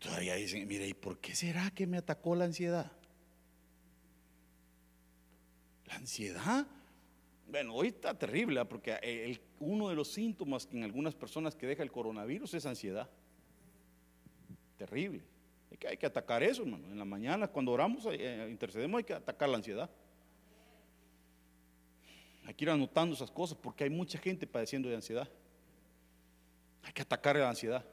Todavía 0.00 0.34
dicen, 0.34 0.66
mire, 0.66 0.88
¿y 0.88 0.94
por 0.94 1.20
qué 1.20 1.36
será 1.36 1.70
que 1.70 1.86
me 1.86 1.98
atacó 1.98 2.34
la 2.34 2.46
ansiedad? 2.46 2.90
La 5.86 5.94
ansiedad 5.94 6.66
bueno, 7.50 7.74
hoy 7.74 7.88
está 7.88 8.16
terrible, 8.16 8.60
¿ah? 8.60 8.68
porque 8.68 9.40
uno 9.58 9.88
de 9.88 9.96
los 9.96 10.12
síntomas 10.12 10.68
en 10.70 10.84
algunas 10.84 11.14
personas 11.16 11.56
que 11.56 11.66
deja 11.66 11.82
el 11.82 11.90
coronavirus 11.90 12.54
es 12.54 12.64
ansiedad. 12.64 13.10
Terrible. 14.76 15.22
Hay 15.70 15.76
que, 15.76 15.88
hay 15.88 15.96
que 15.96 16.06
atacar 16.06 16.44
eso, 16.44 16.62
hermano. 16.62 16.86
En 16.86 16.98
la 16.98 17.04
mañana, 17.04 17.48
cuando 17.48 17.72
oramos, 17.72 18.06
eh, 18.06 18.16
eh, 18.18 18.48
intercedemos, 18.50 18.98
hay 18.98 19.04
que 19.04 19.14
atacar 19.14 19.48
la 19.48 19.56
ansiedad. 19.56 19.90
Hay 22.44 22.54
que 22.54 22.64
ir 22.64 22.70
anotando 22.70 23.16
esas 23.16 23.32
cosas 23.32 23.58
porque 23.60 23.82
hay 23.82 23.90
mucha 23.90 24.18
gente 24.18 24.46
padeciendo 24.46 24.88
de 24.88 24.94
ansiedad. 24.94 25.28
Hay 26.84 26.92
que 26.92 27.02
atacar 27.02 27.34
la 27.34 27.48
ansiedad. 27.48 27.84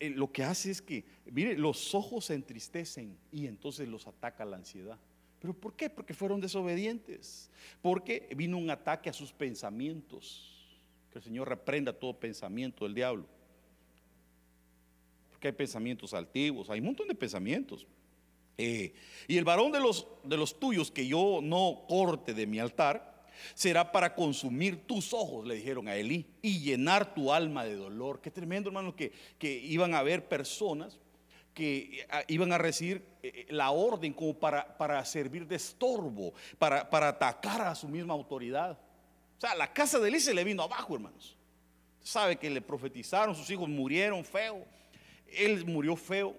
Lo 0.00 0.32
que 0.32 0.42
hace 0.42 0.70
es 0.70 0.82
que, 0.82 1.04
mire, 1.30 1.56
los 1.56 1.94
ojos 1.94 2.26
se 2.26 2.34
entristecen 2.34 3.16
y 3.30 3.46
entonces 3.46 3.88
los 3.88 4.06
ataca 4.06 4.44
la 4.44 4.56
ansiedad. 4.56 4.98
¿Pero 5.40 5.54
por 5.54 5.74
qué? 5.74 5.88
Porque 5.88 6.14
fueron 6.14 6.40
desobedientes. 6.40 7.50
Porque 7.80 8.28
vino 8.36 8.58
un 8.58 8.70
ataque 8.70 9.08
a 9.08 9.12
sus 9.12 9.32
pensamientos. 9.32 10.78
Que 11.10 11.18
el 11.18 11.24
Señor 11.24 11.48
reprenda 11.48 11.92
todo 11.92 12.18
pensamiento 12.18 12.84
del 12.84 12.94
diablo. 12.94 13.26
Porque 15.30 15.48
hay 15.48 15.54
pensamientos 15.54 16.12
altivos, 16.12 16.68
hay 16.68 16.80
un 16.80 16.86
montón 16.86 17.08
de 17.08 17.14
pensamientos. 17.14 17.86
Eh, 18.58 18.92
y 19.26 19.38
el 19.38 19.44
varón 19.44 19.72
de 19.72 19.80
los, 19.80 20.06
de 20.22 20.36
los 20.36 20.60
tuyos 20.60 20.90
que 20.90 21.06
yo 21.06 21.40
no 21.42 21.84
corte 21.88 22.34
de 22.34 22.46
mi 22.46 22.58
altar 22.58 23.19
será 23.54 23.92
para 23.92 24.14
consumir 24.14 24.86
tus 24.86 25.12
ojos, 25.12 25.46
le 25.46 25.54
dijeron 25.54 25.88
a 25.88 25.96
Elí, 25.96 26.26
y 26.42 26.60
llenar 26.60 27.14
tu 27.14 27.32
alma 27.32 27.64
de 27.64 27.76
dolor. 27.76 28.20
Qué 28.20 28.30
tremendo, 28.30 28.70
hermano, 28.70 28.94
que, 28.94 29.12
que 29.38 29.52
iban 29.52 29.94
a 29.94 29.98
haber 29.98 30.28
personas 30.28 30.98
que 31.54 32.06
eh, 32.10 32.24
iban 32.28 32.52
a 32.52 32.58
recibir 32.58 33.04
eh, 33.22 33.32
eh, 33.34 33.46
la 33.50 33.70
orden 33.70 34.12
como 34.12 34.34
para, 34.34 34.76
para 34.76 35.04
servir 35.04 35.46
de 35.46 35.56
estorbo, 35.56 36.32
para, 36.58 36.88
para, 36.88 37.08
atacar 37.08 37.62
a 37.62 37.74
su 37.74 37.88
misma 37.88 38.14
autoridad. 38.14 38.78
O 39.36 39.40
sea, 39.40 39.54
la 39.54 39.72
casa 39.72 39.98
de 39.98 40.08
Elí 40.08 40.20
se 40.20 40.34
le 40.34 40.44
vino 40.44 40.62
abajo, 40.62 40.94
hermanos. 40.94 41.36
Sabe 42.02 42.36
que 42.36 42.48
le 42.50 42.60
profetizaron, 42.60 43.34
sus 43.34 43.50
hijos 43.50 43.68
murieron 43.68 44.24
feo. 44.24 44.64
Él 45.26 45.64
murió 45.66 45.96
feo. 45.96 46.36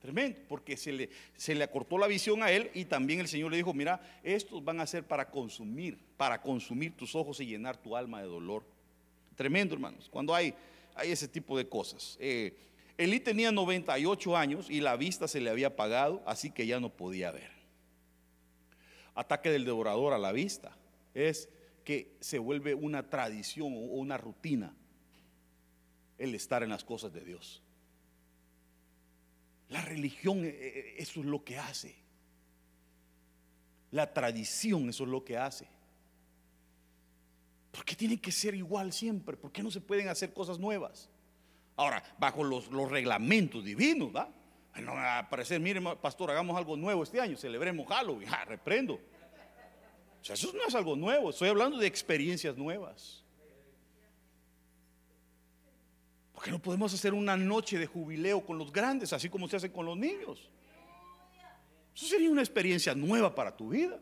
Tremendo, 0.00 0.38
porque 0.48 0.76
se 0.76 0.92
le, 0.92 1.10
se 1.36 1.54
le 1.54 1.62
acortó 1.62 1.98
la 1.98 2.06
visión 2.06 2.42
a 2.42 2.50
él 2.50 2.70
y 2.72 2.86
también 2.86 3.20
el 3.20 3.28
Señor 3.28 3.50
le 3.50 3.58
dijo, 3.58 3.74
mira, 3.74 4.00
estos 4.22 4.64
van 4.64 4.80
a 4.80 4.86
ser 4.86 5.04
para 5.04 5.30
consumir, 5.30 5.98
para 6.16 6.40
consumir 6.40 6.96
tus 6.96 7.14
ojos 7.14 7.40
y 7.40 7.46
llenar 7.46 7.76
tu 7.76 7.96
alma 7.96 8.20
de 8.20 8.26
dolor. 8.26 8.64
Tremendo, 9.36 9.74
hermanos, 9.74 10.08
cuando 10.10 10.34
hay, 10.34 10.54
hay 10.94 11.12
ese 11.12 11.28
tipo 11.28 11.56
de 11.58 11.68
cosas. 11.68 12.18
Elí 13.00 13.18
tenía 13.18 13.50
98 13.50 14.36
años 14.36 14.68
y 14.68 14.82
la 14.82 14.94
vista 14.96 15.26
se 15.26 15.40
le 15.40 15.48
había 15.48 15.68
apagado, 15.68 16.22
así 16.26 16.50
que 16.50 16.66
ya 16.66 16.80
no 16.80 16.90
podía 16.90 17.30
ver. 17.30 17.50
Ataque 19.14 19.50
del 19.50 19.64
devorador 19.64 20.12
a 20.12 20.18
la 20.18 20.32
vista 20.32 20.76
es 21.14 21.48
que 21.84 22.12
se 22.20 22.38
vuelve 22.38 22.74
una 22.74 23.08
tradición 23.08 23.72
o 23.72 23.96
una 23.96 24.18
rutina 24.18 24.74
el 26.18 26.34
estar 26.34 26.62
en 26.62 26.68
las 26.68 26.84
cosas 26.84 27.12
de 27.12 27.22
Dios. 27.22 27.62
La 29.70 29.80
religión, 29.82 30.44
eh, 30.44 30.48
eh, 30.48 30.94
eso 30.98 31.20
es 31.20 31.26
lo 31.26 31.44
que 31.44 31.56
hace. 31.56 31.96
La 33.92 34.12
tradición, 34.12 34.88
eso 34.88 35.04
es 35.04 35.10
lo 35.10 35.24
que 35.24 35.36
hace. 35.36 35.66
¿Por 37.70 37.84
qué 37.84 37.94
tiene 37.94 38.20
que 38.20 38.32
ser 38.32 38.54
igual 38.54 38.92
siempre? 38.92 39.36
¿Por 39.36 39.52
qué 39.52 39.62
no 39.62 39.70
se 39.70 39.80
pueden 39.80 40.08
hacer 40.08 40.32
cosas 40.32 40.58
nuevas? 40.58 41.08
Ahora, 41.76 42.02
bajo 42.18 42.42
los, 42.44 42.68
reglamentos 42.90 43.64
divinos, 43.64 44.14
¿va? 44.14 44.28
No 44.76 44.94
va 44.94 45.18
a 45.18 45.30
parecer, 45.30 45.60
mire, 45.60 45.80
pastor, 45.96 46.30
hagamos 46.30 46.56
algo 46.56 46.76
nuevo 46.76 47.02
este 47.02 47.20
año, 47.20 47.36
celebremos 47.36 47.86
Halloween, 47.88 48.28
ah, 48.30 48.44
reprendo. 48.44 48.94
O 48.94 50.24
sea, 50.24 50.34
eso 50.34 50.52
no 50.52 50.64
es 50.66 50.74
algo 50.74 50.96
nuevo, 50.96 51.30
estoy 51.30 51.48
hablando 51.48 51.78
de 51.78 51.86
experiencias 51.86 52.56
nuevas. 52.56 53.19
¿Por 56.40 56.46
qué 56.46 56.52
no 56.52 56.58
podemos 56.58 56.94
hacer 56.94 57.12
una 57.12 57.36
noche 57.36 57.78
de 57.78 57.84
jubileo 57.84 58.42
con 58.42 58.56
los 58.56 58.72
grandes, 58.72 59.12
así 59.12 59.28
como 59.28 59.46
se 59.46 59.56
hace 59.56 59.70
con 59.70 59.84
los 59.84 59.94
niños? 59.94 60.48
Eso 61.94 62.06
sería 62.06 62.30
una 62.30 62.40
experiencia 62.40 62.94
nueva 62.94 63.34
para 63.34 63.54
tu 63.54 63.68
vida. 63.68 64.00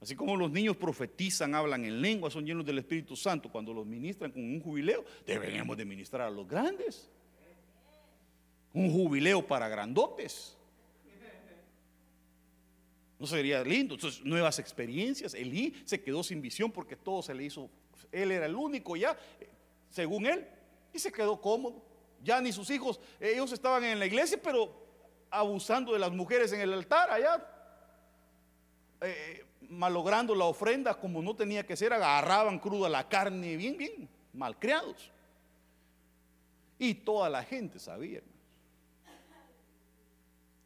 Así 0.00 0.14
como 0.14 0.36
los 0.36 0.52
niños 0.52 0.76
profetizan, 0.76 1.52
hablan 1.56 1.84
en 1.84 2.00
lengua, 2.00 2.30
son 2.30 2.46
llenos 2.46 2.64
del 2.64 2.78
Espíritu 2.78 3.16
Santo, 3.16 3.50
cuando 3.50 3.74
los 3.74 3.84
ministran 3.84 4.30
con 4.30 4.40
un 4.40 4.60
jubileo, 4.60 5.04
deberíamos 5.26 5.76
de 5.76 5.84
ministrar 5.84 6.28
a 6.28 6.30
los 6.30 6.46
grandes. 6.46 7.10
Un 8.72 8.92
jubileo 8.92 9.44
para 9.44 9.68
grandotes. 9.68 10.56
¿No 13.18 13.26
sería 13.26 13.64
lindo? 13.64 13.96
Entonces, 13.96 14.24
nuevas 14.24 14.60
experiencias. 14.60 15.34
Elí 15.34 15.74
se 15.84 16.00
quedó 16.00 16.22
sin 16.22 16.40
visión 16.40 16.70
porque 16.70 16.94
todo 16.94 17.20
se 17.20 17.34
le 17.34 17.42
hizo. 17.42 17.68
Él 18.12 18.30
era 18.30 18.46
el 18.46 18.54
único 18.54 18.94
ya, 18.94 19.18
según 19.90 20.26
él, 20.26 20.46
y 20.92 20.98
se 20.98 21.12
quedó 21.12 21.40
cómodo. 21.40 21.82
Ya 22.22 22.40
ni 22.40 22.52
sus 22.52 22.68
hijos, 22.70 23.00
ellos 23.18 23.52
estaban 23.52 23.82
en 23.84 23.98
la 23.98 24.06
iglesia, 24.06 24.38
pero 24.42 24.72
abusando 25.30 25.92
de 25.92 25.98
las 25.98 26.12
mujeres 26.12 26.52
en 26.52 26.60
el 26.60 26.72
altar 26.72 27.10
allá. 27.10 27.46
Eh, 29.00 29.46
malogrando 29.70 30.34
la 30.34 30.44
ofrenda 30.44 30.94
como 30.94 31.22
no 31.22 31.34
tenía 31.34 31.64
que 31.64 31.76
ser, 31.76 31.92
agarraban 31.92 32.58
cruda 32.58 32.88
la 32.88 33.08
carne, 33.08 33.56
bien, 33.56 33.76
bien, 33.76 34.08
malcriados. 34.32 35.10
Y 36.78 36.94
toda 36.94 37.28
la 37.30 37.42
gente 37.44 37.78
sabía. 37.78 38.22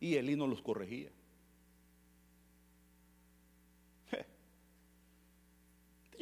Y 0.01 0.17
Elí 0.17 0.37
no 0.37 0.47
los 0.47 0.63
corregía. 0.63 1.11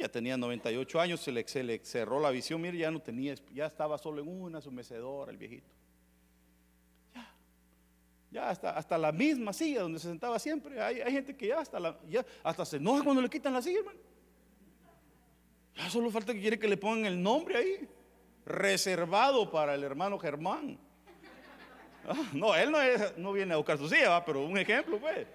Ya 0.03 0.09
tenía 0.09 0.35
98 0.35 0.99
años, 0.99 1.21
se 1.21 1.31
le, 1.31 1.47
se 1.47 1.63
le 1.63 1.79
cerró 1.79 2.19
la 2.19 2.29
visión, 2.29 2.59
mire, 2.59 2.77
ya 2.77 2.91
no 2.91 2.99
tenía, 2.99 3.35
ya 3.53 3.67
estaba 3.67 3.97
solo 3.97 4.21
en 4.21 4.27
una 4.27 4.59
su 4.59 4.69
mecedora 4.69 5.31
el 5.31 5.37
viejito. 5.37 5.73
Ya 8.29 8.49
hasta, 8.49 8.71
hasta 8.71 8.97
la 8.97 9.13
misma 9.13 9.53
silla 9.53 9.79
donde 9.79 9.99
se 9.99 10.09
sentaba 10.09 10.39
siempre. 10.39 10.81
Hay, 10.81 11.09
gente 11.09 11.37
que 11.37 11.47
ya 11.47 11.61
hasta, 11.61 11.79
la, 11.79 11.97
ya 12.09 12.25
hasta 12.43 12.65
se 12.65 12.75
enoja 12.75 13.01
cuando 13.01 13.21
le 13.21 13.29
quitan 13.29 13.53
la 13.53 13.61
silla, 13.61 13.79
hermano. 13.79 13.99
Ya 15.77 15.89
solo 15.89 16.11
falta 16.11 16.33
que 16.33 16.41
quiere 16.41 16.59
que 16.59 16.67
le 16.67 16.75
pongan 16.75 17.05
el 17.05 17.23
nombre 17.23 17.55
ahí. 17.55 17.87
Reservado 18.45 19.49
para 19.49 19.73
el 19.73 19.85
hermano 19.85 20.19
Germán. 20.19 20.77
Ah, 22.05 22.29
no, 22.33 22.53
él 22.53 22.71
no, 22.71 22.79
no, 23.15 23.31
viene 23.31 23.53
a 23.53 23.55
buscar 23.55 23.77
su 23.77 23.87
silla, 23.87 24.21
pero 24.25 24.43
un 24.43 24.57
ejemplo, 24.57 24.99
pues. 24.99 25.25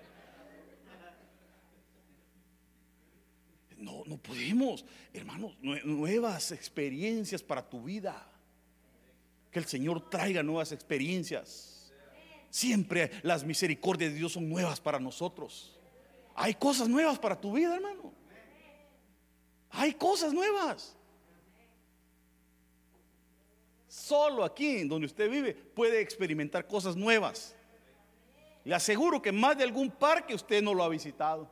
No, 3.78 4.02
no 4.06 4.16
podemos, 4.18 4.84
hermanos, 5.12 5.56
nuevas 5.60 6.50
experiencias 6.52 7.42
para 7.42 7.66
tu 7.68 7.82
vida. 7.84 8.26
Que 9.50 9.60
el 9.60 9.66
Señor 9.66 10.10
traiga 10.10 10.42
nuevas 10.42 10.72
experiencias. 10.72 11.92
Siempre 12.50 13.10
las 13.22 13.44
misericordias 13.44 14.12
de 14.12 14.18
Dios 14.18 14.32
son 14.32 14.48
nuevas 14.48 14.80
para 14.80 14.98
nosotros. 14.98 15.78
Hay 16.34 16.54
cosas 16.54 16.88
nuevas 16.88 17.18
para 17.18 17.40
tu 17.40 17.52
vida, 17.52 17.74
hermano. 17.74 18.12
Hay 19.70 19.94
cosas 19.94 20.32
nuevas. 20.32 20.96
Solo 23.86 24.44
aquí, 24.44 24.84
donde 24.84 25.06
usted 25.06 25.30
vive, 25.30 25.54
puede 25.54 26.00
experimentar 26.00 26.66
cosas 26.66 26.96
nuevas. 26.96 27.54
Le 28.64 28.74
aseguro 28.74 29.22
que 29.22 29.32
más 29.32 29.56
de 29.56 29.64
algún 29.64 29.90
parque 29.90 30.34
usted 30.34 30.62
no 30.62 30.74
lo 30.74 30.84
ha 30.84 30.88
visitado. 30.88 31.50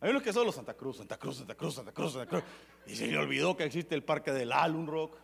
Hay 0.00 0.10
unos 0.10 0.22
que 0.22 0.32
solo 0.32 0.52
Santa 0.52 0.74
Cruz, 0.74 0.98
Santa 0.98 1.16
Cruz, 1.16 1.38
Santa 1.38 1.54
Cruz, 1.54 1.74
Santa 1.74 1.92
Cruz, 1.92 2.12
Santa 2.12 2.28
Cruz. 2.28 2.44
Y 2.86 2.94
se 2.94 3.06
le 3.08 3.18
olvidó 3.18 3.56
que 3.56 3.64
existe 3.64 3.94
el 3.94 4.04
parque 4.04 4.32
del 4.32 4.52
Alun 4.52 4.86
Rock. 4.86 5.16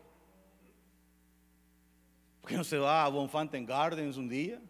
¿Por 2.41 2.51
qué 2.51 2.57
no 2.57 2.65
se 2.65 2.77
va 2.77 3.05
a 3.05 3.09
Bonfanten 3.09 3.65
Gardens 3.65 4.17
un 4.17 4.29
día? 4.29 4.61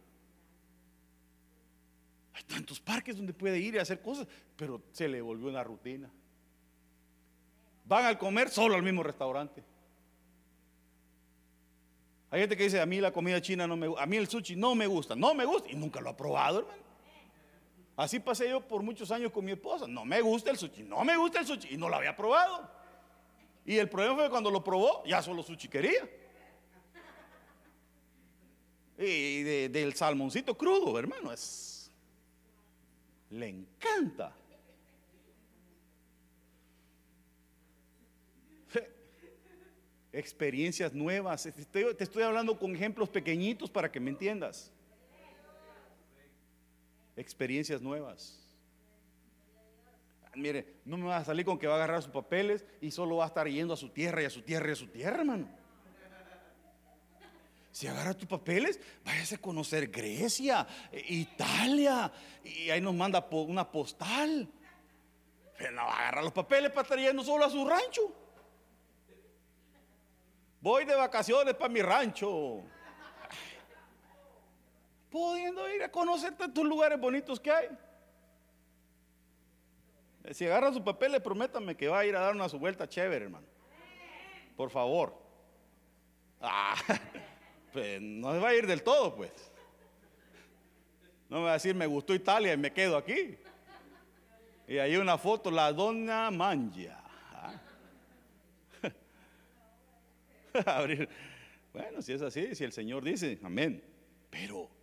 Hay 2.35 2.43
tantos 2.45 2.81
parques 2.81 3.17
donde 3.17 3.33
puede 3.33 3.59
ir 3.59 3.75
y 3.75 3.79
hacer 3.79 4.03
cosas, 4.03 4.27
pero 4.57 4.83
se 4.93 5.09
le 5.09 5.23
volvió 5.23 5.49
una 5.49 5.65
rutina. 5.65 6.11
Van 7.87 8.05
al 8.05 8.19
comer 8.19 8.51
solo 8.51 8.75
al 8.75 8.83
mismo 8.83 9.03
restaurante. 9.03 9.65
Hay 12.31 12.41
gente 12.41 12.57
que 12.57 12.65
dice, 12.65 12.81
a 12.81 12.87
mí 12.87 13.01
la 13.01 13.13
comida 13.13 13.41
china 13.41 13.67
no 13.67 13.77
me 13.77 13.87
gusta, 13.87 14.03
a 14.03 14.07
mí 14.07 14.17
el 14.17 14.27
sushi 14.27 14.57
no 14.57 14.75
me 14.75 14.87
gusta, 14.87 15.15
no 15.15 15.35
me 15.35 15.45
gusta, 15.45 15.71
y 15.71 15.77
nunca 15.77 16.01
lo 16.01 16.11
ha 16.11 16.17
probado, 16.17 16.61
hermano. 16.61 16.84
Así 17.97 18.19
pasé 18.19 18.49
yo 18.49 18.61
por 18.61 18.83
muchos 18.83 19.11
años 19.11 19.31
con 19.31 19.45
mi 19.45 19.53
esposa, 19.53 19.87
no 19.87 20.05
me 20.05 20.21
gusta 20.21 20.51
el 20.51 20.57
sushi, 20.57 20.83
no 20.83 21.05
me 21.05 21.17
gusta 21.17 21.41
el 21.41 21.47
sushi, 21.47 21.75
y 21.75 21.77
no 21.77 21.89
lo 21.89 21.97
había 21.97 22.17
probado. 22.17 22.69
Y 23.65 23.77
el 23.77 23.89
problema 23.89 24.17
fue 24.17 24.25
que 24.25 24.31
cuando 24.31 24.51
lo 24.51 24.63
probó, 24.65 25.05
ya 25.07 25.23
solo 25.23 25.43
sushi 25.43 25.69
quería. 25.69 26.09
Y 28.99 29.43
del 29.69 29.95
salmoncito 29.95 30.57
crudo, 30.57 30.99
hermano, 30.99 31.33
es, 31.33 31.91
le 33.31 33.49
encanta. 33.49 34.35
experiencias 40.13 40.93
nuevas. 40.93 41.43
Te 41.43 41.95
estoy, 42.05 42.23
hablando 42.23 42.59
con 42.59 42.75
ejemplos 42.75 43.09
pequeñitos 43.09 43.71
para 43.71 43.91
que 43.91 43.99
me 43.99 44.11
entiendas. 44.11 44.71
Experiencias 47.17 47.81
nuevas. 47.81 48.41
Mire, 50.35 50.81
no 50.85 50.97
me 50.97 51.07
va 51.07 51.19
a 51.19 51.25
salir 51.25 51.45
con 51.45 51.59
que 51.59 51.67
va 51.67 51.75
a 51.75 51.77
agarrar 51.77 52.03
sus 52.03 52.11
papeles 52.11 52.65
y 52.81 52.91
solo 52.91 53.17
va 53.17 53.25
a 53.25 53.29
estar 53.29 53.49
yendo 53.49 53.75
a 53.75 53.77
su 53.77 53.91
tierra 53.91 54.23
y 54.23 54.25
a 54.25 54.31
su 54.31 54.43
tierra 54.43 54.69
y 54.69 54.73
a 54.73 54.77
su 54.77 54.89
tierra, 54.89 55.19
hermano. 55.19 55.49
Si 57.71 57.89
agarra 57.89 58.15
tus 58.15 58.29
papeles, 58.29 58.79
váyase 59.05 59.35
a 59.35 59.39
conocer 59.39 59.89
Grecia, 59.89 60.67
Italia, 61.09 62.13
y 62.45 62.71
ahí 62.71 62.81
nos 62.81 62.95
manda 62.95 63.27
una 63.33 63.71
postal. 63.71 64.49
Pero 65.59 65.73
no 65.73 65.83
va 65.83 65.93
a 65.93 65.99
agarrar 66.03 66.25
los 66.25 66.33
papeles 66.33 66.71
para 66.71 66.83
estar 66.83 66.99
yendo 66.99 67.25
solo 67.25 67.45
a 67.45 67.51
su 67.51 67.67
rancho. 67.67 68.15
Voy 70.61 70.85
de 70.85 70.95
vacaciones 70.95 71.55
para 71.55 71.69
mi 71.69 71.83
rancho. 71.83 72.63
Pudiendo 75.15 75.73
ir 75.73 75.81
a 75.81 75.93
conocer 75.93 76.37
tantos 76.37 76.65
lugares 76.65 76.99
bonitos 76.99 77.39
que 77.39 77.49
hay. 77.49 77.69
Si 80.33 80.45
agarra 80.45 80.73
su 80.73 80.83
papel, 80.83 81.23
prométame 81.23 81.77
que 81.77 81.87
va 81.87 82.01
a 82.01 82.05
ir 82.05 82.17
a 82.17 82.21
dar 82.21 82.35
una 82.35 82.49
su 82.49 82.59
vuelta 82.59 82.89
chévere, 82.89 83.27
hermano. 83.27 83.47
Por 84.57 84.71
favor. 84.71 85.17
Ah, 86.41 86.75
pues 87.73 88.03
no 88.03 88.33
se 88.33 88.41
va 88.41 88.49
a 88.49 88.55
ir 88.57 88.67
del 88.67 88.83
todo, 88.83 89.15
pues. 89.15 89.31
No 91.29 91.37
me 91.37 91.45
va 91.45 91.51
a 91.51 91.55
decir, 91.55 91.77
me 91.77 91.87
gustó 91.87 92.13
Italia 92.13 92.53
y 92.53 92.57
me 92.57 92.73
quedo 92.73 92.97
aquí. 92.97 93.39
Y 94.67 94.79
hay 94.79 94.97
una 94.97 95.17
foto, 95.17 95.49
la 95.49 95.73
donna 95.73 96.29
Mangia. 96.33 97.01
Bueno, 101.73 102.03
si 102.03 102.13
es 102.13 102.23
así, 102.23 102.55
si 102.55 102.65
el 102.65 102.73
Señor 102.73 103.05
dice, 103.05 103.39
amén. 103.43 103.83
Pero, 104.31 104.74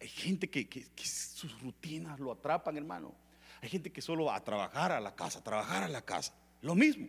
hay 0.00 0.08
gente 0.08 0.48
que, 0.48 0.86
sus 0.96 1.60
rutinas 1.60 2.18
lo 2.18 2.32
atrapan, 2.32 2.76
hermano. 2.76 3.14
Hay 3.60 3.68
gente 3.68 3.92
que 3.92 4.00
solo 4.00 4.26
va 4.26 4.36
a 4.36 4.44
trabajar 4.44 4.92
a 4.92 5.00
la 5.00 5.14
casa, 5.14 5.42
trabajar 5.42 5.82
a 5.82 5.88
la 5.88 6.02
casa. 6.02 6.34
Lo 6.62 6.74
mismo. 6.74 7.06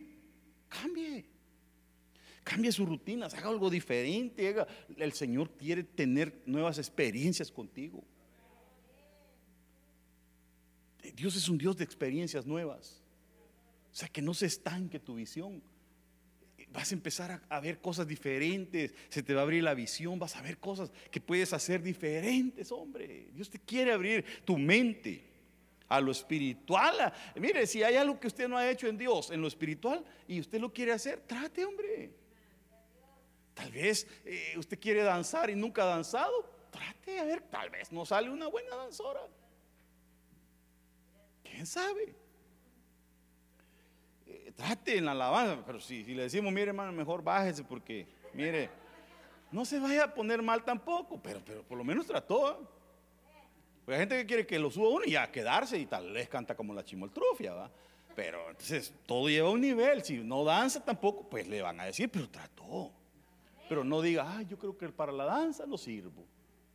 Cambie. 0.68 1.24
Cambie 2.44 2.72
sus 2.72 2.88
rutinas, 2.88 3.34
haga 3.34 3.48
algo 3.48 3.70
diferente. 3.70 4.54
El 4.96 5.12
Señor 5.12 5.50
quiere 5.56 5.84
tener 5.84 6.42
nuevas 6.46 6.78
experiencias 6.78 7.50
contigo. 7.50 8.04
Dios 11.14 11.36
es 11.36 11.48
un 11.48 11.58
Dios 11.58 11.76
de 11.76 11.84
experiencias 11.84 12.46
nuevas. 12.46 13.02
O 13.92 13.94
sea, 13.94 14.08
que 14.08 14.22
no 14.22 14.34
se 14.34 14.46
estanque 14.46 14.98
tu 14.98 15.14
visión 15.14 15.62
vas 16.72 16.90
a 16.90 16.94
empezar 16.94 17.42
a, 17.48 17.60
ver 17.60 17.80
cosas 17.80 18.06
diferentes, 18.06 18.94
se 19.08 19.22
te 19.22 19.34
va 19.34 19.40
a 19.40 19.44
abrir 19.44 19.62
la 19.62 19.74
visión, 19.74 20.18
vas 20.18 20.36
a 20.36 20.42
ver 20.42 20.58
cosas 20.58 20.90
que 21.10 21.20
puedes 21.20 21.52
hacer 21.52 21.82
diferentes, 21.82 22.70
hombre. 22.70 23.28
Dios 23.32 23.50
te 23.50 23.58
quiere 23.58 23.92
abrir 23.92 24.24
tu 24.44 24.56
mente 24.56 25.24
a 25.88 26.00
lo 26.00 26.12
espiritual. 26.12 27.12
Mire, 27.36 27.66
si 27.66 27.82
hay 27.82 27.96
algo 27.96 28.18
que 28.20 28.28
usted 28.28 28.48
no 28.48 28.56
ha 28.56 28.70
hecho 28.70 28.86
en 28.86 28.96
Dios, 28.96 29.30
en 29.30 29.40
lo 29.40 29.48
espiritual, 29.48 30.04
y 30.28 30.38
usted 30.38 30.60
lo 30.60 30.72
quiere 30.72 30.92
hacer, 30.92 31.20
trate, 31.26 31.64
hombre. 31.64 32.10
Tal 33.54 33.72
vez 33.72 34.06
eh, 34.24 34.54
usted 34.56 34.78
quiere 34.78 35.02
danzar 35.02 35.50
y 35.50 35.56
nunca 35.56 35.82
ha 35.82 35.86
danzado, 35.86 36.48
trate 36.70 37.18
a 37.18 37.24
ver, 37.24 37.42
tal 37.42 37.68
vez 37.70 37.90
no 37.90 38.06
sale 38.06 38.30
una 38.30 38.46
buena 38.46 38.76
danzora. 38.76 39.20
¿Quién 41.42 41.66
sabe? 41.66 42.14
Trate 44.60 44.98
en 44.98 45.06
la 45.06 45.12
alabanza, 45.12 45.62
pero 45.64 45.80
si, 45.80 46.04
le 46.04 46.24
decimos, 46.24 46.52
mire 46.52 46.68
hermano, 46.68 46.92
mejor 46.92 47.22
bájese 47.22 47.64
porque, 47.64 48.06
mire, 48.34 48.68
no 49.50 49.64
se 49.64 49.78
vaya 49.78 50.04
a 50.04 50.14
poner 50.14 50.42
mal 50.42 50.62
tampoco, 50.64 51.18
pero, 51.22 51.40
pero 51.44 51.62
por 51.62 51.78
lo 51.78 51.84
menos 51.84 52.06
trató. 52.06 52.50
¿eh? 52.50 52.66
Porque 53.84 53.94
hay 53.94 54.00
gente 54.00 54.18
que 54.18 54.26
quiere 54.26 54.46
que 54.46 54.58
lo 54.58 54.70
suba 54.70 54.90
uno 54.90 55.04
y 55.06 55.12
ya 55.12 55.30
quedarse 55.32 55.78
y 55.78 55.86
tal 55.86 56.12
vez 56.12 56.28
canta 56.28 56.54
como 56.54 56.74
la 56.74 56.84
chimoltrufia, 56.84 57.54
¿va? 57.54 57.70
Pero 58.14 58.50
entonces 58.50 58.92
todo 59.06 59.28
lleva 59.28 59.50
un 59.50 59.62
nivel, 59.62 60.04
si 60.04 60.18
no 60.18 60.44
danza 60.44 60.84
tampoco, 60.84 61.28
pues 61.28 61.48
le 61.48 61.62
van 61.62 61.80
a 61.80 61.84
decir, 61.84 62.10
pero 62.10 62.28
trató. 62.28 62.92
Pero 63.68 63.82
no 63.82 64.02
diga, 64.02 64.36
ay, 64.36 64.46
yo 64.46 64.58
creo 64.58 64.76
que 64.76 64.88
para 64.90 65.10
la 65.10 65.24
danza 65.24 65.64
no 65.64 65.78
sirvo. 65.78 66.26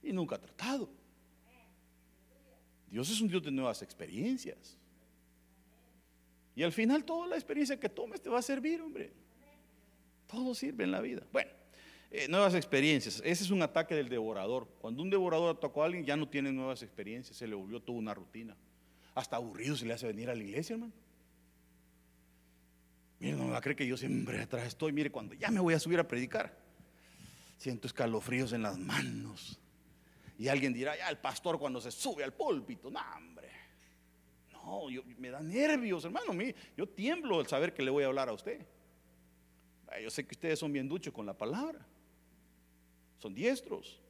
Y 0.02 0.12
nunca 0.12 0.38
ha 0.38 0.40
tratado. 0.40 0.90
Dios 2.90 3.10
es 3.12 3.22
un 3.22 3.28
Dios 3.28 3.44
de 3.44 3.52
nuevas 3.52 3.82
experiencias. 3.82 4.78
Y 6.56 6.64
al 6.64 6.72
final 6.72 7.04
toda 7.04 7.28
la 7.28 7.36
experiencia 7.36 7.80
que 7.80 7.90
tomes 7.90 8.22
te 8.22 8.30
va 8.30 8.40
a 8.40 8.42
servir, 8.42 8.82
hombre. 8.82 9.12
Todo 10.28 10.56
sirve 10.56 10.86
en 10.86 10.92
la 10.92 11.02
vida. 11.02 11.22
Bueno, 11.32 11.52
eh, 12.12 12.28
nuevas 12.30 12.56
experiencias. 12.56 13.22
Ese 13.26 13.44
es 13.44 13.52
un 13.52 13.62
ataque 13.62 13.94
del 13.94 14.08
devorador. 14.08 14.68
Cuando 14.80 15.04
un 15.04 15.10
devorador 15.10 15.58
atacó 15.58 15.84
a 15.84 15.88
alguien 15.88 16.06
ya 16.06 16.16
no 16.16 16.30
tiene 16.30 16.52
nuevas 16.52 16.82
experiencias, 16.82 17.38
se 17.38 17.48
le 17.48 17.56
volvió 17.56 17.82
toda 17.82 17.98
una 17.98 18.14
rutina. 18.14 18.56
Hasta 19.14 19.36
aburrido 19.36 19.76
se 19.76 19.86
le 19.86 19.94
hace 19.94 20.08
venir 20.08 20.30
a 20.30 20.36
la 20.36 20.44
iglesia, 20.44 20.76
hermano. 20.76 20.94
Mire, 23.20 23.38
no 23.38 23.46
me 23.46 23.52
va 23.52 23.58
a 23.58 23.62
creer 23.62 23.76
que 23.76 23.88
yo 23.88 23.98
siempre 23.98 24.42
atrás 24.42 24.68
estoy. 24.68 24.94
Mire, 24.94 25.12
cuando 25.12 25.34
ya 25.34 25.52
me 25.52 25.60
voy 25.60 25.74
a 25.74 25.80
subir 25.80 26.00
a 26.00 26.08
predicar, 26.08 26.58
siento 27.58 27.88
escalofríos 27.88 28.54
en 28.54 28.62
las 28.62 28.78
manos. 28.78 29.60
Y 30.38 30.48
alguien 30.50 30.74
dirá, 30.74 30.98
ya 30.98 31.10
el 31.10 31.18
pastor 31.18 31.60
cuando 31.60 31.80
se 31.80 31.92
sube 31.92 32.24
al 32.24 32.34
púlpito, 32.34 32.90
no, 32.90 33.00
no, 34.66 34.88
me 35.18 35.30
da 35.30 35.42
nervios, 35.42 36.06
hermano. 36.06 36.34
Yo 36.76 36.88
tiemblo 36.88 37.40
al 37.40 37.48
saber 37.48 37.74
que 37.74 37.84
le 37.84 37.92
voy 37.92 38.04
a 38.04 38.08
hablar 38.08 38.30
a 38.30 38.34
usted. 38.34 38.66
Yo 40.02 40.10
sé 40.10 40.26
que 40.26 40.34
ustedes 40.34 40.60
son 40.60 40.74
bien 40.74 40.90
duchos 40.90 41.14
con 41.14 41.26
la 41.26 41.38
palabra. 41.38 41.86
Son 43.20 43.34
diestros. 43.34 44.02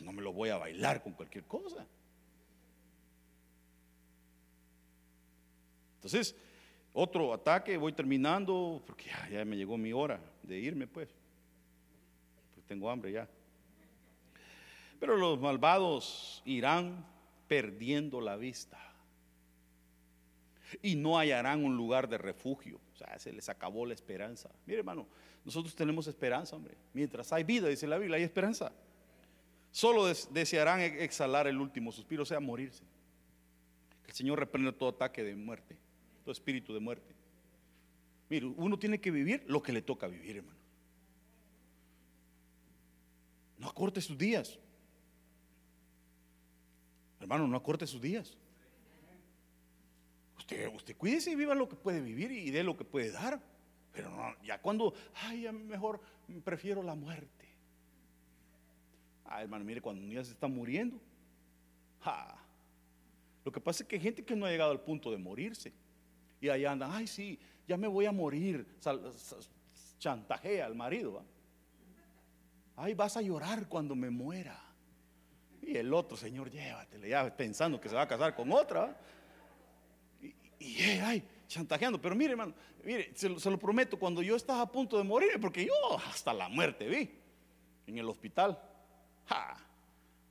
No 0.00 0.12
me 0.12 0.20
lo 0.20 0.32
voy 0.32 0.48
a 0.48 0.58
bailar 0.58 1.02
con 1.02 1.12
cualquier 1.12 1.44
cosa. 1.44 1.86
Entonces, 5.96 6.34
otro 6.92 7.32
ataque, 7.32 7.76
voy 7.76 7.92
terminando, 7.92 8.82
porque 8.84 9.10
ya, 9.30 9.44
me 9.44 9.56
llegó 9.56 9.76
mi 9.78 9.92
hora 9.92 10.18
de 10.42 10.58
irme, 10.58 10.86
pues. 10.86 11.08
Porque 12.54 12.66
tengo 12.66 12.90
hambre 12.90 13.12
ya. 13.12 13.28
Pero 14.98 15.16
los 15.16 15.38
malvados 15.38 16.42
irán 16.44 17.06
perdiendo 17.46 18.20
la 18.20 18.36
vista 18.36 18.89
y 20.82 20.96
no 20.96 21.18
hallarán 21.18 21.64
un 21.64 21.76
lugar 21.76 22.08
de 22.08 22.18
refugio. 22.18 22.80
O 22.94 22.96
sea, 22.96 23.18
se 23.18 23.32
les 23.32 23.48
acabó 23.48 23.86
la 23.86 23.94
esperanza. 23.94 24.50
Mire, 24.66 24.80
hermano, 24.80 25.06
nosotros 25.44 25.74
tenemos 25.74 26.06
esperanza, 26.06 26.56
hombre. 26.56 26.76
Mientras 26.92 27.32
hay 27.32 27.44
vida, 27.44 27.68
dice 27.68 27.86
la 27.86 27.98
Biblia, 27.98 28.16
hay 28.16 28.22
esperanza. 28.22 28.72
Solo 29.70 30.06
desearán 30.06 30.80
exhalar 30.80 31.46
el 31.46 31.58
último 31.58 31.92
suspiro, 31.92 32.24
o 32.24 32.26
sea, 32.26 32.40
morirse. 32.40 32.82
Que 34.02 34.10
el 34.10 34.16
Señor 34.16 34.38
reprenda 34.38 34.72
todo 34.72 34.88
ataque 34.88 35.22
de 35.22 35.34
muerte, 35.36 35.76
todo 36.24 36.32
espíritu 36.32 36.74
de 36.74 36.80
muerte. 36.80 37.14
Mire, 38.28 38.46
uno 38.46 38.78
tiene 38.78 39.00
que 39.00 39.10
vivir 39.10 39.44
lo 39.46 39.62
que 39.62 39.72
le 39.72 39.82
toca 39.82 40.06
vivir, 40.06 40.38
hermano. 40.38 40.58
No 43.58 43.68
acorte 43.68 44.00
sus 44.00 44.16
días. 44.16 44.58
Hermano, 47.20 47.46
no 47.46 47.56
acorte 47.56 47.86
sus 47.86 48.00
días. 48.00 48.36
Usted, 50.74 50.96
cuídese 50.96 51.30
y 51.30 51.34
viva 51.34 51.54
lo 51.54 51.68
que 51.68 51.76
puede 51.76 52.00
vivir 52.00 52.30
y 52.32 52.50
dé 52.50 52.62
lo 52.62 52.76
que 52.76 52.84
puede 52.84 53.10
dar. 53.10 53.40
Pero 53.92 54.10
no, 54.10 54.34
ya 54.42 54.60
cuando, 54.60 54.94
ay, 55.14 55.50
mejor 55.52 56.00
prefiero 56.44 56.82
la 56.82 56.94
muerte. 56.94 57.48
Ah, 59.24 59.42
hermano, 59.42 59.64
mire, 59.64 59.80
cuando 59.80 60.02
un 60.02 60.10
día 60.10 60.24
se 60.24 60.32
está 60.32 60.48
muriendo. 60.48 60.98
Lo 63.44 63.52
que 63.52 63.60
pasa 63.60 63.82
es 63.82 63.88
que 63.88 63.96
hay 63.96 64.02
gente 64.02 64.24
que 64.24 64.36
no 64.36 64.46
ha 64.46 64.50
llegado 64.50 64.70
al 64.70 64.80
punto 64.80 65.10
de 65.10 65.18
morirse. 65.18 65.72
Y 66.40 66.48
allá 66.48 66.72
andan, 66.72 66.90
ay, 66.92 67.06
sí, 67.06 67.38
ya 67.66 67.76
me 67.76 67.86
voy 67.86 68.06
a 68.06 68.12
morir. 68.12 68.66
chantajea 69.98 70.66
al 70.66 70.74
marido. 70.74 71.22
Ay, 72.76 72.94
vas 72.94 73.16
a 73.16 73.22
llorar 73.22 73.68
cuando 73.68 73.94
me 73.94 74.10
muera. 74.10 74.58
Y 75.62 75.76
el 75.76 75.92
otro, 75.92 76.16
Señor, 76.16 76.50
llévatele, 76.50 77.08
ya 77.08 77.36
pensando 77.36 77.80
que 77.80 77.88
se 77.88 77.94
va 77.94 78.02
a 78.02 78.08
casar 78.08 78.34
con 78.34 78.50
otra. 78.50 78.98
Y, 80.60 80.82
ay, 81.00 81.24
chantajeando. 81.48 82.00
Pero 82.00 82.14
mire, 82.14 82.32
hermano, 82.32 82.54
mire, 82.84 83.10
se, 83.14 83.28
lo 83.28 83.58
prometo, 83.58 83.98
cuando 83.98 84.22
yo 84.22 84.36
estaba 84.36 84.60
a 84.60 84.70
punto 84.70 84.96
de 84.98 85.04
morir, 85.04 85.40
porque 85.40 85.66
yo 85.66 85.72
hasta 86.06 86.32
la 86.32 86.48
muerte 86.48 86.86
vi 86.86 87.10
en 87.86 87.98
el 87.98 88.08
hospital. 88.08 88.60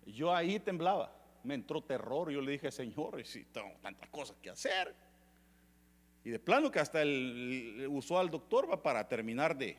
yo 0.06 0.34
ahí 0.34 0.60
temblaba, 0.60 1.14
me 1.44 1.56
entró 1.56 1.82
terror. 1.82 2.32
Yo 2.32 2.42
le 2.42 2.54
dije, 2.54 2.72
Señor, 2.72 3.26
si 3.26 3.44
tengo 3.46 3.72
tantas 3.82 4.08
cosas 4.10 4.38
que 4.42 4.52
hacer. 4.52 4.96
Y 6.24 6.30
de 6.30 6.40
plano 6.40 6.70
que 6.70 6.80
hasta 6.80 7.02
él 7.02 7.88
usó 7.90 8.20
al 8.20 8.30
doctor 8.30 8.82
para 8.82 9.08
terminar 9.08 9.58
de. 9.58 9.78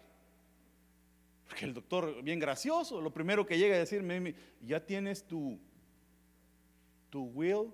Porque 1.46 1.64
el 1.64 1.74
doctor, 1.74 2.22
bien 2.22 2.38
gracioso, 2.38 3.01
lo 3.01 3.12
primero 3.12 3.46
que 3.46 3.59
llega 3.59 3.74
a 3.74 3.78
decirme, 3.78 4.34
ya 4.62 4.84
tienes 4.84 5.24
tu, 5.26 5.59
tu 7.11 7.24
will. 7.24 7.72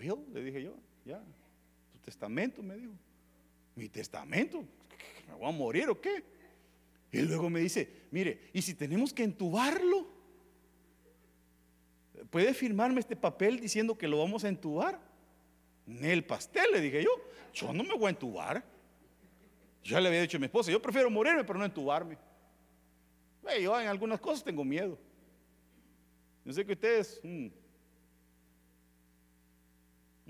Le 0.00 0.42
dije 0.42 0.62
yo, 0.62 0.74
ya. 1.04 1.22
Tu 1.92 1.98
testamento, 1.98 2.62
me 2.62 2.76
dijo. 2.76 2.92
Mi 3.74 3.88
testamento, 3.88 4.64
¿me 5.28 5.34
voy 5.34 5.48
a 5.48 5.52
morir 5.52 5.88
o 5.88 6.00
qué? 6.00 6.24
Y 7.12 7.22
luego 7.22 7.50
me 7.50 7.60
dice, 7.60 7.88
mire, 8.10 8.50
¿y 8.52 8.62
si 8.62 8.74
tenemos 8.74 9.12
que 9.12 9.22
entubarlo? 9.22 10.08
¿Puede 12.30 12.54
firmarme 12.54 13.00
este 13.00 13.16
papel 13.16 13.60
diciendo 13.60 13.96
que 13.96 14.08
lo 14.08 14.18
vamos 14.18 14.44
a 14.44 14.48
entubar? 14.48 15.00
el 15.86 16.24
pastel, 16.24 16.70
le 16.72 16.80
dije 16.80 17.02
yo. 17.02 17.10
Yo 17.52 17.72
no 17.72 17.82
me 17.82 17.94
voy 17.94 18.06
a 18.06 18.10
entubar. 18.10 18.64
Ya 19.82 20.00
le 20.00 20.08
había 20.08 20.22
dicho 20.22 20.36
a 20.36 20.40
mi 20.40 20.46
esposa, 20.46 20.70
yo 20.70 20.80
prefiero 20.80 21.10
morirme, 21.10 21.42
pero 21.42 21.58
no 21.58 21.64
entubarme. 21.64 22.16
yo 23.60 23.80
en 23.80 23.88
algunas 23.88 24.20
cosas 24.20 24.44
tengo 24.44 24.64
miedo. 24.64 24.98
Yo 26.44 26.52
sé 26.52 26.64
que 26.64 26.72
usted 26.72 26.98
es 26.98 27.20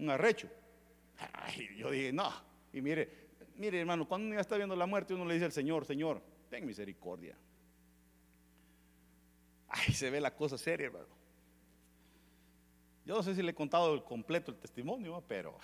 un, 0.00 0.10
arrecho. 0.10 0.48
yo 1.76 1.90
dije, 1.90 2.12
no. 2.12 2.30
Y 2.72 2.80
mire, 2.80 3.28
mire 3.56 3.80
hermano, 3.80 4.06
cuando 4.06 4.26
uno 4.26 4.34
ya 4.34 4.40
está 4.40 4.56
viendo 4.56 4.76
la 4.76 4.86
muerte, 4.86 5.14
uno 5.14 5.24
le 5.24 5.34
dice 5.34 5.46
al 5.46 5.52
Señor, 5.52 5.84
Señor, 5.84 6.22
ten 6.48 6.66
misericordia. 6.66 7.36
Ay, 9.68 9.92
se 9.92 10.10
ve 10.10 10.20
la 10.20 10.34
cosa 10.34 10.58
seria, 10.58 10.86
hermano. 10.86 11.06
Yo 13.04 13.14
no 13.16 13.22
sé 13.22 13.34
si 13.34 13.42
le 13.42 13.52
he 13.52 13.54
contado 13.54 13.94
el 13.94 14.04
completo 14.04 14.50
el 14.50 14.58
testimonio, 14.58 15.22
pero 15.26 15.58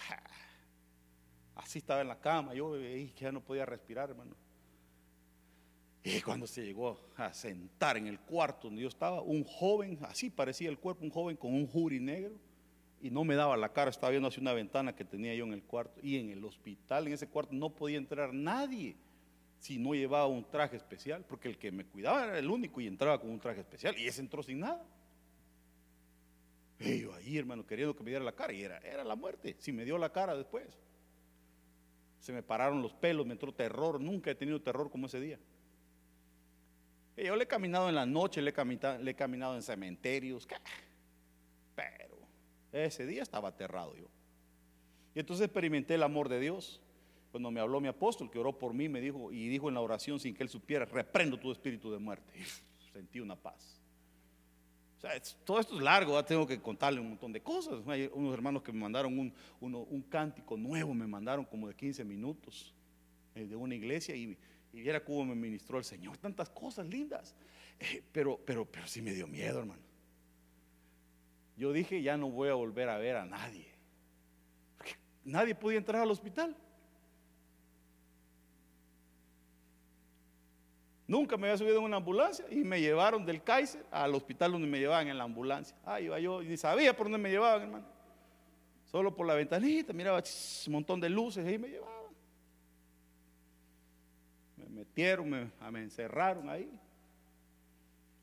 así 1.55 1.79
estaba 1.79 2.01
en 2.01 2.09
la 2.09 2.19
cama, 2.19 2.55
yo 2.55 2.73
que 2.73 3.13
ya 3.17 3.33
no 3.33 3.41
podía 3.41 3.67
respirar, 3.67 4.11
hermano. 4.11 4.35
Y 6.03 6.21
cuando 6.21 6.47
se 6.47 6.65
llegó 6.65 7.01
a 7.17 7.35
sentar 7.35 7.97
en 7.97 8.07
el 8.07 8.21
cuarto 8.21 8.69
donde 8.69 8.83
yo 8.83 8.89
estaba, 8.89 9.23
un 9.23 9.43
joven, 9.43 9.99
así 10.03 10.31
parecía 10.31 10.69
el 10.69 10.79
cuerpo, 10.79 11.05
un 11.05 11.11
joven 11.11 11.37
con 11.37 11.53
un 11.53 11.67
juri 11.67 11.99
negro, 11.99 12.37
y 13.07 13.11
no 13.11 13.25
me 13.25 13.37
daba 13.37 13.57
la 13.57 13.73
cara, 13.73 13.91
estaba 13.91 14.11
viendo 14.11 14.29
hacia 14.29 14.41
una 14.41 14.53
ventana 14.53 14.95
que 14.95 15.05
tenía 15.05 15.35
yo 15.35 15.45
en 15.45 15.53
el 15.53 15.63
cuarto. 15.63 16.01
Y 16.03 16.19
en 16.19 16.31
el 16.31 16.45
hospital, 16.45 17.07
en 17.07 17.13
ese 17.13 17.29
cuarto, 17.29 17.53
no 17.55 17.71
podía 17.71 17.99
entrar 17.99 18.35
nadie 18.35 18.97
si 19.59 19.79
no 19.79 19.95
llevaba 19.95 20.27
un 20.27 20.45
traje 20.51 20.77
especial, 20.77 21.25
porque 21.25 21.49
el 21.49 21.57
que 21.57 21.71
me 21.71 21.85
cuidaba 21.85 22.25
era 22.25 22.39
el 22.39 22.51
único 22.51 22.81
y 22.81 22.87
entraba 22.87 23.21
con 23.21 23.31
un 23.31 23.39
traje 23.39 23.61
especial, 23.61 23.97
y 23.97 24.07
ese 24.07 24.21
entró 24.21 24.43
sin 24.43 24.61
nada. 24.61 24.85
Y 26.81 27.05
ahí, 27.15 27.39
hermano, 27.39 27.67
queriendo 27.67 27.97
que 27.97 28.03
me 28.03 28.11
diera 28.11 28.25
la 28.25 28.33
cara, 28.33 28.53
y 28.53 28.63
era, 28.63 28.79
era 28.79 29.03
la 29.05 29.15
muerte, 29.15 29.57
si 29.59 29.73
me 29.73 29.85
dio 29.85 29.97
la 29.97 30.13
cara 30.13 30.37
después. 30.37 30.67
Se 32.19 32.33
me 32.33 32.43
pararon 32.43 32.83
los 32.83 32.93
pelos, 32.93 33.25
me 33.25 33.33
entró 33.33 33.55
terror, 33.55 34.01
nunca 34.01 34.31
he 34.33 34.35
tenido 34.35 34.61
terror 34.61 34.91
como 34.91 35.07
ese 35.07 35.21
día. 35.21 35.39
Yo 37.17 37.37
le 37.37 37.45
he 37.45 37.47
caminado 37.49 37.89
en 37.89 37.95
la 37.95 38.05
noche, 38.05 38.43
le 38.43 38.51
he 38.51 38.53
caminado, 38.53 38.99
le 38.99 39.13
he 39.13 39.15
caminado 39.15 39.55
en 39.55 39.63
cementerios, 39.63 40.47
ese 42.73 43.07
día 43.07 43.23
estaba 43.23 43.49
aterrado 43.49 43.95
yo. 43.97 44.07
Y 45.15 45.21
entonces 45.21 45.45
experimenté 45.45 45.95
el 45.95 46.03
amor 46.03 46.29
de 46.29 46.41
Dios. 46.41 46.81
Cuando 47.31 47.51
me 47.51 47.61
habló 47.61 47.81
mi 47.81 47.89
apóstol, 47.89 48.31
que 48.31 48.39
oró 48.39 48.59
por 48.59 48.73
mí, 48.75 48.89
me 48.89 49.01
dijo, 49.01 49.33
y 49.33 49.49
dijo 49.49 49.69
en 49.69 49.75
la 49.75 49.81
oración 49.81 50.21
sin 50.21 50.35
que 50.35 50.43
él 50.43 50.49
supiera, 50.49 50.85
reprendo 50.85 51.39
tu 51.39 51.51
espíritu 51.51 51.91
de 51.91 51.99
muerte. 51.99 52.33
sentí 52.93 53.21
una 53.21 53.37
paz. 53.37 53.81
O 54.99 55.01
sea, 55.01 55.11
todo 55.45 55.61
esto 55.61 55.77
es 55.77 55.83
largo, 55.83 56.23
tengo 56.25 56.47
que 56.47 56.61
contarle 56.61 57.01
un 57.01 57.11
montón 57.11 57.33
de 57.33 57.43
cosas. 57.43 57.87
Hay 57.87 58.11
unos 58.15 58.33
hermanos 58.33 58.63
que 58.63 58.73
me 58.73 58.81
mandaron 58.81 59.19
un, 59.19 59.33
un 59.61 60.03
cántico 60.03 60.57
nuevo, 60.57 60.95
me 60.95 61.07
mandaron 61.07 61.45
como 61.45 61.69
de 61.69 61.75
15 61.75 62.05
minutos 62.05 62.75
eh, 63.35 63.47
de 63.47 63.55
una 63.55 63.75
iglesia 63.75 64.17
y, 64.17 64.37
y 64.73 64.81
viera 64.81 65.05
cómo 65.05 65.27
me 65.27 65.35
ministró 65.35 65.79
el 65.79 65.85
Señor. 65.85 66.17
Tantas 66.17 66.49
cosas 66.49 66.87
lindas. 66.87 67.35
Eh, 67.79 68.03
pero, 68.13 68.41
pero, 68.45 68.65
pero 68.65 68.87
sí 68.87 69.03
me 69.03 69.13
dio 69.13 69.27
miedo, 69.27 69.59
hermano. 69.59 69.83
Yo 71.57 71.73
dije, 71.73 72.03
ya 72.03 72.17
no 72.17 72.29
voy 72.29 72.51
a 72.51 72.55
volver 72.55 72.89
a 72.89 72.99
ver 72.99 73.17
a 73.17 73.25
nadie. 73.25 73.67
nadie 75.25 75.55
podía 75.55 75.79
entrar 75.79 76.03
al 76.03 76.11
hospital. 76.11 76.55
Nunca 81.09 81.37
me 81.37 81.47
había 81.47 81.59
subido 81.59 81.79
en 81.79 81.85
una 81.85 81.99
ambulancia 81.99 82.45
y 82.51 82.57
me 82.57 82.81
llevaron 82.81 83.25
del 83.25 83.43
Kaiser 83.43 83.87
al 83.91 84.15
hospital 84.15 84.53
donde 84.53 84.67
me 84.67 84.79
llevaban 84.79 85.07
en 85.09 85.17
la 85.17 85.25
ambulancia. 85.25 85.77
Ah, 85.85 86.01
iba 86.01 86.19
yo 86.19 86.43
y 86.43 86.49
ni 86.49 86.57
sabía 86.57 86.97
por 86.97 87.07
dónde 87.07 87.19
me 87.19 87.31
llevaban, 87.31 87.63
hermano. 87.63 87.87
Solo 88.87 89.15
por 89.15 89.27
la 89.27 89.35
ventanita, 89.35 89.93
miraba 89.93 90.19
un 90.19 90.73
montón 90.73 91.01
de 91.01 91.09
luces 91.09 91.51
y 91.51 91.59
me 91.59 91.69
llevaban. 91.69 92.13
Me 94.57 94.67
metieron, 94.69 95.31
me, 95.31 95.51
me 95.71 95.83
encerraron 95.83 96.51
ahí. 96.51 96.69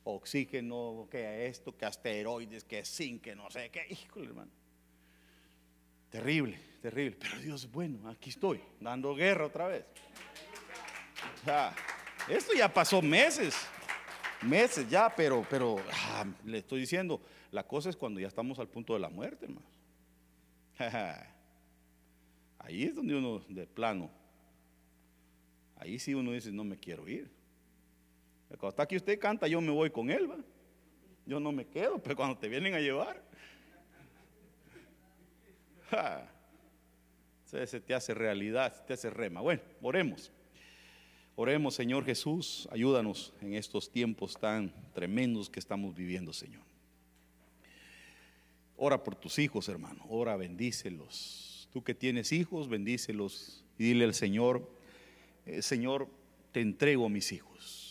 Oxígeno, 0.06 1.08
que 1.10 1.48
esto, 1.48 1.76
que 1.76 1.86
asteroides, 1.86 2.64
que 2.64 2.84
zinc, 2.86 3.22
que 3.22 3.36
no 3.36 3.50
sé 3.50 3.70
qué. 3.70 3.86
Híjole, 3.90 4.28
hermano. 4.28 4.52
Terrible, 6.10 6.60
terrible. 6.82 7.18
Pero 7.20 7.40
Dios 7.40 7.72
bueno, 7.72 8.08
aquí 8.10 8.30
estoy, 8.30 8.62
dando 8.80 9.16
guerra 9.16 9.46
otra 9.48 9.68
vez. 9.68 9.86
Esto 12.30 12.54
ya 12.54 12.72
pasó 12.74 13.02
meses, 13.02 13.56
meses 14.42 14.90
ya, 14.90 15.14
pero, 15.14 15.46
pero 15.50 15.78
ah, 15.92 16.26
le 16.46 16.60
estoy 16.60 16.82
diciendo, 16.82 17.22
la 17.52 17.68
cosa 17.68 17.90
es 17.90 17.96
cuando 17.96 18.20
ya 18.20 18.28
estamos 18.28 18.60
al 18.60 18.68
punto 18.68 18.94
de 18.94 19.00
la 19.00 19.10
muerte, 19.10 19.46
hermano. 19.46 19.68
Ahí 22.60 22.84
es 22.84 22.96
donde 22.96 23.16
uno, 23.16 23.40
de 23.50 23.68
plano, 23.68 24.10
ahí 25.76 26.00
sí 26.00 26.14
uno 26.14 26.32
dice, 26.32 26.50
no 26.50 26.64
me 26.64 26.78
quiero 26.78 27.10
ir. 27.10 27.30
Cuando 28.58 28.70
está 28.70 28.84
aquí 28.84 28.96
usted 28.96 29.20
canta, 29.20 29.48
yo 29.48 29.62
me 29.62 29.72
voy 29.72 29.90
con 29.90 30.10
él, 30.10 30.30
¿va? 30.30 30.38
Yo 31.26 31.40
no 31.40 31.52
me 31.52 31.66
quedo, 31.66 32.00
pero 32.00 32.16
cuando 32.16 32.38
te 32.38 32.48
vienen 32.50 32.74
a 32.74 32.80
llevar, 32.80 33.24
se 37.46 37.80
te 37.80 37.94
hace 37.94 38.14
realidad, 38.14 38.74
se 38.76 38.84
te 38.84 38.94
hace 38.94 39.10
rema. 39.10 39.42
Bueno, 39.42 39.62
oremos. 39.82 40.32
Oremos, 41.36 41.74
Señor 41.74 42.06
Jesús, 42.06 42.68
ayúdanos 42.72 43.34
en 43.42 43.56
estos 43.56 43.92
tiempos 43.92 44.38
tan 44.38 44.72
tremendos 44.94 45.50
que 45.50 45.60
estamos 45.60 45.96
viviendo, 45.96 46.32
Señor. 46.32 46.62
Ora 48.78 49.04
por 49.04 49.16
tus 49.16 49.40
hijos, 49.40 49.68
hermano. 49.68 50.06
Ora, 50.10 50.36
bendícelos. 50.36 51.70
Tú 51.72 51.84
que 51.84 51.96
tienes 51.96 52.32
hijos, 52.32 52.70
bendícelos 52.70 53.64
y 53.80 53.86
dile 53.86 54.06
al 54.06 54.14
Señor, 54.14 54.70
eh, 55.46 55.62
Señor, 55.62 56.08
te 56.52 56.62
entrego 56.62 57.08
a 57.08 57.10
mis 57.10 57.32
hijos. 57.32 57.83